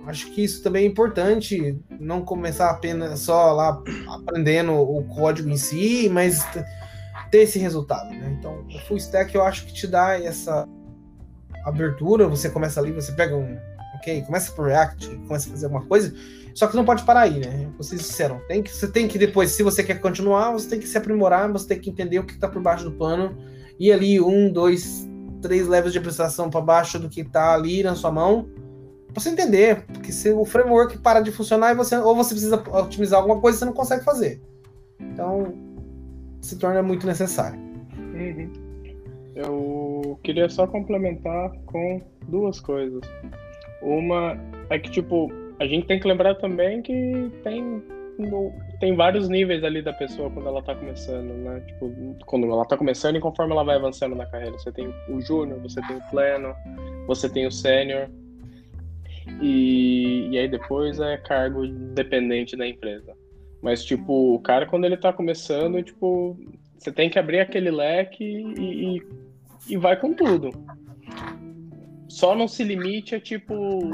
acho 0.07 0.31
que 0.31 0.43
isso 0.43 0.63
também 0.63 0.85
é 0.85 0.87
importante, 0.87 1.77
não 1.99 2.21
começar 2.23 2.69
apenas 2.69 3.19
só 3.19 3.51
lá 3.51 3.81
aprendendo 4.07 4.71
o 4.73 5.03
código 5.03 5.49
em 5.49 5.57
si, 5.57 6.07
mas 6.09 6.41
ter 7.36 7.41
esse 7.41 7.59
resultado, 7.59 8.09
né? 8.11 8.33
Então, 8.39 8.65
o 8.73 8.79
full 8.88 8.95
stack 8.95 9.36
eu 9.36 9.43
acho 9.43 9.65
que 9.65 9.73
te 9.73 9.86
dá 9.86 10.17
essa 10.17 10.65
abertura, 11.65 12.29
você 12.29 12.49
começa 12.49 12.79
ali, 12.79 12.93
você 12.93 13.11
pega 13.11 13.36
um 13.36 13.57
ok? 13.95 14.21
Começa 14.21 14.53
por 14.53 14.67
React, 14.67 15.17
começa 15.27 15.49
a 15.49 15.51
fazer 15.51 15.65
alguma 15.65 15.86
coisa, 15.86 16.13
só 16.53 16.65
que 16.65 16.77
não 16.77 16.86
pode 16.86 17.03
parar 17.03 17.21
aí, 17.21 17.39
né? 17.41 17.69
Vocês 17.77 17.99
disseram, 17.99 18.39
tem 18.47 18.63
que, 18.63 18.71
você 18.71 18.88
tem 18.88 19.05
que 19.05 19.17
depois, 19.17 19.51
se 19.51 19.63
você 19.63 19.83
quer 19.83 19.99
continuar, 19.99 20.53
você 20.53 20.69
tem 20.69 20.79
que 20.79 20.88
se 20.88 20.97
aprimorar, 20.97 21.51
você 21.51 21.67
tem 21.67 21.79
que 21.79 21.89
entender 21.89 22.19
o 22.19 22.25
que 22.25 22.36
está 22.36 22.47
por 22.47 22.61
baixo 22.61 22.86
do 22.86 22.93
pano, 22.93 23.38
e 23.77 23.91
ali 23.91 24.21
um, 24.21 24.49
dois, 24.49 25.05
três 25.41 25.67
levels 25.67 25.91
de 25.91 25.99
apresentação 25.99 26.49
para 26.49 26.61
baixo 26.61 26.97
do 26.97 27.09
que 27.09 27.19
está 27.19 27.53
ali 27.53 27.83
na 27.83 27.95
sua 27.95 28.13
mão, 28.13 28.47
pra 29.13 29.21
você 29.21 29.29
entender, 29.29 29.83
porque 29.91 30.13
se 30.13 30.29
o 30.29 30.45
framework 30.45 30.99
para 30.99 31.19
de 31.19 31.33
funcionar 31.33 31.75
você, 31.75 31.97
ou 31.97 32.15
você 32.15 32.33
precisa 32.33 32.63
otimizar 32.71 33.19
alguma 33.19 33.41
coisa, 33.41 33.57
você 33.57 33.65
não 33.65 33.73
consegue 33.73 34.05
fazer. 34.05 34.41
Então, 34.97 35.74
se 36.45 36.59
torna 36.59 36.83
muito 36.83 37.07
necessário. 37.07 37.59
Uhum. 37.97 38.53
Eu 39.35 40.19
queria 40.23 40.47
só 40.47 40.67
complementar 40.67 41.51
com 41.65 42.01
duas 42.27 42.59
coisas. 42.59 43.01
Uma 43.81 44.37
é 44.69 44.79
que, 44.79 44.89
tipo, 44.91 45.31
a 45.59 45.65
gente 45.65 45.87
tem 45.87 45.99
que 45.99 46.07
lembrar 46.07 46.35
também 46.35 46.81
que 46.81 47.31
tem, 47.43 47.83
tem 48.79 48.95
vários 48.95 49.27
níveis 49.27 49.63
ali 49.63 49.81
da 49.81 49.91
pessoa 49.91 50.29
quando 50.29 50.47
ela 50.47 50.61
tá 50.61 50.75
começando, 50.75 51.33
né? 51.33 51.59
Tipo, 51.67 52.15
quando 52.25 52.45
ela 52.45 52.63
tá 52.65 52.77
começando 52.77 53.15
e 53.17 53.19
conforme 53.19 53.51
ela 53.51 53.63
vai 53.63 53.75
avançando 53.75 54.15
na 54.15 54.25
carreira. 54.25 54.57
Você 54.57 54.71
tem 54.71 54.93
o 55.09 55.19
júnior, 55.21 55.59
você 55.59 55.81
tem 55.81 55.97
o 55.97 56.09
pleno, 56.11 56.55
você 57.07 57.27
tem 57.27 57.47
o 57.47 57.51
sênior. 57.51 58.07
E, 59.41 60.29
e 60.29 60.37
aí 60.37 60.47
depois 60.47 60.99
é 60.99 61.17
cargo 61.17 61.67
dependente 61.67 62.55
da 62.55 62.67
empresa. 62.67 63.13
Mas, 63.66 63.84
tipo, 63.84 64.36
o 64.36 64.39
cara, 64.39 64.68
quando 64.68 64.86
ele 64.86 64.95
tá 64.95 65.11
começando, 65.11 65.82
tipo, 65.82 66.38
você 66.78 66.91
tem 66.91 67.09
que 67.09 67.18
abrir 67.18 67.39
aquele 67.39 67.72
leque 67.72 68.24
e, 68.24 68.97
e, 68.97 69.03
e 69.70 69.76
vai 69.76 69.99
com 69.99 70.13
tudo. 70.13 70.51
Só 72.07 72.36
não 72.36 72.47
se 72.47 72.63
limite 72.63 73.16
a, 73.16 73.20
tipo, 73.20 73.89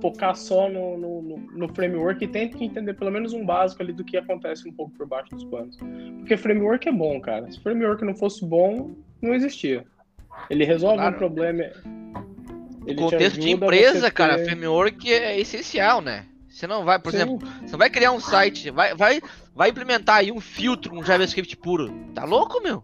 focar 0.00 0.34
só 0.34 0.68
no, 0.68 0.98
no, 0.98 1.38
no, 1.38 1.72
framework 1.72 2.24
e 2.24 2.26
tente 2.26 2.64
entender 2.64 2.94
pelo 2.94 3.12
menos 3.12 3.32
um 3.32 3.46
básico 3.46 3.80
ali 3.80 3.92
do 3.92 4.02
que 4.02 4.16
acontece 4.16 4.68
um 4.68 4.72
pouco 4.72 4.90
por 4.96 5.06
baixo 5.06 5.30
dos 5.30 5.44
panos. 5.44 5.76
Porque 6.18 6.36
framework 6.36 6.88
é 6.88 6.92
bom, 6.92 7.20
cara. 7.20 7.48
Se 7.48 7.60
framework 7.60 8.04
não 8.04 8.16
fosse 8.16 8.44
bom, 8.44 8.90
não 9.22 9.32
existia. 9.32 9.84
Ele 10.50 10.64
resolve 10.64 10.96
claro. 10.96 11.14
um 11.14 11.18
problema. 11.18 11.62
Ele 12.84 13.00
no 13.00 13.08
contexto 13.08 13.38
de 13.38 13.50
empresa, 13.52 14.10
ter... 14.10 14.14
cara, 14.14 14.44
framework 14.44 15.12
é 15.12 15.38
essencial, 15.38 16.00
né? 16.00 16.26
Você 16.52 16.66
não 16.66 16.84
vai, 16.84 16.98
por 16.98 17.10
Sim. 17.10 17.16
exemplo, 17.16 17.48
você 17.66 17.76
vai 17.76 17.88
criar 17.88 18.12
um 18.12 18.20
site, 18.20 18.70
vai, 18.70 18.94
vai, 18.94 19.22
vai 19.54 19.70
implementar 19.70 20.16
aí 20.16 20.30
um 20.30 20.40
filtro, 20.40 20.94
um 20.94 21.02
JavaScript 21.02 21.56
puro. 21.56 21.90
Tá 22.14 22.24
louco, 22.24 22.62
meu? 22.62 22.80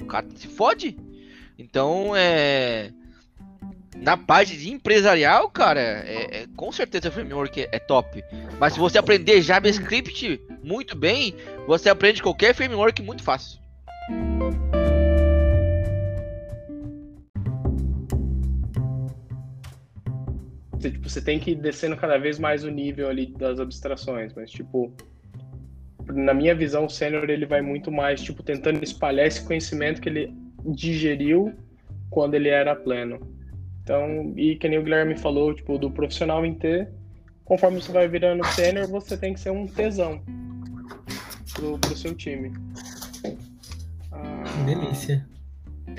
O 0.00 0.06
cara 0.06 0.26
se 0.34 0.48
fode. 0.48 0.98
Então, 1.58 2.12
é. 2.16 2.90
Na 3.96 4.16
parte 4.16 4.56
de 4.56 4.70
empresarial, 4.70 5.50
cara, 5.50 5.80
é, 5.80 6.42
é 6.42 6.46
com 6.56 6.72
certeza 6.72 7.10
o 7.10 7.12
framework 7.12 7.60
é, 7.60 7.68
é 7.70 7.78
top. 7.78 8.24
Mas 8.58 8.72
se 8.72 8.78
você 8.78 8.96
aprender 8.96 9.42
JavaScript 9.42 10.40
muito 10.64 10.96
bem, 10.96 11.34
você 11.66 11.90
aprende 11.90 12.22
qualquer 12.22 12.54
framework 12.54 13.02
muito 13.02 13.22
fácil. 13.22 13.60
Você, 20.80 20.90
tipo, 20.90 21.10
você 21.10 21.20
tem 21.20 21.38
que 21.38 21.50
ir 21.50 21.56
descendo 21.56 21.94
cada 21.94 22.16
vez 22.16 22.38
mais 22.38 22.64
o 22.64 22.70
nível 22.70 23.10
ali 23.10 23.26
das 23.26 23.60
abstrações, 23.60 24.32
mas 24.34 24.50
tipo, 24.50 24.90
na 26.06 26.32
minha 26.32 26.54
visão, 26.54 26.86
o 26.86 26.90
sênior 26.90 27.28
ele 27.28 27.44
vai 27.44 27.60
muito 27.60 27.92
mais 27.92 28.22
tipo 28.22 28.42
tentando 28.42 28.82
espalhar 28.82 29.26
esse 29.26 29.44
conhecimento 29.44 30.00
que 30.00 30.08
ele 30.08 30.34
digeriu 30.64 31.52
quando 32.08 32.34
ele 32.34 32.48
era 32.48 32.74
pleno. 32.74 33.20
Então, 33.82 34.32
e 34.36 34.56
que 34.56 34.68
nem 34.68 34.78
o 34.78 34.82
Guilherme 34.82 35.18
falou, 35.18 35.52
tipo, 35.54 35.76
do 35.76 35.90
profissional 35.90 36.46
em 36.46 36.54
T, 36.54 36.88
conforme 37.44 37.82
você 37.82 37.92
vai 37.92 38.08
virando 38.08 38.42
sênior, 38.46 38.86
você 38.88 39.18
tem 39.18 39.34
que 39.34 39.40
ser 39.40 39.50
um 39.50 39.66
tesão 39.66 40.22
pro, 41.52 41.78
pro 41.78 41.96
seu 41.96 42.14
time. 42.14 42.52
Ah, 44.12 44.44
Delícia 44.64 45.26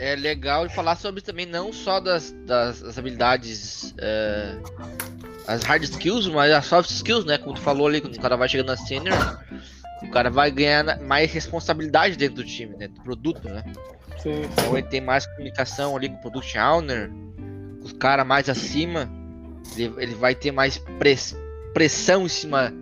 é 0.01 0.15
legal 0.15 0.67
falar 0.67 0.95
sobre 0.95 1.21
também 1.21 1.45
não 1.45 1.71
só 1.71 1.99
das, 1.99 2.31
das, 2.47 2.81
das 2.81 2.97
habilidades, 2.97 3.93
é, 3.99 4.57
as 5.47 5.61
hard 5.61 5.83
skills, 5.83 6.27
mas 6.27 6.51
as 6.51 6.65
soft 6.65 6.89
skills, 6.89 7.23
né? 7.23 7.37
Como 7.37 7.53
tu 7.53 7.61
falou 7.61 7.85
ali, 7.85 8.01
quando 8.01 8.15
o 8.15 8.19
cara 8.19 8.35
vai 8.35 8.49
chegando 8.49 8.69
na 8.69 8.77
senior, 8.77 9.39
o 10.01 10.09
cara 10.09 10.31
vai 10.31 10.49
ganhar 10.49 10.99
mais 11.01 11.31
responsabilidade 11.31 12.17
dentro 12.17 12.37
do 12.37 12.43
time, 12.43 12.75
né? 12.77 12.87
Do 12.87 12.99
produto, 13.01 13.47
né? 13.47 13.63
Sim. 14.17 14.41
Então 14.41 14.75
ele 14.75 14.87
tem 14.87 14.99
mais 14.99 15.27
comunicação 15.27 15.95
ali 15.95 16.09
com 16.09 16.15
o 16.15 16.21
product 16.21 16.57
owner, 16.57 17.11
os 17.83 17.93
caras 17.93 18.25
mais 18.25 18.49
acima, 18.49 19.07
ele, 19.77 19.93
ele 19.99 20.15
vai 20.15 20.33
ter 20.33 20.51
mais 20.51 20.79
press, 20.97 21.37
pressão 21.75 22.25
em 22.25 22.29
cima 22.29 22.73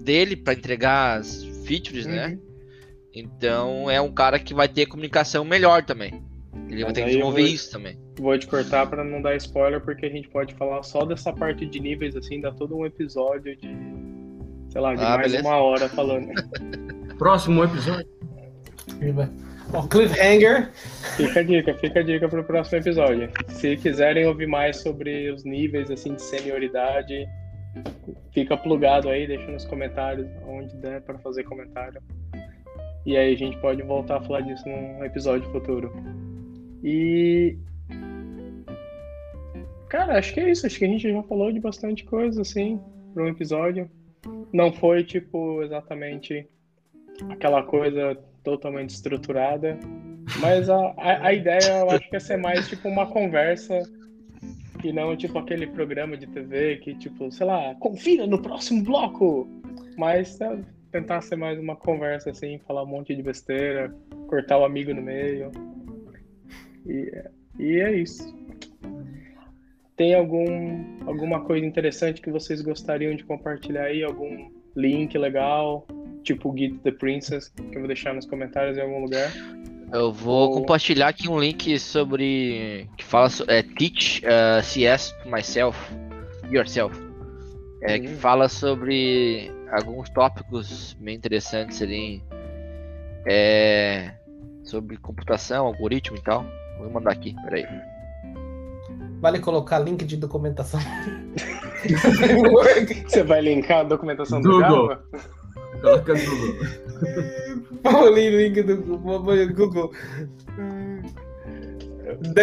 dele 0.00 0.36
para 0.36 0.54
entregar 0.54 1.18
as 1.18 1.44
features, 1.66 2.06
né? 2.06 2.28
uhum. 2.28 2.30
né? 2.30 2.38
Então 3.14 3.90
é 3.90 4.00
um 4.00 4.10
cara 4.10 4.38
que 4.38 4.54
vai 4.54 4.68
ter 4.68 4.86
comunicação 4.86 5.44
melhor 5.44 5.84
também. 5.84 6.31
Ele 6.68 6.84
vai 6.84 6.92
ter 6.92 7.02
que 7.02 7.06
desenvolver 7.08 7.42
isso 7.42 7.70
também. 7.70 7.98
Vou 8.18 8.38
te 8.38 8.46
cortar 8.46 8.86
para 8.86 9.02
não 9.04 9.22
dar 9.22 9.36
spoiler, 9.36 9.80
porque 9.80 10.06
a 10.06 10.10
gente 10.10 10.28
pode 10.28 10.54
falar 10.54 10.82
só 10.82 11.04
dessa 11.04 11.32
parte 11.32 11.66
de 11.66 11.80
níveis, 11.80 12.14
assim, 12.16 12.40
dá 12.40 12.52
todo 12.52 12.76
um 12.76 12.84
episódio 12.84 13.56
de, 13.56 13.74
sei 14.70 14.80
lá, 14.80 14.94
de 14.94 15.02
ah, 15.02 15.16
mais 15.16 15.32
beleza. 15.32 15.48
uma 15.48 15.56
hora 15.56 15.88
falando. 15.88 16.28
Próximo 17.18 17.64
episódio. 17.64 18.08
O 19.72 19.88
cliffhanger. 19.88 20.70
Fica 21.16 21.40
a 21.40 21.42
dica, 21.42 21.74
fica 21.74 22.00
a 22.00 22.02
dica 22.02 22.28
pro 22.28 22.44
próximo 22.44 22.78
episódio. 22.78 23.30
Se 23.48 23.76
quiserem 23.76 24.26
ouvir 24.26 24.46
mais 24.46 24.78
sobre 24.78 25.30
os 25.30 25.44
níveis, 25.44 25.90
assim, 25.90 26.14
de 26.14 26.22
senioridade, 26.22 27.26
fica 28.32 28.56
plugado 28.56 29.08
aí, 29.08 29.26
deixa 29.26 29.50
nos 29.50 29.64
comentários 29.64 30.28
onde 30.46 30.74
der 30.76 31.00
para 31.02 31.18
fazer 31.18 31.44
comentário. 31.44 32.02
E 33.06 33.16
aí 33.16 33.32
a 33.34 33.36
gente 33.36 33.56
pode 33.58 33.82
voltar 33.82 34.18
a 34.18 34.20
falar 34.20 34.42
disso 34.42 34.68
num 34.68 35.04
episódio 35.04 35.50
futuro. 35.50 35.92
E. 36.82 37.56
Cara, 39.88 40.18
acho 40.18 40.32
que 40.32 40.40
é 40.40 40.50
isso. 40.50 40.66
Acho 40.66 40.78
que 40.78 40.84
a 40.84 40.88
gente 40.88 41.10
já 41.10 41.22
falou 41.22 41.52
de 41.52 41.60
bastante 41.60 42.04
coisa, 42.04 42.42
assim, 42.42 42.80
um 43.16 43.26
episódio. 43.26 43.90
Não 44.52 44.72
foi, 44.72 45.04
tipo, 45.04 45.62
exatamente 45.62 46.46
aquela 47.28 47.62
coisa 47.62 48.18
totalmente 48.42 48.90
estruturada. 48.90 49.78
Mas 50.40 50.68
a, 50.70 50.78
a, 50.96 51.26
a 51.26 51.32
ideia, 51.32 51.80
eu 51.80 51.90
acho 51.90 52.08
que 52.08 52.16
é 52.16 52.20
ser 52.20 52.36
mais, 52.36 52.68
tipo, 52.68 52.88
uma 52.88 53.06
conversa 53.06 53.82
e 54.84 54.92
não, 54.92 55.16
tipo, 55.16 55.38
aquele 55.38 55.66
programa 55.66 56.16
de 56.16 56.26
TV 56.26 56.76
que, 56.78 56.94
tipo, 56.94 57.30
sei 57.30 57.46
lá, 57.46 57.74
confira 57.76 58.26
no 58.26 58.40
próximo 58.40 58.82
bloco! 58.82 59.48
Mas 59.96 60.40
é, 60.40 60.58
tentar 60.90 61.20
ser 61.20 61.36
mais 61.36 61.58
uma 61.58 61.76
conversa, 61.76 62.30
assim, 62.30 62.58
falar 62.66 62.82
um 62.82 62.86
monte 62.86 63.14
de 63.14 63.22
besteira, 63.22 63.94
cortar 64.26 64.58
o 64.58 64.64
amigo 64.64 64.92
no 64.92 65.02
meio. 65.02 65.50
E, 66.86 67.12
e 67.58 67.80
é 67.80 67.94
isso. 67.96 68.34
Tem 69.96 70.14
algum, 70.14 71.06
alguma 71.06 71.40
coisa 71.44 71.64
interessante 71.64 72.20
que 72.20 72.30
vocês 72.30 72.60
gostariam 72.62 73.14
de 73.14 73.24
compartilhar 73.24 73.84
aí? 73.84 74.02
Algum 74.02 74.50
link 74.74 75.16
legal? 75.16 75.86
Tipo 76.22 76.50
o 76.50 76.56
Git 76.56 76.78
the 76.78 76.92
Princess, 76.92 77.48
que 77.48 77.76
eu 77.76 77.80
vou 77.80 77.86
deixar 77.86 78.14
nos 78.14 78.26
comentários 78.26 78.78
em 78.78 78.80
algum 78.80 79.02
lugar. 79.02 79.30
Eu 79.92 80.10
vou 80.10 80.48
Ou... 80.48 80.60
compartilhar 80.60 81.08
aqui 81.08 81.28
um 81.28 81.38
link 81.38 81.78
sobre. 81.78 82.88
que 82.96 83.04
fala 83.04 83.28
é, 83.48 83.62
Teach 83.62 84.22
uh, 84.24 84.62
CS 84.62 85.14
Myself, 85.26 85.78
Yourself. 86.50 86.98
É, 87.82 87.98
que 87.98 88.08
hum. 88.08 88.16
fala 88.16 88.48
sobre 88.48 89.50
alguns 89.70 90.08
tópicos 90.10 90.96
bem 91.00 91.16
interessantes 91.16 91.82
ali. 91.82 92.22
É, 93.26 94.14
sobre 94.64 94.96
computação, 94.96 95.66
algoritmo 95.66 96.16
e 96.16 96.22
tal. 96.22 96.46
Vou 96.82 96.90
mandar 96.90 97.12
aqui, 97.12 97.34
peraí. 97.44 97.64
Vale 99.20 99.38
colocar 99.38 99.78
link 99.78 100.04
de 100.04 100.16
documentação. 100.16 100.80
Você 103.06 103.22
vai 103.22 103.40
linkar 103.40 103.80
a 103.80 103.84
documentação 103.84 104.40
do 104.40 104.50
Google. 104.50 104.96
Coloca 105.80 106.14
Google. 106.14 106.56
o 108.02 108.08
link 108.14 108.62
do 108.62 108.76
Google. 108.78 109.92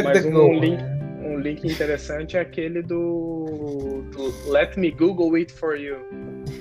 Mas 0.03 0.25
um 0.25 0.53
link, 0.53 0.81
um 1.21 1.39
link 1.39 1.65
interessante 1.65 2.37
é 2.37 2.39
aquele 2.39 2.81
do, 2.81 4.03
do 4.11 4.51
Let 4.51 4.77
Me 4.77 4.91
Google 4.91 5.35
It 5.35 5.51
For 5.51 5.75
You. 5.75 5.97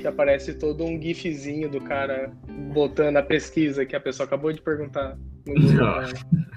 Que 0.00 0.06
aparece 0.06 0.54
todo 0.54 0.84
um 0.84 1.00
gifzinho 1.00 1.70
do 1.70 1.80
cara 1.80 2.32
botando 2.72 3.18
a 3.18 3.22
pesquisa 3.22 3.86
que 3.86 3.94
a 3.94 4.00
pessoa 4.00 4.26
acabou 4.26 4.52
de 4.52 4.60
perguntar. 4.60 5.16
No 5.46 5.54
Google, 5.54 6.02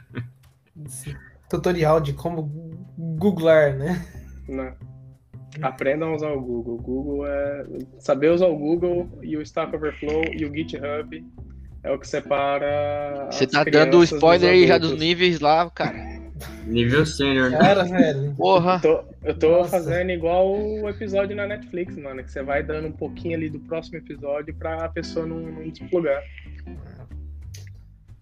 tutorial 1.50 2.00
de 2.00 2.14
como 2.14 2.50
googlar, 2.98 3.76
né? 3.76 4.06
Não. 4.48 4.74
Aprendam 5.62 6.12
a 6.12 6.16
usar 6.16 6.32
o 6.32 6.42
Google. 6.42 6.78
Google 6.78 7.28
é 7.28 7.66
saber 8.00 8.32
usar 8.32 8.48
o 8.48 8.58
Google 8.58 9.10
e 9.22 9.36
o 9.36 9.42
Stack 9.42 9.76
Overflow 9.76 10.24
e 10.34 10.46
o 10.46 10.54
GitHub 10.54 11.26
é 11.84 11.92
o 11.92 12.00
que 12.00 12.08
separa. 12.08 13.28
Você 13.32 13.48
tá 13.48 13.64
dando 13.64 14.04
spoiler 14.04 14.52
aí 14.52 14.68
já 14.68 14.78
dos 14.78 14.98
níveis 14.98 15.40
lá, 15.40 15.70
cara. 15.70 16.22
Nível 16.66 17.06
sênior, 17.06 17.52
né? 17.52 17.58
Cara, 17.58 17.84
velho. 17.84 18.34
Porra! 18.36 18.76
Eu 18.76 18.80
tô, 18.82 19.04
eu 19.24 19.40
tô 19.40 19.50
Nossa. 19.50 19.70
fazendo 19.72 20.12
igual 20.12 20.58
o 20.58 20.90
episódio 20.90 21.36
na 21.36 21.46
Netflix, 21.46 21.98
mano. 21.98 22.24
Que 22.24 22.32
você 22.32 22.42
vai 22.42 22.64
dando 22.64 22.88
um 22.88 22.92
pouquinho 22.92 23.36
ali 23.36 23.50
do 23.50 23.60
próximo 23.60 23.98
episódio 23.98 24.54
pra 24.56 24.90
pessoa 24.90 25.26
não, 25.26 25.40
não 25.40 25.70
desplugar. 25.70 26.24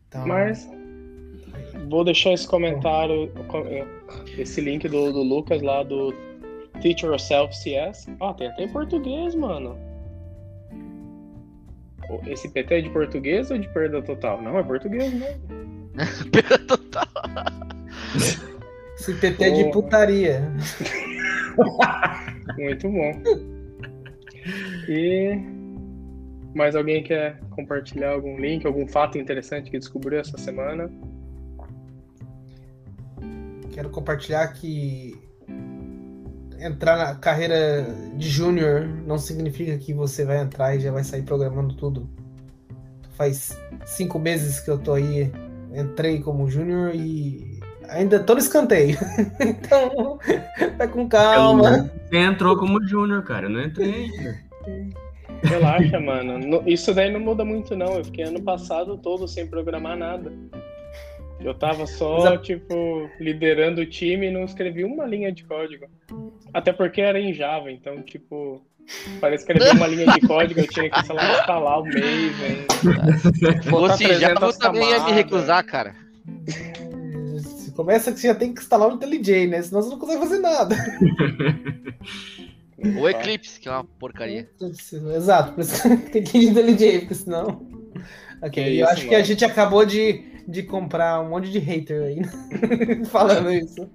Então, 0.07 0.28
Mas 0.28 0.68
vou 1.88 2.03
deixar 2.03 2.34
esse 2.34 2.47
comentário, 2.47 3.32
esse 4.38 4.59
link 4.61 4.88
do, 4.88 5.11
do 5.11 5.21
Lucas 5.21 5.61
lá 5.61 5.84
do 5.84 6.13
Teach 6.82 7.05
Yourself 7.05 7.55
CS. 7.55 8.07
Ah, 8.19 8.34
tem 8.34 8.47
até 8.47 8.63
em 8.63 8.69
português, 8.69 9.36
mano. 9.36 9.77
Esse 12.25 12.49
PT 12.49 12.73
é 12.73 12.82
de 12.82 12.89
português 12.89 13.51
ou 13.51 13.57
de 13.57 13.67
perda 13.69 14.01
total? 14.01 14.41
Não, 14.41 14.57
é 14.57 14.63
português, 14.63 15.13
né? 15.13 15.38
Perda 16.32 16.57
total. 16.59 17.05
Esse 18.95 19.13
PT 19.13 19.43
é 19.43 19.49
de 19.51 19.71
putaria. 19.71 20.41
Muito 22.57 22.89
bom. 22.89 23.11
E 24.88 25.39
mais 26.55 26.75
alguém 26.75 27.03
quer 27.03 27.39
compartilhar 27.51 28.13
algum 28.13 28.39
link, 28.39 28.65
algum 28.65 28.88
fato 28.88 29.17
interessante 29.17 29.69
que 29.69 29.77
descobriu 29.77 30.19
essa 30.19 30.38
semana? 30.38 30.89
Quero 33.80 33.91
compartilhar 33.91 34.45
que 34.49 35.17
entrar 36.59 36.97
na 36.97 37.15
carreira 37.15 37.88
de 38.17 38.27
júnior 38.27 38.86
não 39.07 39.17
significa 39.17 39.77
que 39.77 39.93
você 39.93 40.25
vai 40.25 40.41
entrar 40.41 40.75
e 40.75 40.82
já 40.82 40.91
vai 40.91 41.01
sair 41.01 41.21
programando 41.21 41.73
tudo. 41.75 42.09
Faz 43.11 43.57
cinco 43.86 44.19
meses 44.19 44.59
que 44.59 44.69
eu 44.69 44.77
tô 44.77 44.95
aí, 44.95 45.32
entrei 45.73 46.19
como 46.19 46.49
júnior 46.49 46.93
e 46.93 47.57
ainda 47.88 48.19
tô 48.19 48.34
no 48.34 48.39
escanteio. 48.41 48.97
então, 49.39 50.19
vai 50.77 50.88
com 50.89 51.07
calma. 51.07 51.89
Você 52.09 52.17
entrou 52.17 52.57
como 52.57 52.86
júnior, 52.86 53.23
cara. 53.23 53.45
Eu 53.45 53.49
não 53.49 53.61
entrei. 53.61 54.11
Relaxa, 55.41 56.01
mano. 56.01 56.38
No- 56.38 56.63
Isso 56.67 56.93
daí 56.93 57.09
não 57.13 57.21
muda 57.21 57.45
muito, 57.45 57.77
não. 57.77 57.95
Eu 57.95 58.03
fiquei 58.03 58.25
ano 58.25 58.41
passado 58.41 58.97
todo 58.97 59.25
sem 59.25 59.47
programar 59.47 59.95
nada. 59.97 60.34
Eu 61.41 61.53
tava 61.53 61.87
só, 61.87 62.37
tipo, 62.37 63.09
liderando 63.19 63.81
o 63.81 63.85
time 63.85 64.27
e 64.27 64.31
não 64.31 64.43
escrevi 64.43 64.83
uma 64.83 65.05
linha 65.05 65.31
de 65.31 65.43
código. 65.43 65.87
Até 66.53 66.73
porque 66.73 67.01
era 67.01 67.19
em 67.19 67.33
Java, 67.33 67.71
então, 67.71 68.01
tipo, 68.01 68.61
para 69.19 69.35
escrever 69.35 69.73
uma 69.73 69.87
linha 69.87 70.05
de 70.13 70.21
código 70.27 70.59
eu 70.59 70.67
tinha 70.67 70.89
que, 70.89 71.05
sei 71.05 71.15
lá, 71.15 71.39
instalar 71.39 71.79
o 71.79 71.85
Maven. 71.85 72.67
Já, 74.19 74.29
eu 74.31 74.37
300 74.37 74.57
também 74.57 74.89
ia 74.89 75.03
me 75.05 75.11
recusar, 75.11 75.65
cara. 75.65 75.95
Se 77.37 77.71
Começa 77.71 78.11
que 78.11 78.19
você 78.19 78.27
já 78.27 78.35
tem 78.35 78.53
que 78.53 78.61
instalar 78.61 78.89
um 78.89 78.95
IntelliJ, 78.95 79.47
né? 79.47 79.61
Senão 79.61 79.81
você 79.81 79.89
não 79.89 79.99
consegue 79.99 80.19
fazer 80.19 80.39
nada. 80.39 80.75
O 82.97 83.07
Eclipse, 83.07 83.59
que 83.59 83.67
é 83.67 83.71
uma 83.71 83.83
porcaria. 83.83 84.49
Exato, 85.15 85.53
por 85.53 85.61
isso 85.61 85.81
que 85.81 86.11
tem 86.11 86.23
que 86.23 86.37
ir 86.37 86.41
de 86.41 86.47
IntelliJ, 86.47 86.99
porque 86.99 87.15
senão. 87.15 87.67
Ok, 88.41 88.81
eu 88.81 88.87
acho 88.87 89.01
que 89.01 89.15
a 89.15 89.17
mano. 89.17 89.25
gente 89.25 89.43
acabou 89.43 89.85
de, 89.85 90.23
de 90.49 90.63
comprar 90.63 91.21
um 91.21 91.29
monte 91.29 91.49
de 91.49 91.59
hater 91.59 92.01
aí, 92.03 92.21
falando 93.07 93.51
isso. 93.51 93.87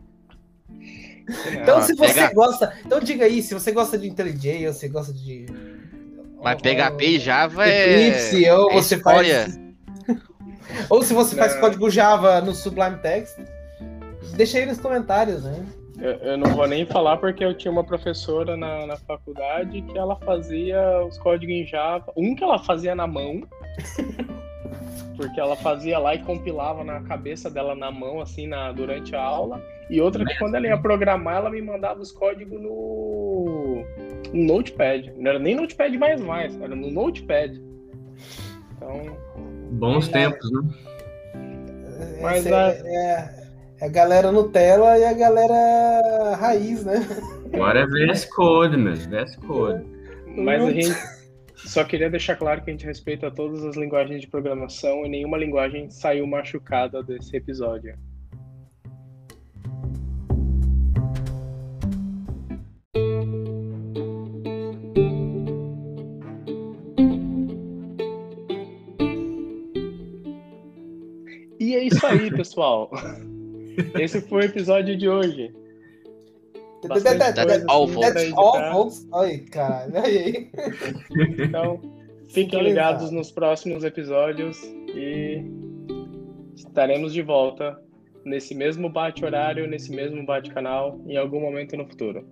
Então, 1.53 1.79
Ah, 1.79 1.83
se 1.83 1.95
você 1.95 2.15
pega- 2.15 2.35
gosta. 2.35 2.73
Então, 2.85 3.01
diga 3.01 3.25
aí, 3.25 3.43
se 3.43 3.55
você 3.55 3.73
gosta 3.73 3.97
de 3.99 4.07
IntelliJ 4.09 4.67
ou 4.67 4.73
você 4.73 4.89
gosta 4.89 5.13
de. 5.13 5.47
Mas 6.43 6.61
PHP 6.61 7.05
e 7.07 7.19
Java 7.19 7.67
é. 7.67 8.09
Eclipse, 8.09 8.51
ou 8.51 8.71
é 8.71 8.75
você 8.75 8.95
escória. 8.97 9.41
faz. 9.45 9.65
Ou 10.91 11.03
se 11.03 11.15
você 11.15 11.37
faz 11.37 11.55
Não. 11.55 11.61
código 11.61 11.89
Java 11.91 12.41
no 12.41 12.53
Sublime 12.55 12.99
Text, 12.99 13.39
deixa 14.35 14.59
aí 14.59 14.67
nos 14.67 14.81
comentários, 14.81 15.45
né? 15.45 15.65
Eu, 15.99 16.11
eu 16.33 16.37
não 16.39 16.51
vou 16.55 16.67
nem 16.67 16.85
falar 16.85 17.17
porque 17.19 17.45
eu 17.45 17.57
tinha 17.57 17.71
uma 17.71 17.85
professora 17.85 18.57
na, 18.57 18.85
na 18.87 18.97
faculdade 18.97 19.81
que 19.83 19.97
ela 19.97 20.17
fazia 20.17 20.81
os 21.07 21.17
códigos 21.19 21.55
em 21.55 21.65
Java. 21.67 22.13
Um 22.17 22.35
que 22.35 22.43
ela 22.43 22.59
fazia 22.59 22.95
na 22.95 23.07
mão, 23.07 23.43
porque 25.17 25.41
ela 25.41 25.57
fazia 25.57 25.99
lá 25.99 26.15
e 26.15 26.23
compilava 26.23 26.83
na 26.85 27.01
cabeça 27.03 27.49
dela 27.51 27.75
na 27.75 27.91
mão, 27.91 28.21
assim, 28.21 28.47
na, 28.47 28.73
durante 28.73 29.15
a 29.15 29.23
aula. 29.23 29.63
E 29.91 30.01
outra 30.01 30.25
que 30.25 30.39
quando 30.39 30.55
ela 30.55 30.67
ia 30.67 30.79
programar, 30.79 31.37
ela 31.37 31.51
me 31.51 31.61
mandava 31.61 32.01
os 32.01 32.11
códigos 32.11 32.61
no, 32.61 33.85
no 34.33 34.45
Notepad. 34.45 35.13
Não 35.17 35.31
era 35.31 35.39
nem 35.39 35.55
Notepad 35.55 35.97
mais 35.99 36.21
mais, 36.21 36.59
era 36.61 36.75
no 36.75 36.91
Notepad. 36.91 37.61
Então, 38.77 39.17
Bons 39.73 40.09
tempos, 40.09 40.51
né? 40.53 40.61
Mas 42.23 42.47
a- 42.47 42.71
é, 42.71 42.81
é- 42.85 43.45
é 43.81 43.85
a 43.87 43.89
galera 43.89 44.31
Nutella 44.33 44.97
e 44.99 45.05
a 45.05 45.13
galera 45.13 46.35
raiz, 46.37 46.85
né? 46.85 47.07
Agora 47.53 47.81
é 47.81 47.87
VS 47.87 48.25
Code, 48.27 48.77
meu. 48.77 48.95
VS 48.95 49.37
Code. 49.37 49.85
Mas 50.37 50.63
a 50.63 50.71
gente 50.73 50.95
só 51.65 51.83
queria 51.83 52.11
deixar 52.11 52.37
claro 52.37 52.63
que 52.63 52.71
a 52.71 52.73
gente 52.73 52.85
respeita 52.85 53.31
todas 53.31 53.65
as 53.65 53.77
linguagens 53.77 54.21
de 54.21 54.27
programação 54.27 55.05
e 55.05 55.09
nenhuma 55.09 55.39
linguagem 55.39 55.91
saiu 55.91 56.27
machucada 56.27 57.03
desse 57.03 57.37
episódio. 57.37 57.97
E 71.59 71.75
é 71.75 71.85
isso 71.85 72.07
aí, 72.07 72.31
pessoal. 72.37 72.91
Esse 73.99 74.21
foi 74.21 74.43
o 74.43 74.45
episódio 74.45 74.97
de 74.97 75.09
hoje. 75.09 75.64
Bastante 76.89 77.19
That's 77.19 77.43
coisa 77.45 77.65
all, 77.69 77.89
pra 78.53 78.71
all, 78.71 78.91
folks. 78.91 79.09
Ai, 79.15 79.39
caralho. 79.51 79.99
Aí. 79.99 80.51
Então, 81.39 81.81
fiquem 82.31 82.63
ligados 82.63 83.11
nos 83.11 83.31
próximos 83.31 83.85
episódios 83.85 84.59
e 84.95 85.43
estaremos 86.55 87.13
de 87.13 87.23
volta 87.23 87.79
nesse 88.25 88.55
mesmo 88.55 88.89
bate-horário, 88.89 89.67
nesse 89.69 89.91
mesmo 89.91 90.25
bate-canal, 90.25 91.01
em 91.07 91.17
algum 91.17 91.41
momento 91.41 91.77
no 91.77 91.87
futuro. 91.87 92.27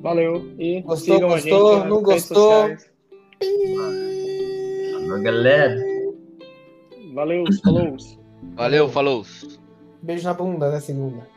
Valeu 0.00 0.52
e 0.58 0.82
Gostou, 0.82 1.14
sigam 1.14 1.30
gostou? 1.30 1.72
a 1.72 1.76
gente 1.78 1.88
Não 1.88 2.02
gostou? 2.02 2.50
sociais. 2.50 2.90
Alô, 4.96 5.22
galera. 5.22 5.76
Valeu, 7.14 7.44
falou! 7.62 7.96
Valeu, 8.54 8.88
falou. 8.88 9.24
Beijo 10.02 10.24
na 10.24 10.34
bunda, 10.34 10.70
né, 10.70 10.80
segunda. 10.80 11.33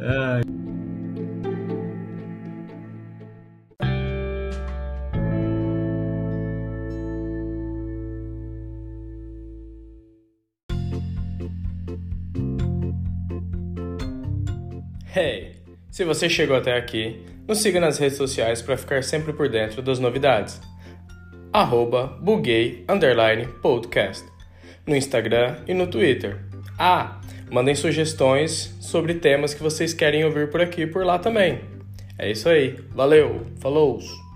Hey! 0.00 0.42
Se 15.90 16.04
você 16.04 16.28
chegou 16.28 16.56
até 16.56 16.76
aqui, 16.76 17.24
nos 17.48 17.58
siga 17.58 17.80
nas 17.80 17.98
redes 17.98 18.16
sociais 18.16 18.62
para 18.62 18.76
ficar 18.76 19.02
sempre 19.02 19.32
por 19.32 19.48
dentro 19.48 19.82
das 19.82 19.98
novidades. 19.98 20.60
Arroba 21.52 22.06
buguei 22.22 22.84
podcast 23.60 24.24
no 24.86 24.94
Instagram 24.94 25.56
e 25.66 25.74
no 25.74 25.88
Twitter. 25.88 26.38
Ah, 26.78 27.20
mandem 27.50 27.74
sugestões 27.74 28.74
sobre 28.80 29.14
temas 29.14 29.54
que 29.54 29.62
vocês 29.62 29.94
querem 29.94 30.24
ouvir 30.24 30.50
por 30.50 30.60
aqui 30.60 30.82
e 30.82 30.86
por 30.86 31.04
lá 31.04 31.18
também. 31.18 31.60
É 32.18 32.30
isso 32.30 32.48
aí. 32.48 32.78
Valeu, 32.94 33.46
falou! 33.60 34.27